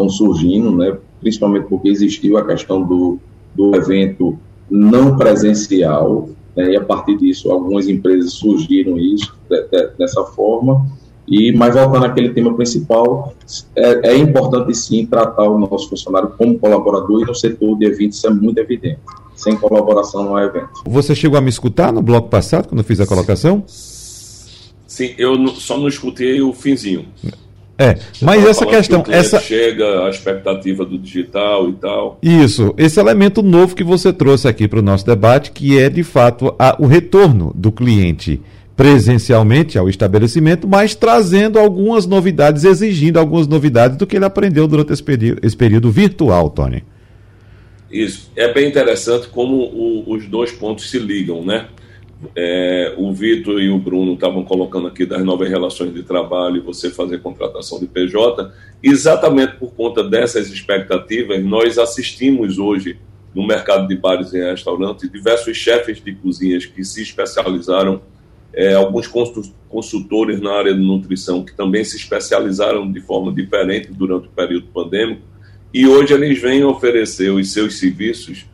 surgindo, 0.09 0.75
né? 0.75 0.97
principalmente 1.19 1.67
porque 1.67 1.89
existiu 1.89 2.37
a 2.37 2.45
questão 2.45 2.81
do, 2.81 3.19
do 3.53 3.75
evento 3.75 4.37
não 4.69 5.17
presencial, 5.17 6.29
né? 6.55 6.71
e 6.71 6.77
a 6.77 6.83
partir 6.83 7.17
disso 7.17 7.51
algumas 7.51 7.87
empresas 7.87 8.33
surgiram 8.33 8.97
isso 8.97 9.35
de, 9.49 9.61
de, 9.67 9.87
dessa 9.97 10.23
forma, 10.23 10.85
e, 11.29 11.51
mas 11.51 11.75
voltando 11.75 12.05
àquele 12.05 12.29
tema 12.29 12.55
principal, 12.55 13.33
é, 13.75 14.09
é, 14.09 14.17
importante 14.17 14.75
sim 14.75 15.05
tratar 15.05 15.43
o 15.43 15.59
nosso 15.59 15.87
funcionário 15.87 16.31
como 16.35 16.57
colaborador 16.57 17.21
e 17.21 17.25
no 17.25 17.35
setor 17.35 17.77
de 17.77 17.85
eventos 17.85 18.17
isso 18.17 18.27
é 18.27 18.31
muito 18.31 18.57
evidente. 18.57 18.99
Sem 19.35 19.55
colaboração 19.55 20.23
não 20.23 20.35
há 20.35 20.43
evento. 20.43 20.69
Você 20.87 21.13
chegou 21.13 21.37
a 21.37 21.41
me 21.41 21.49
escutar 21.49 21.93
no 21.93 22.01
bloco 22.01 22.29
passado, 22.29 22.67
quando 22.67 22.79
eu 22.79 22.83
fiz 22.83 22.99
a 22.99 23.05
colocação? 23.05 23.63
Sim, 23.67 23.98
eu 25.17 25.47
só 25.55 25.77
não 25.77 25.87
escutei 25.87 26.41
o 26.41 26.53
finzinho. 26.53 27.05
É, 27.77 27.97
mas 28.21 28.45
essa 28.45 28.65
questão. 28.65 29.01
Que 29.01 29.11
essa 29.11 29.39
chega 29.39 30.05
a 30.05 30.09
expectativa 30.09 30.85
do 30.85 30.97
digital 30.97 31.69
e 31.69 31.73
tal. 31.73 32.19
Isso, 32.21 32.73
esse 32.77 32.99
elemento 32.99 33.41
novo 33.41 33.73
que 33.73 33.85
você 33.85 34.11
trouxe 34.11 34.49
aqui 34.49 34.67
para 34.67 34.79
o 34.79 34.81
nosso 34.81 35.05
debate, 35.05 35.51
que 35.51 35.79
é 35.79 35.89
de 35.89 36.03
fato 36.03 36.53
a, 36.59 36.75
o 36.77 36.85
retorno 36.85 37.53
do 37.55 37.71
cliente 37.71 38.41
presencialmente 38.75 39.77
ao 39.77 39.89
estabelecimento, 39.89 40.65
mas 40.65 40.95
trazendo 40.95 41.59
algumas 41.59 42.05
novidades, 42.05 42.63
exigindo 42.63 43.17
algumas 43.17 43.45
novidades 43.45 43.97
do 43.97 44.07
que 44.07 44.15
ele 44.15 44.23
aprendeu 44.23 44.67
durante 44.67 44.93
esse 44.93 45.03
período, 45.03 45.39
esse 45.45 45.55
período 45.55 45.91
virtual, 45.91 46.49
Tony. 46.49 46.83
Isso. 47.91 48.31
É 48.35 48.53
bem 48.53 48.69
interessante 48.69 49.27
como 49.27 49.55
o, 49.55 50.13
os 50.13 50.27
dois 50.27 50.51
pontos 50.51 50.89
se 50.89 50.99
ligam, 50.99 51.43
né? 51.43 51.67
É, 52.35 52.93
o 52.97 53.13
Vitor 53.13 53.61
e 53.61 53.69
o 53.69 53.79
Bruno 53.79 54.13
estavam 54.13 54.43
colocando 54.43 54.87
aqui 54.87 55.05
das 55.05 55.23
novas 55.23 55.49
relações 55.49 55.93
de 55.93 56.03
trabalho 56.03 56.57
e 56.57 56.59
você 56.59 56.89
fazer 56.89 57.21
contratação 57.21 57.79
de 57.79 57.87
PJ. 57.87 58.51
Exatamente 58.83 59.55
por 59.55 59.73
conta 59.73 60.03
dessas 60.03 60.49
expectativas, 60.49 61.43
nós 61.43 61.77
assistimos 61.77 62.57
hoje 62.57 62.97
no 63.33 63.45
mercado 63.45 63.87
de 63.87 63.95
bares 63.95 64.33
e 64.33 64.39
restaurantes 64.39 65.09
diversos 65.09 65.55
chefes 65.55 66.03
de 66.03 66.13
cozinhas 66.13 66.65
que 66.65 66.83
se 66.83 67.01
especializaram 67.01 68.01
é, 68.53 68.73
alguns 68.73 69.07
consultores 69.69 70.41
na 70.41 70.51
área 70.51 70.73
de 70.73 70.81
nutrição 70.81 71.45
que 71.45 71.55
também 71.55 71.83
se 71.83 71.95
especializaram 71.95 72.91
de 72.91 72.99
forma 72.99 73.31
diferente 73.31 73.91
durante 73.91 74.27
o 74.27 74.31
período 74.31 74.67
pandêmico 74.67 75.21
e 75.73 75.87
hoje 75.87 76.13
eles 76.13 76.41
vêm 76.41 76.63
oferecer 76.63 77.29
os 77.29 77.53
seus 77.53 77.77
serviços 77.77 78.47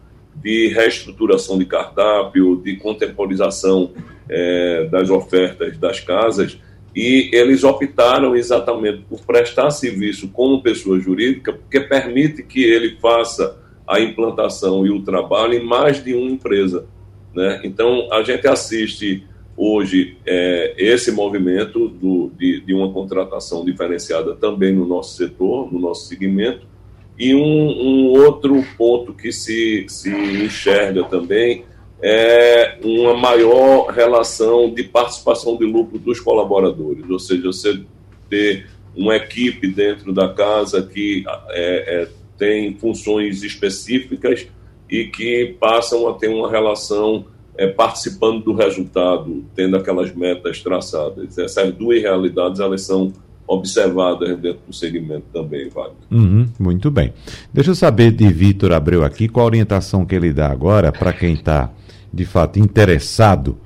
de 0.45 0.67
reestruturação 0.67 1.57
de 1.57 1.65
cardápio, 1.65 2.61
de 2.63 2.75
contemporização 2.75 3.91
é, 4.29 4.87
das 4.91 5.09
ofertas 5.09 5.75
das 5.79 5.99
casas 5.99 6.59
e 6.95 7.31
eles 7.33 7.63
optaram 7.63 8.35
exatamente 8.35 9.03
por 9.09 9.19
prestar 9.25 9.71
serviço 9.71 10.27
como 10.27 10.61
pessoa 10.61 10.99
jurídica, 10.99 11.51
porque 11.51 11.79
permite 11.81 12.43
que 12.43 12.63
ele 12.63 12.95
faça 13.01 13.57
a 13.87 13.99
implantação 13.99 14.85
e 14.85 14.91
o 14.91 15.01
trabalho 15.01 15.55
em 15.55 15.65
mais 15.65 16.03
de 16.03 16.13
uma 16.13 16.29
empresa. 16.29 16.85
Né? 17.33 17.61
Então, 17.63 18.07
a 18.13 18.21
gente 18.21 18.47
assiste 18.47 19.23
hoje 19.57 20.15
é, 20.27 20.75
esse 20.77 21.11
movimento 21.11 21.89
do, 21.89 22.31
de, 22.37 22.61
de, 22.61 22.73
uma 22.73 22.93
contratação 22.93 23.65
diferenciada 23.65 24.35
também 24.35 24.73
no 24.73 24.85
nosso 24.85 25.17
setor, 25.17 25.73
no 25.73 25.79
nosso 25.79 26.07
segmento, 26.07 26.67
e 27.17 27.33
um, 27.33 27.39
um, 27.41 28.07
outro 28.19 28.63
ponto 28.77 29.13
que 29.13 29.31
se, 29.31 29.85
se 29.87 30.09
enxerga 30.09 31.03
também 31.05 31.63
é 32.01 32.77
uma 32.83 33.15
maior 33.15 33.87
relação 33.87 34.73
de 34.73 34.83
participação 34.83 35.57
de 35.57 35.65
lucro 35.65 35.97
dos 35.97 36.19
colaboradores, 36.19 37.09
ou 37.09 37.19
seja, 37.19 37.43
você 37.43 37.81
ter 38.29 38.67
uma 38.95 39.15
equipe 39.15 39.67
dentro 39.67 40.13
da 40.13 40.29
casa 40.29 40.83
que 40.83 41.23
é, 41.49 42.03
é, 42.03 42.07
tem 42.37 42.75
funções 42.75 43.43
específicas 43.43 44.47
e 44.89 45.05
que 45.05 45.55
passam 45.59 46.07
a 46.07 46.13
ter 46.13 46.27
uma 46.27 46.49
relação 46.49 47.25
é, 47.57 47.67
participando 47.67 48.43
do 48.43 48.53
resultado, 48.53 49.45
tendo 49.55 49.77
aquelas 49.77 50.13
metas 50.13 50.61
traçadas. 50.61 51.37
Essas 51.37 51.73
duas 51.73 52.01
realidades 52.01 52.59
elas 52.59 52.81
são 52.81 53.13
observadas 53.47 54.37
dentro 54.39 54.61
do 54.67 54.73
segmento 54.73 55.25
também, 55.31 55.69
Wagner. 55.69 55.95
Uhum, 56.11 56.47
muito 56.59 56.89
bem. 56.89 57.13
Deixa 57.53 57.71
eu 57.71 57.75
saber 57.75 58.11
de 58.11 58.27
Vitor 58.31 58.71
Abreu 58.71 59.03
aqui, 59.03 59.27
qual 59.27 59.45
a 59.45 59.47
orientação 59.47 60.05
que 60.05 60.15
ele 60.15 60.33
dá 60.33 60.51
agora 60.51 60.91
para 60.91 61.13
quem 61.13 61.33
está, 61.33 61.71
de 62.11 62.25
fato, 62.25 62.59
interessado 62.59 63.57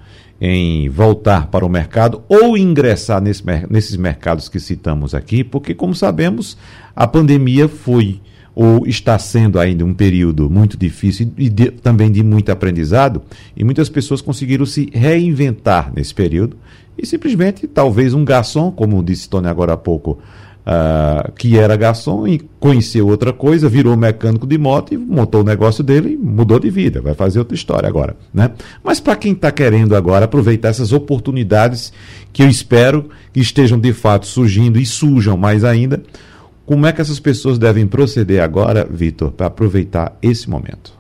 em 0.42 0.88
voltar 0.90 1.48
para 1.48 1.66
o 1.66 1.70
mercado 1.70 2.24
ou 2.30 2.58
ingressar 2.58 3.22
nesse, 3.22 3.44
nesses 3.70 3.98
mercados 3.98 4.48
que 4.48 4.60
citamos 4.60 5.14
aqui, 5.14 5.44
porque, 5.44 5.74
como 5.74 5.94
sabemos, 5.94 6.58
a 6.96 7.08
pandemia 7.08 7.68
foi 7.68 8.22
ou 8.56 8.86
está 8.86 9.18
sendo 9.18 9.60
ainda 9.60 9.86
um 9.86 9.94
período 9.94 10.50
muito 10.50 10.76
difícil 10.76 11.32
e 11.38 11.50
de, 11.50 11.72
também 11.72 12.12
de 12.12 12.24
muito 12.24 12.52
aprendizado, 12.52 13.22
e 13.56 13.64
muitas 13.64 13.88
pessoas 13.88 14.22
conseguiram 14.22 14.66
se 14.66 14.90
reinventar 14.94 15.94
nesse 15.96 16.14
período 16.14 16.58
e 17.02 17.06
simplesmente, 17.06 17.66
talvez 17.68 18.14
um 18.14 18.26
garçom, 18.26 18.72
como 18.72 19.02
disse 19.02 19.30
Tony 19.30 19.48
agora 19.48 19.74
há 19.74 19.78
pouco, 19.78 20.20
uh, 20.66 21.32
que 21.34 21.58
era 21.58 21.78
garçom 21.78 22.28
e 22.28 22.40
conheceu 22.60 23.08
outra 23.08 23.32
coisa, 23.32 23.70
virou 23.70 23.96
mecânico 23.96 24.46
de 24.46 24.58
moto 24.58 24.94
e 24.94 24.98
montou 24.98 25.42
o 25.42 25.44
negócio 25.44 25.82
dele 25.82 26.14
e 26.14 26.18
mudou 26.18 26.60
de 26.60 26.70
vida, 26.70 27.02
vai 27.02 27.14
fazer 27.14 27.40
outra 27.40 27.56
história 27.56 27.88
agora. 27.88 28.18
Né? 28.34 28.52
Mas 28.84 29.00
para 29.00 29.16
quem 29.16 29.32
está 29.32 29.52
querendo 29.52 29.96
agora 29.96 30.26
aproveitar 30.26 30.70
essas 30.70 30.92
oportunidades 30.92 31.94
que 32.34 32.44
eu 32.44 32.50
espero 32.50 33.10
que 33.32 33.40
estejam 33.40 33.80
de 33.80 33.94
fato 33.94 34.28
surgindo 34.28 34.78
e 34.78 34.86
surjam 34.86 35.38
mais 35.38 35.64
ainda, 35.64 36.04
como 36.66 36.86
é 36.86 36.92
que 36.92 37.02
essas 37.02 37.20
pessoas 37.20 37.58
devem 37.58 37.88
proceder 37.88 38.44
agora, 38.44 38.86
Vitor, 38.90 39.32
para 39.32 39.48
aproveitar 39.48 40.18
esse 40.22 40.50
momento? 40.50 40.99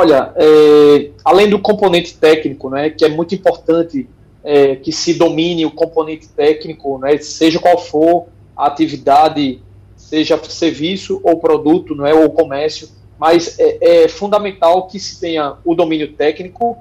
Olha, 0.00 0.32
é, 0.36 1.10
além 1.24 1.50
do 1.50 1.58
componente 1.58 2.14
técnico, 2.14 2.70
né, 2.70 2.88
que 2.88 3.04
é 3.04 3.08
muito 3.08 3.34
importante 3.34 4.08
é, 4.44 4.76
que 4.76 4.92
se 4.92 5.14
domine 5.14 5.66
o 5.66 5.72
componente 5.72 6.28
técnico, 6.28 6.98
né, 6.98 7.18
seja 7.18 7.58
qual 7.58 7.76
for 7.76 8.28
a 8.56 8.68
atividade, 8.68 9.60
seja 9.96 10.40
serviço 10.44 11.20
ou 11.24 11.40
produto, 11.40 11.96
não 11.96 12.06
é, 12.06 12.14
ou 12.14 12.30
comércio, 12.30 12.88
mas 13.18 13.58
é, 13.58 14.04
é 14.04 14.08
fundamental 14.08 14.86
que 14.86 15.00
se 15.00 15.18
tenha 15.18 15.56
o 15.64 15.74
domínio 15.74 16.12
técnico, 16.12 16.78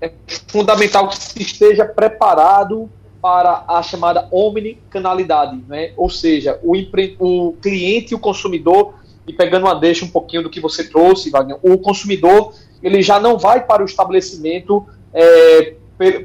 é 0.00 0.12
fundamental 0.46 1.08
que 1.08 1.18
se 1.18 1.42
esteja 1.42 1.84
preparado 1.84 2.88
para 3.20 3.64
a 3.66 3.82
chamada 3.82 4.28
omnicanalidade, 4.30 5.64
né? 5.66 5.90
ou 5.96 6.08
seja, 6.08 6.60
o, 6.62 6.76
o 7.18 7.54
cliente 7.54 8.12
e 8.12 8.14
o 8.14 8.20
consumidor 8.20 8.94
e 9.26 9.32
pegando 9.32 9.66
uma 9.66 9.74
deixa 9.74 10.04
um 10.04 10.08
pouquinho 10.08 10.42
do 10.42 10.50
que 10.50 10.60
você 10.60 10.84
trouxe, 10.84 11.30
Wagner, 11.30 11.58
o 11.62 11.78
consumidor 11.78 12.52
ele 12.82 13.02
já 13.02 13.18
não 13.18 13.38
vai 13.38 13.64
para 13.64 13.82
o 13.82 13.86
estabelecimento 13.86 14.86
é, 15.12 15.74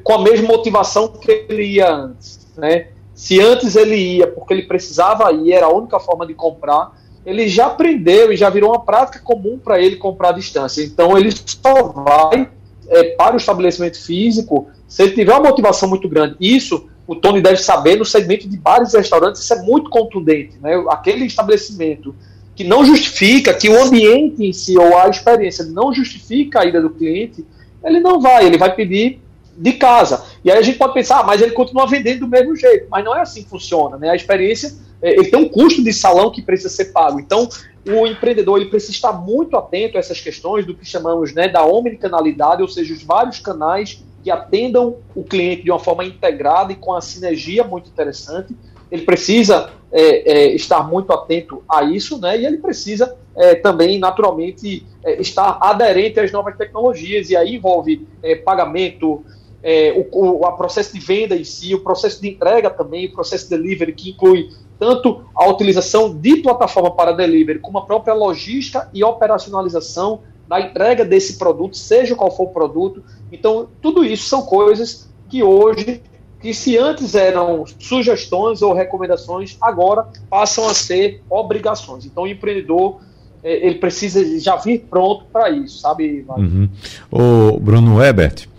com 0.03 0.13
a 0.13 0.21
mesma 0.21 0.47
motivação 0.47 1.07
que 1.07 1.45
ele 1.49 1.63
ia 1.63 1.91
antes. 1.91 2.47
Né? 2.57 2.89
Se 3.15 3.39
antes 3.39 3.75
ele 3.75 3.95
ia 3.95 4.27
porque 4.27 4.53
ele 4.53 4.63
precisava 4.63 5.31
ir, 5.31 5.53
era 5.53 5.65
a 5.65 5.73
única 5.73 5.99
forma 5.99 6.25
de 6.25 6.33
comprar, 6.33 6.91
ele 7.25 7.47
já 7.47 7.67
aprendeu 7.67 8.31
e 8.31 8.37
já 8.37 8.49
virou 8.49 8.71
uma 8.71 8.83
prática 8.83 9.19
comum 9.19 9.57
para 9.57 9.79
ele 9.79 9.95
comprar 9.95 10.29
à 10.29 10.33
distância. 10.33 10.83
Então 10.83 11.17
ele 11.17 11.31
só 11.31 11.83
vai 11.83 12.49
é, 12.87 13.03
para 13.15 13.35
o 13.35 13.37
estabelecimento 13.37 14.03
físico 14.03 14.69
se 14.87 15.03
ele 15.03 15.13
tiver 15.13 15.33
uma 15.33 15.49
motivação 15.49 15.87
muito 15.87 16.09
grande. 16.09 16.35
Isso 16.39 16.89
o 17.07 17.15
Tony 17.15 17.41
deve 17.41 17.57
saber 17.57 17.97
no 17.97 18.05
segmento 18.05 18.47
de 18.47 18.57
bares 18.57 18.93
e 18.93 18.97
restaurantes, 18.97 19.41
isso 19.41 19.53
é 19.53 19.61
muito 19.63 19.89
contundente. 19.89 20.57
Né? 20.61 20.81
Aquele 20.89 21.25
estabelecimento 21.25 22.15
que 22.61 22.67
não 22.67 22.85
justifica, 22.85 23.53
que 23.55 23.67
o 23.67 23.81
ambiente 23.81 24.45
em 24.45 24.53
si 24.53 24.77
ou 24.77 24.95
a 24.95 25.09
experiência 25.09 25.65
não 25.65 25.91
justifica 25.91 26.61
a 26.61 26.65
ida 26.65 26.79
do 26.79 26.91
cliente, 26.91 27.43
ele 27.83 27.99
não 27.99 28.21
vai, 28.21 28.45
ele 28.45 28.57
vai 28.57 28.75
pedir 28.75 29.19
de 29.57 29.73
casa. 29.73 30.23
E 30.45 30.51
aí 30.51 30.59
a 30.59 30.61
gente 30.61 30.77
pode 30.77 30.93
pensar, 30.93 31.19
ah, 31.19 31.23
mas 31.23 31.41
ele 31.41 31.53
continua 31.53 31.87
vendendo 31.87 32.19
do 32.19 32.27
mesmo 32.27 32.55
jeito. 32.55 32.85
Mas 32.89 33.03
não 33.03 33.15
é 33.15 33.21
assim 33.21 33.41
que 33.43 33.49
funciona. 33.49 33.97
Né? 33.97 34.11
A 34.11 34.15
experiência 34.15 34.75
é, 35.01 35.11
ele 35.13 35.29
tem 35.29 35.39
um 35.39 35.49
custo 35.49 35.83
de 35.83 35.91
salão 35.91 36.31
que 36.31 36.41
precisa 36.43 36.69
ser 36.69 36.85
pago. 36.85 37.19
Então, 37.19 37.49
o 37.87 38.05
empreendedor 38.05 38.59
ele 38.59 38.69
precisa 38.69 38.91
estar 38.91 39.13
muito 39.13 39.57
atento 39.57 39.97
a 39.97 39.99
essas 39.99 40.21
questões 40.21 40.63
do 40.63 40.75
que 40.75 40.85
chamamos 40.85 41.33
né, 41.33 41.47
da 41.47 41.65
omnicanalidade, 41.65 42.61
ou 42.61 42.67
seja, 42.67 42.93
os 42.93 43.01
vários 43.01 43.39
canais 43.39 44.03
que 44.23 44.29
atendam 44.29 44.97
o 45.15 45.23
cliente 45.23 45.63
de 45.63 45.71
uma 45.71 45.79
forma 45.79 46.05
integrada 46.05 46.71
e 46.71 46.75
com 46.75 46.93
a 46.93 47.01
sinergia 47.01 47.63
muito 47.63 47.89
interessante. 47.89 48.55
Ele 48.91 49.03
precisa 49.03 49.71
é, 49.91 50.31
é, 50.31 50.55
estar 50.55 50.87
muito 50.87 51.11
atento 51.13 51.63
a 51.67 51.83
isso, 51.83 52.19
né? 52.19 52.39
E 52.39 52.45
ele 52.45 52.57
precisa 52.57 53.15
é, 53.35 53.55
também, 53.55 53.97
naturalmente, 53.97 54.85
é, 55.03 55.21
estar 55.21 55.57
aderente 55.61 56.19
às 56.19 56.31
novas 56.31 56.55
tecnologias, 56.57 57.29
e 57.29 57.35
aí 57.35 57.55
envolve 57.55 58.07
é, 58.21 58.35
pagamento, 58.35 59.23
é, 59.63 59.93
o, 60.11 60.45
o 60.45 60.51
processo 60.53 60.93
de 60.93 60.99
venda 60.99 61.35
em 61.35 61.43
si, 61.43 61.73
o 61.73 61.79
processo 61.79 62.21
de 62.21 62.29
entrega 62.29 62.69
também, 62.69 63.07
o 63.07 63.11
processo 63.13 63.45
de 63.45 63.57
delivery, 63.57 63.93
que 63.93 64.09
inclui 64.11 64.49
tanto 64.79 65.23
a 65.35 65.47
utilização 65.47 66.13
de 66.13 66.37
plataforma 66.37 66.91
para 66.91 67.11
delivery, 67.11 67.59
como 67.59 67.77
a 67.77 67.85
própria 67.85 68.13
logística 68.13 68.89
e 68.93 69.03
operacionalização 69.03 70.21
da 70.47 70.59
entrega 70.59 71.05
desse 71.05 71.37
produto, 71.37 71.77
seja 71.77 72.15
qual 72.15 72.35
for 72.35 72.45
o 72.45 72.49
produto. 72.49 73.03
Então, 73.31 73.69
tudo 73.81 74.03
isso 74.03 74.27
são 74.27 74.41
coisas 74.41 75.07
que 75.29 75.43
hoje, 75.43 76.01
que 76.41 76.53
se 76.53 76.77
antes 76.77 77.13
eram 77.13 77.65
sugestões 77.79 78.61
ou 78.61 78.73
recomendações, 78.73 79.57
agora 79.61 80.07
passam 80.29 80.67
a 80.67 80.73
ser 80.73 81.21
obrigações. 81.29 82.05
Então, 82.05 82.23
o 82.23 82.27
empreendedor 82.27 82.99
é, 83.43 83.65
ele 83.65 83.75
precisa 83.75 84.39
já 84.39 84.55
vir 84.55 84.85
pronto 84.89 85.25
para 85.31 85.49
isso, 85.49 85.79
sabe? 85.79 86.25
Uhum. 86.37 86.69
O 87.11 87.59
Bruno 87.59 88.03
Ebert, 88.03 88.45
o 88.45 88.49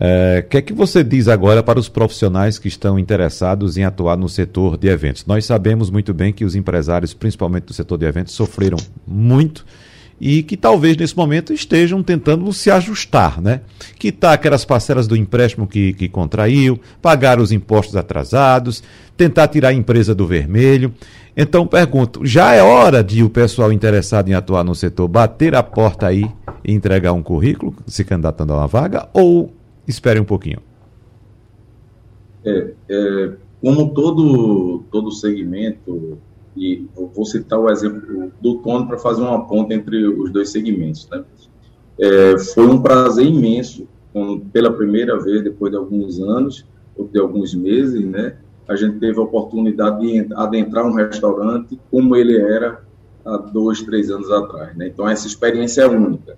é, 0.00 0.42
que 0.42 0.56
é 0.56 0.62
que 0.62 0.72
você 0.72 1.04
diz 1.04 1.28
agora 1.28 1.62
para 1.62 1.78
os 1.78 1.88
profissionais 1.88 2.58
que 2.58 2.66
estão 2.66 2.98
interessados 2.98 3.76
em 3.76 3.84
atuar 3.84 4.16
no 4.16 4.28
setor 4.28 4.76
de 4.76 4.88
eventos? 4.88 5.24
Nós 5.24 5.44
sabemos 5.44 5.90
muito 5.90 6.12
bem 6.12 6.32
que 6.32 6.44
os 6.44 6.56
empresários, 6.56 7.14
principalmente 7.14 7.64
do 7.64 7.72
setor 7.72 7.98
de 7.98 8.06
eventos, 8.06 8.34
sofreram 8.34 8.78
muito 9.06 9.64
e 10.20 10.42
que 10.42 10.56
talvez 10.56 10.96
nesse 10.96 11.16
momento 11.16 11.52
estejam 11.52 12.02
tentando 12.02 12.52
se 12.52 12.70
ajustar, 12.70 13.40
né? 13.40 13.60
Quitar 13.98 14.34
aquelas 14.34 14.64
parcelas 14.64 15.06
do 15.06 15.16
empréstimo 15.16 15.66
que, 15.66 15.92
que 15.92 16.08
contraiu, 16.08 16.80
pagar 17.02 17.40
os 17.40 17.52
impostos 17.52 17.96
atrasados, 17.96 18.82
tentar 19.16 19.48
tirar 19.48 19.68
a 19.68 19.74
empresa 19.74 20.14
do 20.14 20.26
vermelho. 20.26 20.92
Então 21.36 21.66
pergunto, 21.66 22.24
já 22.24 22.54
é 22.54 22.62
hora 22.62 23.02
de 23.02 23.22
o 23.22 23.30
pessoal 23.30 23.72
interessado 23.72 24.28
em 24.28 24.34
atuar 24.34 24.64
no 24.64 24.74
setor 24.74 25.08
bater 25.08 25.54
a 25.54 25.62
porta 25.62 26.06
aí 26.06 26.30
e 26.64 26.72
entregar 26.72 27.12
um 27.12 27.22
currículo, 27.22 27.74
se 27.86 28.04
candidatando 28.04 28.52
a 28.52 28.58
uma 28.58 28.66
vaga, 28.66 29.08
ou 29.12 29.52
Espere 29.86 30.18
um 30.18 30.24
pouquinho. 30.24 30.60
É, 32.44 32.72
é, 32.88 33.32
como 33.60 33.92
todo, 33.94 34.84
todo 34.90 35.10
segmento, 35.10 36.18
e 36.56 36.86
vou 36.94 37.24
citar 37.24 37.58
o 37.58 37.70
exemplo 37.70 38.30
do 38.40 38.58
Tony 38.58 38.86
para 38.86 38.98
fazer 38.98 39.22
uma 39.22 39.46
ponta 39.46 39.74
entre 39.74 40.06
os 40.06 40.30
dois 40.30 40.50
segmentos. 40.50 41.08
Né? 41.10 41.24
É, 41.98 42.38
foi 42.38 42.66
um 42.66 42.80
prazer 42.80 43.26
imenso, 43.26 43.88
pela 44.52 44.72
primeira 44.72 45.18
vez, 45.18 45.42
depois 45.42 45.72
de 45.72 45.78
alguns 45.78 46.20
anos, 46.20 46.64
ou 46.96 47.08
de 47.08 47.18
alguns 47.18 47.54
meses, 47.54 48.04
né, 48.04 48.36
a 48.68 48.76
gente 48.76 48.98
teve 48.98 49.18
a 49.18 49.22
oportunidade 49.22 50.00
de 50.00 50.32
adentrar 50.34 50.86
um 50.86 50.94
restaurante 50.94 51.78
como 51.90 52.16
ele 52.16 52.36
era 52.38 52.82
há 53.24 53.36
dois, 53.36 53.82
três 53.82 54.10
anos 54.10 54.30
atrás. 54.30 54.76
Né? 54.76 54.88
Então, 54.88 55.08
essa 55.08 55.26
experiência 55.26 55.82
é 55.82 55.88
única. 55.88 56.36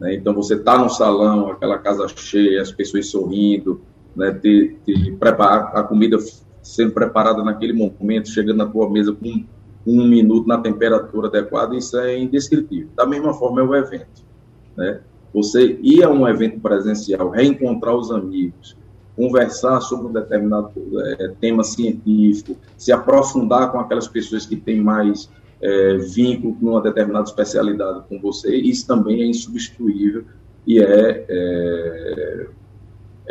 Né? 0.00 0.14
Então, 0.14 0.34
você 0.34 0.54
está 0.54 0.78
no 0.78 0.88
salão, 0.88 1.50
aquela 1.50 1.78
casa 1.78 2.08
cheia, 2.08 2.62
as 2.62 2.72
pessoas 2.72 3.08
sorrindo, 3.08 3.80
né? 4.16 4.32
te, 4.32 4.76
te 4.84 5.12
preparar 5.12 5.76
a 5.76 5.82
comida 5.82 6.18
sendo 6.62 6.92
preparada 6.92 7.42
naquele 7.42 7.72
momento, 7.72 8.28
chegando 8.28 8.58
na 8.58 8.66
tua 8.66 8.88
mesa 8.88 9.12
com 9.12 9.44
um 9.86 10.06
minuto 10.06 10.46
na 10.46 10.58
temperatura 10.58 11.28
adequada, 11.28 11.74
isso 11.74 11.98
é 11.98 12.18
indescritível. 12.18 12.88
Da 12.94 13.06
mesma 13.06 13.32
forma 13.32 13.60
é 13.60 13.64
o 13.64 13.74
evento. 13.74 14.22
Né? 14.76 15.00
Você 15.32 15.78
ir 15.82 16.02
a 16.02 16.10
um 16.10 16.28
evento 16.28 16.60
presencial, 16.60 17.30
reencontrar 17.30 17.94
os 17.94 18.10
amigos, 18.10 18.76
conversar 19.16 19.80
sobre 19.80 20.06
um 20.08 20.12
determinado 20.12 20.70
é, 21.18 21.28
tema 21.40 21.62
científico, 21.62 22.56
se 22.76 22.92
aprofundar 22.92 23.70
com 23.70 23.78
aquelas 23.78 24.08
pessoas 24.08 24.46
que 24.46 24.56
têm 24.56 24.80
mais 24.80 25.30
é, 25.60 25.96
vínculo 25.98 26.54
com 26.54 26.66
uma 26.70 26.80
determinada 26.80 27.24
especialidade 27.24 28.04
com 28.08 28.20
você, 28.20 28.56
isso 28.56 28.86
também 28.86 29.22
é 29.22 29.26
insubstituível 29.26 30.24
e 30.66 30.80
é, 30.80 31.24
é, 31.28 32.46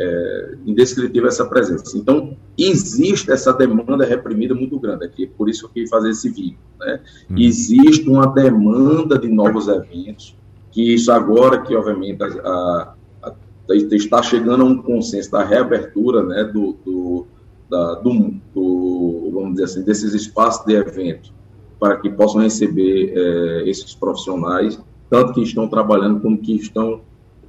é 0.01 0.55
indescritível 0.65 1.27
essa 1.27 1.45
presença. 1.45 1.97
Então, 1.97 2.37
existe 2.57 3.29
essa 3.31 3.51
demanda 3.51 4.05
reprimida 4.05 4.55
muito 4.55 4.79
grande 4.79 5.05
aqui, 5.05 5.27
por 5.27 5.49
isso 5.49 5.65
eu 5.65 5.69
quis 5.69 5.89
fazer 5.89 6.11
esse 6.11 6.29
vídeo. 6.29 6.57
Né? 6.79 7.01
Hum. 7.29 7.35
Existe 7.37 8.09
uma 8.09 8.25
demanda 8.27 9.19
de 9.19 9.27
novos 9.27 9.67
eventos, 9.67 10.37
que 10.71 10.93
isso 10.93 11.11
agora 11.11 11.61
que, 11.61 11.75
obviamente, 11.75 12.23
a, 12.23 12.27
a, 12.27 13.33
a, 13.69 13.75
está 13.75 14.23
chegando 14.23 14.63
a 14.63 14.65
um 14.65 14.77
consenso 14.81 15.31
da 15.31 15.43
reabertura 15.43 16.23
né, 16.23 16.45
do, 16.45 16.77
do, 16.85 17.27
da, 17.69 17.95
do, 17.95 18.33
do, 18.55 19.31
vamos 19.33 19.51
dizer 19.51 19.65
assim, 19.65 19.83
desses 19.83 20.13
espaços 20.13 20.65
de 20.65 20.75
evento, 20.75 21.33
para 21.77 21.97
que 21.97 22.09
possam 22.09 22.41
receber 22.41 23.13
é, 23.13 23.69
esses 23.69 23.93
profissionais, 23.95 24.79
tanto 25.09 25.33
que 25.33 25.41
estão 25.41 25.67
trabalhando 25.67 26.21
como 26.21 26.37
que 26.37 26.55
estão 26.55 27.01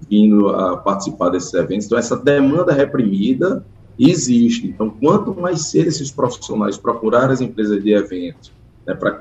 vindo 0.09 0.49
a 0.49 0.77
participar 0.77 1.31
desses 1.31 1.53
eventos. 1.55 1.87
Então, 1.87 1.99
essa 1.99 2.17
demanda 2.17 2.73
reprimida 2.73 3.65
existe. 3.99 4.67
Então, 4.67 4.91
quanto 4.91 5.39
mais 5.39 5.67
cedo 5.71 5.89
esses 5.89 6.11
profissionais 6.11 6.77
procurarem 6.79 7.33
as 7.33 7.41
empresas 7.41 7.83
de 7.83 7.93
eventos, 7.93 8.53
né, 8.87 8.95
para 8.95 9.19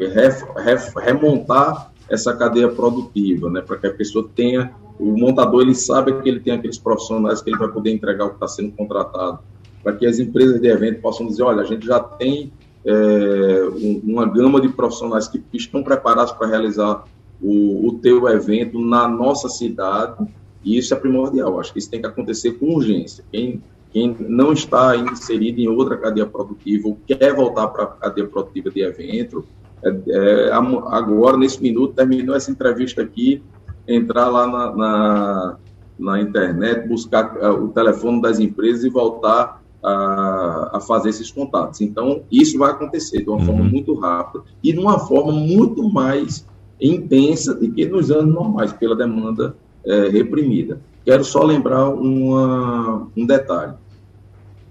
remontar 1.01 1.91
essa 2.09 2.33
cadeia 2.35 2.69
produtiva, 2.69 3.49
né, 3.49 3.61
para 3.61 3.77
que 3.77 3.87
a 3.87 3.93
pessoa 3.93 4.27
tenha, 4.35 4.71
o 4.99 5.17
montador 5.17 5.61
ele 5.61 5.75
sabe 5.75 6.13
que 6.21 6.29
ele 6.29 6.39
tem 6.39 6.53
aqueles 6.53 6.77
profissionais 6.77 7.41
que 7.41 7.49
ele 7.49 7.57
vai 7.57 7.69
poder 7.69 7.91
entregar 7.91 8.25
o 8.25 8.29
que 8.29 8.35
está 8.35 8.47
sendo 8.47 8.71
contratado, 8.71 9.39
para 9.83 9.93
que 9.93 10.05
as 10.05 10.19
empresas 10.19 10.59
de 10.59 10.67
evento 10.67 11.01
possam 11.01 11.27
dizer, 11.27 11.43
olha, 11.43 11.61
a 11.61 11.65
gente 11.65 11.85
já 11.85 11.99
tem 11.99 12.51
é, 12.85 13.69
uma 14.03 14.25
gama 14.25 14.59
de 14.59 14.69
profissionais 14.69 15.27
que 15.27 15.41
estão 15.53 15.83
preparados 15.83 16.31
para 16.33 16.47
realizar 16.47 17.03
o, 17.41 17.87
o 17.87 17.93
teu 18.01 18.27
evento 18.27 18.79
na 18.79 19.07
nossa 19.07 19.47
cidade, 19.47 20.25
e 20.63 20.77
isso 20.77 20.93
é 20.93 20.97
primordial. 20.97 21.59
Acho 21.59 21.73
que 21.73 21.79
isso 21.79 21.89
tem 21.89 22.01
que 22.01 22.07
acontecer 22.07 22.51
com 22.53 22.73
urgência. 22.73 23.23
Quem, 23.31 23.61
quem 23.91 24.15
não 24.19 24.53
está 24.53 24.95
inserido 24.95 25.59
em 25.59 25.67
outra 25.67 25.97
cadeia 25.97 26.25
produtiva 26.25 26.87
ou 26.87 26.97
quer 27.07 27.33
voltar 27.33 27.67
para 27.67 27.83
a 27.83 27.87
cadeia 27.87 28.27
produtiva 28.27 28.69
de 28.69 28.81
evento, 28.81 29.45
é, 29.83 29.95
é, 30.07 30.51
agora, 30.51 31.37
nesse 31.37 31.61
minuto, 31.61 31.93
terminou 31.93 32.35
essa 32.35 32.51
entrevista 32.51 33.01
aqui, 33.01 33.41
entrar 33.87 34.27
lá 34.27 34.45
na, 34.45 34.75
na, 34.75 35.57
na 35.97 36.21
internet, 36.21 36.87
buscar 36.87 37.37
é, 37.39 37.49
o 37.49 37.69
telefone 37.69 38.21
das 38.21 38.39
empresas 38.39 38.83
e 38.83 38.89
voltar 38.89 39.61
a, 39.81 40.71
a, 40.73 40.79
fazer 40.81 41.09
esses 41.09 41.31
contatos. 41.31 41.79
Então, 41.81 42.23
isso 42.29 42.57
vai 42.57 42.71
acontecer 42.71 43.23
de 43.23 43.29
uma 43.29 43.37
uhum. 43.37 43.45
forma 43.45 43.63
muito 43.63 43.93
rápida 43.95 44.43
e 44.61 44.73
de 44.73 44.79
uma 44.79 44.99
forma 44.99 45.31
muito 45.31 45.89
mais 45.89 46.45
intensa 46.79 47.53
do 47.53 47.71
que 47.71 47.85
nos 47.85 48.11
anos 48.11 48.33
normais, 48.33 48.73
pela 48.73 48.95
demanda 48.95 49.55
é, 49.89 50.09
reprimida. 50.09 50.79
Quero 51.03 51.23
só 51.23 51.43
lembrar 51.43 51.89
uma, 51.89 53.07
um 53.17 53.25
detalhe. 53.25 53.73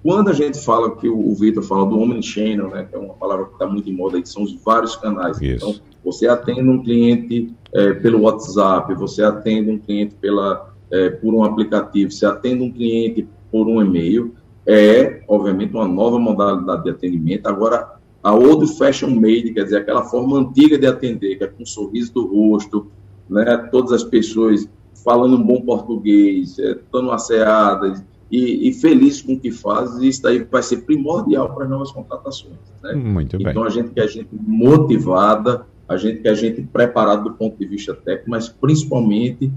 Quando 0.03 0.31
a 0.31 0.33
gente 0.33 0.59
fala, 0.65 0.95
que 0.95 1.09
o, 1.09 1.19
o 1.19 1.35
Vitor 1.35 1.63
fala 1.65 1.85
do 1.87 1.99
Omnichannel, 1.99 2.71
né, 2.71 2.87
que 2.89 2.95
é 2.95 2.99
uma 2.99 3.15
palavra 3.15 3.47
que 3.47 3.53
está 3.53 3.67
muito 3.67 3.91
em 3.91 3.93
moda, 3.93 4.17
aí, 4.17 4.23
que 4.23 4.29
são 4.29 4.45
os 4.45 4.55
vários 4.65 4.95
canais. 4.95 5.41
Isso. 5.43 5.57
Então, 5.57 5.75
você 6.05 6.29
atende 6.29 6.63
um 6.63 6.83
cliente 6.83 7.53
é, 7.75 7.93
pelo 7.95 8.23
WhatsApp, 8.23 8.95
você 8.95 9.23
atende 9.23 9.71
um 9.71 9.79
cliente 9.79 10.15
pela, 10.15 10.73
é, 10.91 11.11
por 11.11 11.35
um 11.35 11.43
aplicativo, 11.43 12.13
você 12.13 12.25
atende 12.25 12.63
um 12.63 12.71
cliente 12.71 13.27
por 13.51 13.67
um 13.67 13.83
e-mail, 13.83 14.33
é, 14.65 15.23
obviamente, 15.27 15.75
uma 15.75 15.89
nova 15.89 16.19
modalidade 16.19 16.85
de 16.85 16.91
atendimento. 16.91 17.47
Agora, 17.49 17.95
a, 18.23 18.31
a 18.31 18.35
old 18.35 18.67
fashion 18.79 19.11
made, 19.11 19.53
quer 19.53 19.65
dizer, 19.65 19.79
aquela 19.79 20.05
forma 20.05 20.39
antiga 20.39 20.79
de 20.79 20.87
atender, 20.87 21.37
que 21.37 21.45
é 21.45 21.49
com 21.49 21.65
um 21.65 21.67
sorriso 21.67 22.15
do 22.15 22.27
rosto, 22.27 22.87
né, 23.29 23.69
todas 23.71 23.93
as 23.93 24.05
pessoas 24.05 24.69
falando 25.05 25.37
um 25.37 25.43
bom 25.43 25.61
português, 25.61 26.59
é, 26.59 26.73
estando 26.73 27.11
asseadas 27.11 28.03
e, 28.31 28.69
e 28.69 28.73
felizes 28.73 29.23
com 29.23 29.35
o 29.35 29.41
que 29.41 29.51
fazem, 29.51 30.09
isso 30.09 30.23
daí 30.23 30.45
vai 30.45 30.63
ser 30.63 30.79
primordial 30.79 31.55
para 31.55 31.65
as 31.65 31.71
novas 31.71 31.91
contratações. 31.91 32.57
Né? 32.83 32.95
Muito 32.95 33.39
bem. 33.39 33.49
Então 33.49 33.65
a 33.65 33.71
gente 33.71 33.91
quer 33.91 34.09
gente 34.09 34.29
motivada, 34.33 35.67
a 35.89 35.97
gente 35.97 36.21
quer 36.21 36.35
gente 36.35 36.63
preparada 36.63 37.23
do 37.23 37.33
ponto 37.33 37.57
de 37.59 37.67
vista 37.67 37.95
técnico, 37.95 38.31
mas 38.31 38.49
principalmente 38.49 39.51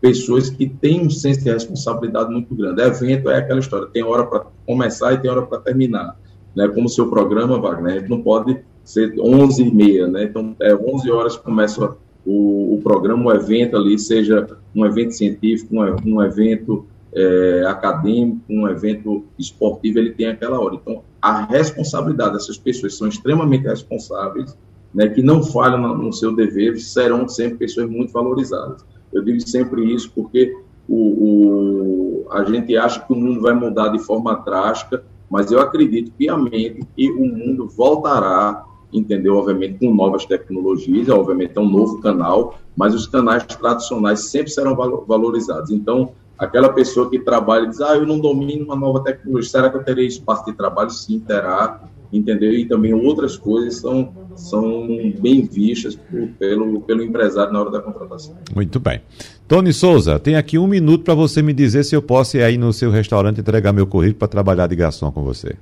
pessoas 0.00 0.48
que 0.50 0.68
têm 0.68 1.06
um 1.06 1.10
senso 1.10 1.42
de 1.42 1.50
responsabilidade 1.50 2.30
muito 2.30 2.54
grande. 2.54 2.82
Evento 2.82 3.30
é 3.30 3.38
aquela 3.38 3.60
história, 3.60 3.88
tem 3.88 4.04
hora 4.04 4.24
para 4.26 4.46
começar 4.66 5.12
e 5.14 5.18
tem 5.18 5.30
hora 5.30 5.42
para 5.42 5.58
terminar. 5.58 6.16
Né? 6.54 6.68
Como 6.68 6.86
o 6.86 6.90
seu 6.90 7.08
programa, 7.08 7.58
Wagner, 7.58 7.92
a 7.92 7.98
gente 7.98 8.10
não 8.10 8.22
pode 8.22 8.58
ser 8.84 9.14
11 9.18 9.62
e 9.62 9.74
meia, 9.74 10.06
né? 10.06 10.24
Então, 10.24 10.56
é 10.60 10.74
11 10.74 11.10
horas 11.10 11.36
começa 11.36 11.94
o, 12.28 12.74
o 12.74 12.82
programa, 12.82 13.30
o 13.30 13.34
evento 13.34 13.74
ali, 13.74 13.98
seja 13.98 14.46
um 14.76 14.84
evento 14.84 15.12
científico, 15.12 15.74
um, 15.74 16.16
um 16.16 16.22
evento 16.22 16.84
é, 17.14 17.64
acadêmico, 17.66 18.42
um 18.50 18.68
evento 18.68 19.24
esportivo, 19.38 19.98
ele 19.98 20.12
tem 20.12 20.26
aquela 20.26 20.60
hora. 20.60 20.74
Então, 20.74 21.02
a 21.22 21.46
responsabilidade 21.46 22.34
dessas 22.34 22.58
pessoas 22.58 22.98
são 22.98 23.08
extremamente 23.08 23.66
responsáveis, 23.66 24.54
né, 24.94 25.08
que 25.08 25.22
não 25.22 25.42
falham 25.42 25.78
no, 25.78 25.96
no 25.96 26.12
seu 26.12 26.36
dever, 26.36 26.78
serão 26.78 27.26
sempre 27.26 27.56
pessoas 27.56 27.88
muito 27.88 28.12
valorizadas. 28.12 28.84
Eu 29.10 29.24
digo 29.24 29.40
sempre 29.40 29.90
isso 29.90 30.12
porque 30.14 30.54
o, 30.86 32.26
o, 32.26 32.26
a 32.30 32.44
gente 32.44 32.76
acha 32.76 33.00
que 33.00 33.10
o 33.10 33.16
mundo 33.16 33.40
vai 33.40 33.54
mudar 33.54 33.88
de 33.88 33.98
forma 34.00 34.34
drástica, 34.34 35.02
mas 35.30 35.50
eu 35.50 35.60
acredito 35.60 36.12
piamente 36.12 36.80
que 36.94 37.10
o 37.10 37.24
mundo 37.24 37.68
voltará, 37.68 38.66
entendeu? 38.92 39.36
Obviamente 39.36 39.78
com 39.78 39.94
novas 39.94 40.24
tecnologias, 40.24 41.08
obviamente 41.08 41.52
é 41.56 41.60
um 41.60 41.68
novo 41.68 42.00
canal, 42.00 42.58
mas 42.76 42.94
os 42.94 43.06
canais 43.06 43.44
tradicionais 43.44 44.20
sempre 44.30 44.50
serão 44.50 44.76
valorizados. 45.06 45.70
Então, 45.70 46.12
aquela 46.38 46.68
pessoa 46.70 47.10
que 47.10 47.18
trabalha 47.18 47.64
e 47.64 47.68
diz, 47.68 47.80
ah, 47.80 47.96
eu 47.96 48.06
não 48.06 48.18
domino 48.18 48.64
uma 48.64 48.76
nova 48.76 49.02
tecnologia, 49.02 49.50
será 49.50 49.70
que 49.70 49.76
eu 49.76 49.84
terei 49.84 50.06
espaço 50.06 50.44
de 50.46 50.52
trabalho? 50.52 50.90
Sim, 50.90 51.18
terá, 51.18 51.80
entendeu? 52.12 52.52
E 52.52 52.64
também 52.64 52.94
outras 52.94 53.36
coisas 53.36 53.76
são, 53.76 54.12
são 54.36 54.86
bem 55.20 55.42
vistas 55.42 55.96
por, 55.96 56.28
pelo, 56.38 56.80
pelo 56.82 57.02
empresário 57.02 57.52
na 57.52 57.60
hora 57.60 57.70
da 57.70 57.80
contratação. 57.80 58.36
Muito 58.54 58.78
bem. 58.78 59.00
Tony 59.46 59.72
Souza, 59.72 60.18
tem 60.18 60.36
aqui 60.36 60.58
um 60.58 60.66
minuto 60.66 61.04
para 61.04 61.14
você 61.14 61.42
me 61.42 61.52
dizer 61.52 61.84
se 61.84 61.96
eu 61.96 62.02
posso 62.02 62.36
ir 62.36 62.42
aí 62.42 62.56
no 62.56 62.72
seu 62.72 62.90
restaurante 62.90 63.40
entregar 63.40 63.72
meu 63.72 63.86
currículo 63.86 64.18
para 64.18 64.28
trabalhar 64.28 64.66
de 64.66 64.76
garçom 64.76 65.10
com 65.10 65.22
você. 65.22 65.56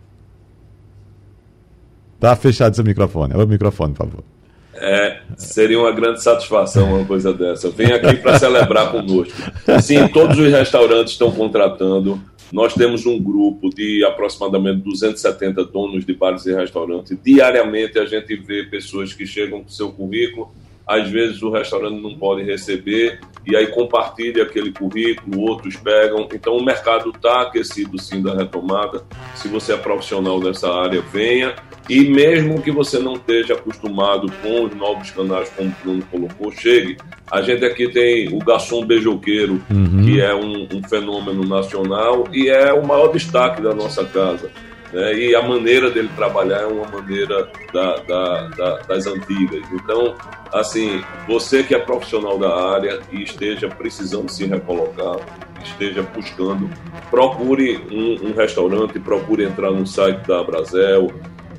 Tá 2.27 2.35
fechado 2.35 2.75
seu 2.75 2.85
microfone. 2.85 3.35
O 3.35 3.47
microfone, 3.47 3.95
por 3.95 4.05
favor. 4.05 4.25
É, 4.75 5.21
seria 5.37 5.79
uma 5.79 5.93
grande 5.93 6.21
satisfação 6.21 6.95
uma 6.97 7.05
coisa 7.05 7.33
dessa. 7.33 7.71
Vem 7.71 7.93
aqui 7.93 8.17
para 8.17 8.37
celebrar 8.37 8.91
conosco. 8.91 9.33
Sim, 9.81 10.09
todos 10.09 10.37
os 10.37 10.51
restaurantes 10.51 11.13
estão 11.13 11.31
contratando. 11.31 12.21
Nós 12.53 12.75
temos 12.75 13.07
um 13.07 13.17
grupo 13.23 13.71
de 13.71 14.05
aproximadamente 14.05 14.83
270 14.83 15.67
donos 15.67 16.05
de 16.05 16.13
bares 16.15 16.45
e 16.47 16.53
restaurantes. 16.53 17.17
Diariamente 17.23 17.97
a 17.97 18.07
gente 18.07 18.35
vê 18.35 18.65
pessoas 18.65 19.13
que 19.13 19.25
chegam 19.25 19.63
com 19.63 19.69
seu 19.69 19.93
currículo, 19.93 20.51
às 20.87 21.11
vezes 21.11 21.43
o 21.43 21.51
restaurante 21.51 22.01
não 22.01 22.17
pode 22.17 22.45
receber, 22.45 23.19
e 23.45 23.57
aí 23.57 23.67
compartilha 23.69 24.45
aquele 24.45 24.73
currículo, 24.73 25.41
outros 25.41 25.77
pegam. 25.77 26.29
Então 26.33 26.57
o 26.57 26.65
mercado 26.65 27.11
está 27.11 27.43
aquecido 27.43 28.01
sim 28.01 28.23
da 28.23 28.35
retomada. 28.35 29.05
Se 29.35 29.49
você 29.49 29.73
é 29.73 29.77
profissional 29.77 30.41
dessa 30.41 30.73
área, 30.73 31.01
venha. 31.01 31.55
E 31.89 32.09
mesmo 32.09 32.61
que 32.61 32.73
você 32.73 32.99
não 32.99 33.15
esteja 33.15 33.55
acostumado 33.55 34.33
com 34.43 34.65
os 34.65 34.75
novos 34.75 35.11
canais, 35.11 35.49
como 35.57 35.71
o 35.71 35.75
Bruno 35.83 36.03
colocou, 36.11 36.53
chegue. 36.53 36.97
A 37.31 37.43
gente 37.43 37.65
aqui 37.65 37.89
tem 37.89 38.35
o 38.35 38.39
garçom 38.39 38.85
beijoqueiro, 38.85 39.63
uhum. 39.71 40.05
que 40.05 40.21
é 40.21 40.35
um, 40.35 40.69
um, 40.73 40.83
fenômeno 40.89 41.45
nacional 41.45 42.25
e 42.33 42.49
é 42.49 42.73
o 42.73 42.85
maior 42.85 43.09
destaque 43.09 43.63
da 43.63 43.73
nossa 43.73 44.05
casa. 44.05 44.51
Né? 44.93 45.15
E 45.15 45.35
a 45.35 45.43
maneira 45.43 45.91
dele 45.91 46.11
trabalhar 46.17 46.61
é 46.63 46.67
uma 46.67 46.87
maneira 46.87 47.49
da, 47.73 47.97
da, 47.97 48.49
da, 48.49 48.77
das 48.83 49.07
antigas. 49.07 49.63
Então, 49.73 50.15
assim, 50.53 51.03
você 51.27 51.63
que 51.63 51.75
é 51.75 51.79
profissional 51.79 52.39
da 52.39 52.73
área 52.73 53.01
e 53.11 53.23
esteja 53.23 53.69
precisando 53.69 54.31
se 54.31 54.47
recolocar, 54.47 55.17
esteja 55.63 56.03
buscando, 56.03 56.71
procure 57.11 57.79
um, 57.91 58.29
um 58.29 58.33
restaurante, 58.35 58.99
procure 58.99 59.45
entrar 59.45 59.71
no 59.71 59.87
site 59.87 60.27
da 60.27 60.43
Brasel, 60.43 61.13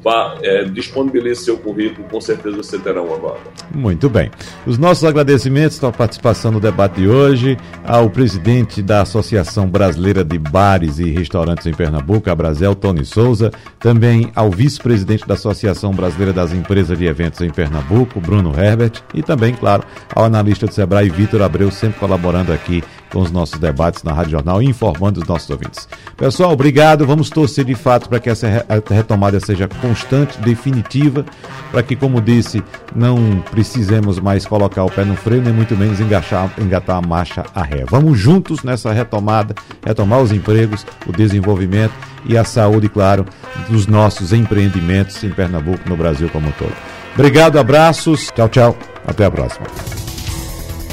vá, 0.03 0.37
é, 0.41 0.63
disponibilize 0.65 1.43
seu 1.43 1.57
currículo, 1.57 2.07
com 2.09 2.21
certeza 2.21 2.57
você 2.57 2.77
terá 2.77 3.01
uma 3.01 3.17
vaga. 3.17 3.39
Muito 3.73 4.09
bem. 4.09 4.31
Os 4.65 4.77
nossos 4.77 5.03
agradecimentos 5.03 5.83
à 5.83 5.91
participação 5.91 6.51
no 6.51 6.59
debate 6.59 7.01
de 7.01 7.07
hoje 7.07 7.57
ao 7.85 8.09
presidente 8.09 8.81
da 8.81 9.01
Associação 9.01 9.67
Brasileira 9.67 10.23
de 10.23 10.37
Bares 10.37 10.99
e 10.99 11.11
Restaurantes 11.11 11.65
em 11.65 11.73
Pernambuco, 11.73 12.29
a 12.29 12.35
Brasel, 12.35 12.75
Tony 12.75 13.05
Souza, 13.05 13.51
também 13.79 14.31
ao 14.35 14.49
vice-presidente 14.49 15.27
da 15.27 15.33
Associação 15.33 15.91
Brasileira 15.91 16.33
das 16.33 16.53
Empresas 16.53 16.97
de 16.97 17.05
Eventos 17.05 17.41
em 17.41 17.49
Pernambuco, 17.49 18.19
Bruno 18.19 18.53
Herbert, 18.57 19.03
e 19.13 19.21
também, 19.21 19.53
claro, 19.53 19.83
ao 20.13 20.25
analista 20.25 20.65
do 20.65 20.73
Sebrae, 20.73 21.09
Vitor 21.09 21.41
Abreu, 21.41 21.71
sempre 21.71 21.99
colaborando 21.99 22.51
aqui 22.53 22.83
com 23.11 23.19
os 23.19 23.31
nossos 23.31 23.59
debates 23.59 24.03
na 24.03 24.13
Rádio 24.13 24.31
Jornal 24.31 24.61
informando 24.61 25.21
os 25.21 25.27
nossos 25.27 25.49
ouvintes. 25.49 25.87
Pessoal, 26.15 26.51
obrigado. 26.51 27.05
Vamos 27.05 27.29
torcer 27.29 27.65
de 27.65 27.75
fato 27.75 28.09
para 28.09 28.19
que 28.19 28.29
essa 28.29 28.65
retomada 28.89 29.39
seja 29.39 29.67
constante, 29.67 30.39
definitiva, 30.39 31.25
para 31.71 31.83
que, 31.83 31.95
como 31.95 32.21
disse, 32.21 32.63
não 32.95 33.43
precisemos 33.51 34.19
mais 34.19 34.45
colocar 34.45 34.83
o 34.83 34.91
pé 34.91 35.03
no 35.03 35.15
freio, 35.15 35.41
nem 35.41 35.53
muito 35.53 35.75
menos 35.75 35.99
engatar, 35.99 36.51
engatar 36.57 36.97
a 36.97 37.01
marcha 37.01 37.45
a 37.53 37.63
ré. 37.63 37.85
Vamos 37.89 38.17
juntos 38.17 38.63
nessa 38.63 38.91
retomada, 38.91 39.55
retomar 39.85 40.21
os 40.21 40.31
empregos, 40.31 40.85
o 41.05 41.11
desenvolvimento 41.11 41.93
e 42.25 42.37
a 42.37 42.43
saúde, 42.43 42.89
claro, 42.89 43.25
dos 43.69 43.87
nossos 43.87 44.33
empreendimentos 44.33 45.23
em 45.23 45.29
Pernambuco, 45.29 45.87
no 45.87 45.95
Brasil 45.95 46.29
como 46.29 46.47
um 46.47 46.51
todo. 46.51 46.73
Obrigado, 47.13 47.57
abraços, 47.57 48.31
tchau, 48.35 48.49
tchau, 48.49 48.77
até 49.05 49.25
a 49.25 49.31
próxima. 49.31 50.06